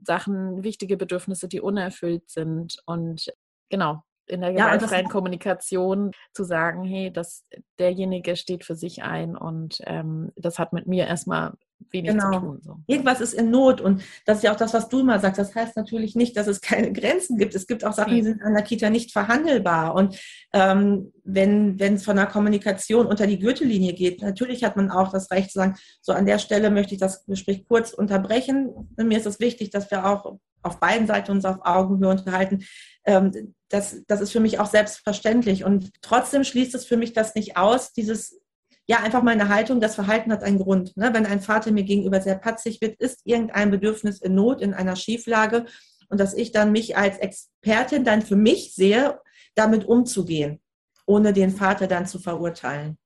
Sachen, 0.03 0.63
wichtige 0.63 0.97
Bedürfnisse, 0.97 1.47
die 1.47 1.61
unerfüllt 1.61 2.31
sind. 2.31 2.81
Und 2.87 3.31
genau, 3.69 4.01
in 4.25 4.41
der 4.41 4.53
gewaltfreien 4.53 5.05
ja, 5.05 5.11
Kommunikation 5.11 6.11
zu 6.33 6.43
sagen, 6.45 6.83
hey, 6.83 7.13
das, 7.13 7.45
derjenige 7.77 8.35
steht 8.35 8.65
für 8.65 8.75
sich 8.75 9.03
ein 9.03 9.37
und 9.37 9.81
ähm, 9.85 10.31
das 10.35 10.57
hat 10.57 10.73
mit 10.73 10.87
mir 10.87 11.05
erstmal 11.05 11.53
wenig 11.91 12.11
genau. 12.11 12.31
zu 12.31 12.39
tun. 12.39 12.59
So. 12.63 12.77
Irgendwas 12.87 13.21
ist 13.21 13.33
in 13.33 13.51
Not 13.51 13.81
und 13.81 14.03
das 14.25 14.37
ist 14.37 14.43
ja 14.43 14.53
auch 14.53 14.57
das, 14.57 14.73
was 14.73 14.89
du 14.89 15.01
immer 15.01 15.19
sagst. 15.19 15.39
Das 15.39 15.55
heißt 15.55 15.75
natürlich 15.75 16.15
nicht, 16.15 16.37
dass 16.37 16.47
es 16.47 16.61
keine 16.61 16.91
Grenzen 16.93 17.37
gibt. 17.37 17.55
Es 17.55 17.67
gibt 17.67 17.85
auch 17.85 17.93
Sachen, 17.93 18.15
die 18.15 18.23
sind 18.23 18.41
an 18.41 18.53
der 18.53 18.63
Kita 18.63 18.89
nicht 18.89 19.11
verhandelbar. 19.11 19.95
Und 19.95 20.19
ähm, 20.53 21.11
wenn 21.23 21.79
wenn 21.79 21.95
es 21.95 22.05
von 22.05 22.15
der 22.15 22.27
Kommunikation 22.27 23.05
unter 23.05 23.27
die 23.27 23.39
Gürtellinie 23.39 23.93
geht, 23.93 24.21
natürlich 24.21 24.63
hat 24.63 24.75
man 24.75 24.91
auch 24.91 25.11
das 25.11 25.31
Recht 25.31 25.51
zu 25.51 25.59
sagen, 25.59 25.75
so 26.01 26.13
an 26.13 26.25
der 26.25 26.39
Stelle 26.39 26.69
möchte 26.71 26.93
ich 26.93 26.99
das 26.99 27.25
Gespräch 27.25 27.65
kurz 27.67 27.93
unterbrechen. 27.93 28.89
Mir 28.97 29.17
ist 29.17 29.27
es 29.27 29.39
wichtig, 29.39 29.69
dass 29.69 29.89
wir 29.91 30.05
auch 30.05 30.37
auf 30.63 30.79
beiden 30.79 31.07
Seiten 31.07 31.31
uns 31.31 31.45
auf 31.45 31.57
Augenhöhe 31.61 32.09
unterhalten. 32.09 32.65
Ähm, 33.05 33.53
das, 33.69 34.03
das 34.07 34.21
ist 34.21 34.31
für 34.31 34.39
mich 34.39 34.59
auch 34.59 34.67
selbstverständlich. 34.67 35.63
Und 35.63 35.91
trotzdem 36.01 36.43
schließt 36.43 36.73
es 36.75 36.85
für 36.85 36.97
mich 36.97 37.13
das 37.13 37.35
nicht 37.35 37.57
aus, 37.57 37.91
dieses 37.91 38.39
ja, 38.85 38.99
einfach 38.99 39.23
meine 39.23 39.49
Haltung, 39.49 39.79
das 39.79 39.95
Verhalten 39.95 40.31
hat 40.31 40.43
einen 40.43 40.59
Grund. 40.59 40.95
Ne? 40.97 41.11
Wenn 41.13 41.25
ein 41.25 41.39
Vater 41.39 41.71
mir 41.71 41.83
gegenüber 41.83 42.19
sehr 42.21 42.35
patzig 42.35 42.81
wird, 42.81 42.99
ist 42.99 43.21
irgendein 43.23 43.71
Bedürfnis 43.71 44.19
in 44.19 44.35
Not, 44.35 44.61
in 44.61 44.73
einer 44.73 44.95
Schieflage 44.95 45.65
und 46.09 46.19
dass 46.19 46.33
ich 46.33 46.51
dann 46.51 46.71
mich 46.71 46.97
als 46.97 47.17
Expertin 47.17 48.03
dann 48.03 48.21
für 48.21 48.35
mich 48.35 48.75
sehe, 48.75 49.19
damit 49.55 49.85
umzugehen, 49.85 50.61
ohne 51.05 51.31
den 51.31 51.51
Vater 51.51 51.87
dann 51.87 52.07
zu 52.07 52.19
verurteilen. 52.19 52.97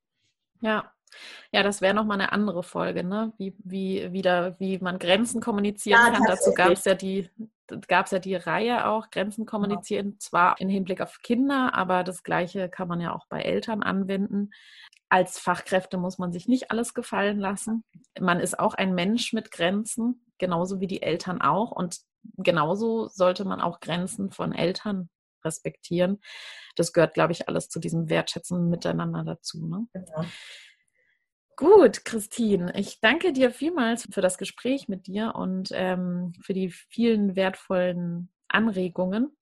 Ja, 0.61 0.91
ja, 1.51 1.63
das 1.63 1.81
wäre 1.81 1.93
nochmal 1.93 2.19
eine 2.19 2.31
andere 2.31 2.63
Folge, 2.63 3.03
ne? 3.03 3.33
Wie, 3.37 3.55
wie, 3.59 4.11
wieder, 4.11 4.59
wie 4.59 4.77
man 4.79 4.99
Grenzen 4.99 5.41
kommunizieren 5.41 5.99
ja, 6.05 6.11
kann. 6.11 6.23
Dazu 6.27 6.53
gab 6.53 6.71
es 6.71 6.85
ja 6.85 6.95
die, 6.95 7.29
gab 7.87 8.05
es 8.05 8.11
ja 8.11 8.19
die 8.19 8.35
Reihe 8.35 8.87
auch, 8.87 9.09
Grenzen 9.09 9.45
genau. 9.45 9.51
kommunizieren, 9.51 10.11
ja. 10.11 10.19
zwar 10.19 10.61
im 10.61 10.69
Hinblick 10.69 11.01
auf 11.01 11.21
Kinder, 11.21 11.73
aber 11.73 12.03
das 12.03 12.23
Gleiche 12.23 12.69
kann 12.69 12.87
man 12.87 13.01
ja 13.01 13.13
auch 13.13 13.25
bei 13.27 13.41
Eltern 13.41 13.83
anwenden 13.83 14.51
als 15.09 15.39
Fachkräfte 15.39 15.97
muss 15.97 16.17
man 16.17 16.31
sich 16.31 16.47
nicht 16.47 16.71
alles 16.71 16.93
gefallen 16.93 17.39
lassen. 17.39 17.83
Man 18.19 18.39
ist 18.39 18.59
auch 18.59 18.73
ein 18.73 18.93
Mensch 18.93 19.33
mit 19.33 19.51
Grenzen, 19.51 20.25
genauso 20.37 20.79
wie 20.79 20.87
die 20.87 21.01
Eltern 21.01 21.41
auch. 21.41 21.71
Und 21.71 21.99
genauso 22.37 23.07
sollte 23.07 23.45
man 23.45 23.61
auch 23.61 23.79
Grenzen 23.79 24.31
von 24.31 24.53
Eltern 24.53 25.09
respektieren. 25.45 26.19
Das 26.75 26.91
gehört, 26.91 27.13
glaube 27.13 27.31
ich, 27.31 27.47
alles 27.47 27.69
zu 27.69 27.79
diesem 27.79 28.09
wertschätzenden 28.09 28.69
Miteinander 28.69 29.23
dazu. 29.23 29.65
Ne? 29.65 29.87
Genau. 29.93 30.25
Gut, 31.57 32.05
Christine, 32.05 32.71
ich 32.75 33.01
danke 33.01 33.33
dir 33.33 33.49
vielmals 33.49 34.07
für 34.11 34.21
das 34.21 34.37
Gespräch 34.37 34.87
mit 34.87 35.07
dir 35.07 35.33
und 35.35 35.69
ähm, 35.73 36.33
für 36.39 36.53
die 36.53 36.69
vielen 36.69 37.35
wertvollen 37.35 38.29
Anregungen 38.47 39.35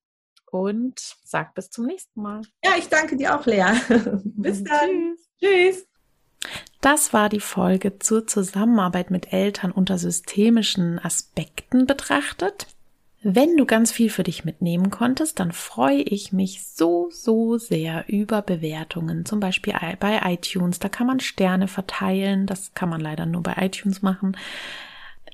und 0.50 0.98
sag 1.26 1.54
bis 1.56 1.70
zum 1.70 1.86
nächsten 1.86 2.22
Mal. 2.22 2.42
Ja, 2.64 2.72
ich 2.78 2.88
danke 2.88 3.18
dir 3.18 3.38
auch, 3.38 3.46
Lea. 3.46 3.66
bis 4.24 4.64
dann. 4.64 5.18
Tschüss. 5.42 5.80
Tschüss. 5.82 5.88
Das 6.80 7.12
war 7.12 7.28
die 7.28 7.42
Folge 7.42 8.00
zur 8.00 8.28
Zusammenarbeit 8.28 9.12
mit 9.12 9.34
Eltern 9.34 9.72
unter 9.72 9.98
systemischen 9.98 11.00
Aspekten 11.04 11.86
betrachtet. 11.86 12.68
Wenn 13.28 13.58
du 13.58 13.66
ganz 13.66 13.92
viel 13.92 14.12
für 14.12 14.22
dich 14.22 14.46
mitnehmen 14.46 14.92
konntest, 14.92 15.40
dann 15.40 15.52
freue 15.52 16.04
ich 16.04 16.32
mich 16.32 16.64
so, 16.64 17.10
so 17.10 17.58
sehr 17.58 18.08
über 18.08 18.44
Bewertungen. 18.44 19.26
Zum 19.26 19.40
Beispiel 19.40 19.74
bei 20.00 20.22
iTunes. 20.32 20.78
Da 20.78 20.90
kann 20.90 21.08
man 21.08 21.20
Sterne 21.20 21.68
verteilen. 21.68 22.46
Das 22.46 22.76
kann 22.76 22.88
man 22.88 23.02
leider 23.02 23.26
nur 23.26 23.42
bei 23.42 23.56
iTunes 23.58 24.04
machen. 24.04 24.38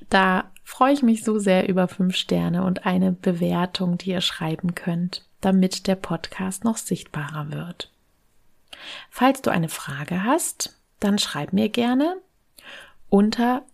Da 0.08 0.50
freue 0.64 0.94
ich 0.94 1.02
mich 1.02 1.22
so 1.22 1.38
sehr 1.38 1.68
über 1.68 1.86
fünf 1.86 2.16
Sterne 2.16 2.64
und 2.64 2.86
eine 2.86 3.12
Bewertung, 3.12 3.98
die 3.98 4.12
ihr 4.12 4.22
schreiben 4.22 4.74
könnt, 4.74 5.26
damit 5.42 5.86
der 5.86 5.96
Podcast 5.96 6.64
noch 6.64 6.78
sichtbarer 6.78 7.52
wird. 7.52 7.92
Falls 9.10 9.42
du 9.42 9.50
eine 9.50 9.68
Frage 9.68 10.24
hast, 10.24 10.78
dann 10.98 11.18
schreib 11.18 11.52
mir 11.52 11.68
gerne 11.68 12.16
unter 13.10 13.66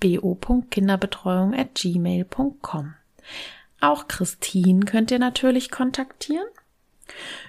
bo.kinderbetreuung@gmail.com. 0.00 2.94
Auch 3.80 4.08
Christine 4.08 4.84
könnt 4.84 5.10
ihr 5.10 5.18
natürlich 5.18 5.70
kontaktieren 5.70 6.46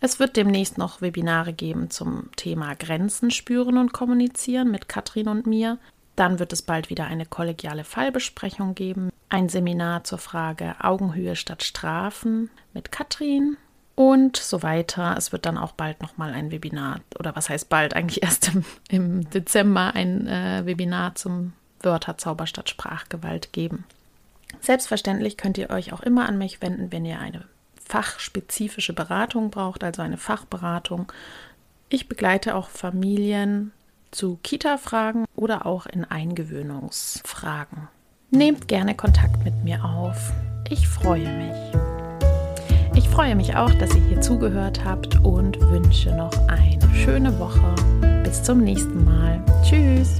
Es 0.00 0.18
wird 0.18 0.36
demnächst 0.36 0.78
noch 0.78 1.00
Webinare 1.00 1.52
geben 1.52 1.90
zum 1.90 2.30
Thema 2.36 2.74
Grenzen 2.74 3.30
spüren 3.30 3.78
und 3.78 3.92
kommunizieren 3.92 4.70
mit 4.70 4.88
Katrin 4.88 5.28
und 5.28 5.46
mir. 5.46 5.78
Dann 6.16 6.38
wird 6.38 6.52
es 6.52 6.62
bald 6.62 6.90
wieder 6.90 7.06
eine 7.06 7.24
kollegiale 7.24 7.84
Fallbesprechung 7.84 8.74
geben, 8.74 9.10
ein 9.28 9.48
Seminar 9.48 10.04
zur 10.04 10.18
Frage 10.18 10.74
Augenhöhe 10.80 11.36
statt 11.36 11.62
Strafen 11.62 12.50
mit 12.74 12.92
Katrin 12.92 13.56
und 13.94 14.36
so 14.36 14.62
weiter. 14.62 15.14
Es 15.16 15.32
wird 15.32 15.46
dann 15.46 15.58
auch 15.58 15.72
bald 15.72 16.00
nochmal 16.02 16.32
ein 16.32 16.50
Webinar, 16.50 17.00
oder 17.18 17.36
was 17.36 17.48
heißt 17.48 17.68
bald, 17.68 17.94
eigentlich 17.94 18.22
erst 18.22 18.48
im, 18.54 18.64
im 18.88 19.30
Dezember 19.30 19.94
ein 19.94 20.26
äh, 20.26 20.62
Webinar 20.64 21.14
zum 21.14 21.52
Wörter 21.80 22.16
Zauberstadt 22.18 22.68
Sprachgewalt 22.68 23.52
geben. 23.52 23.84
Selbstverständlich 24.60 25.36
könnt 25.36 25.58
ihr 25.58 25.70
euch 25.70 25.92
auch 25.92 26.00
immer 26.00 26.28
an 26.28 26.38
mich 26.38 26.62
wenden, 26.62 26.92
wenn 26.92 27.04
ihr 27.04 27.18
eine 27.18 27.44
fachspezifische 27.84 28.92
Beratung 28.92 29.50
braucht, 29.50 29.82
also 29.82 30.02
eine 30.02 30.16
Fachberatung. 30.16 31.10
Ich 31.88 32.08
begleite 32.08 32.54
auch 32.54 32.68
Familien 32.68 33.72
zu 34.12 34.38
Kita-Fragen 34.42 35.24
oder 35.34 35.66
auch 35.66 35.86
in 35.86 36.04
Eingewöhnungsfragen. 36.04 37.88
Nehmt 38.30 38.68
gerne 38.68 38.94
Kontakt 38.94 39.44
mit 39.44 39.64
mir 39.64 39.84
auf. 39.84 40.32
Ich 40.70 40.88
freue 40.88 41.28
mich. 41.28 41.91
Freue 43.12 43.36
mich 43.36 43.54
auch, 43.54 43.72
dass 43.74 43.94
ihr 43.94 44.02
hier 44.08 44.20
zugehört 44.22 44.82
habt 44.86 45.22
und 45.22 45.60
wünsche 45.60 46.10
noch 46.16 46.32
eine 46.48 46.94
schöne 46.94 47.38
Woche. 47.38 47.74
Bis 48.24 48.42
zum 48.42 48.60
nächsten 48.60 49.04
Mal. 49.04 49.38
Tschüss. 49.62 50.16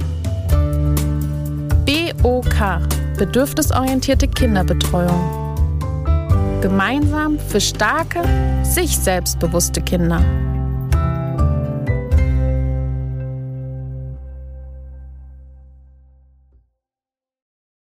BOK 1.87 2.87
Bedürfnisorientierte 3.17 4.27
Kinderbetreuung. 4.27 5.55
Gemeinsam 6.61 7.39
für 7.39 7.59
starke, 7.59 8.21
sich 8.61 8.95
selbstbewusste 8.95 9.81
Kinder. 9.81 10.21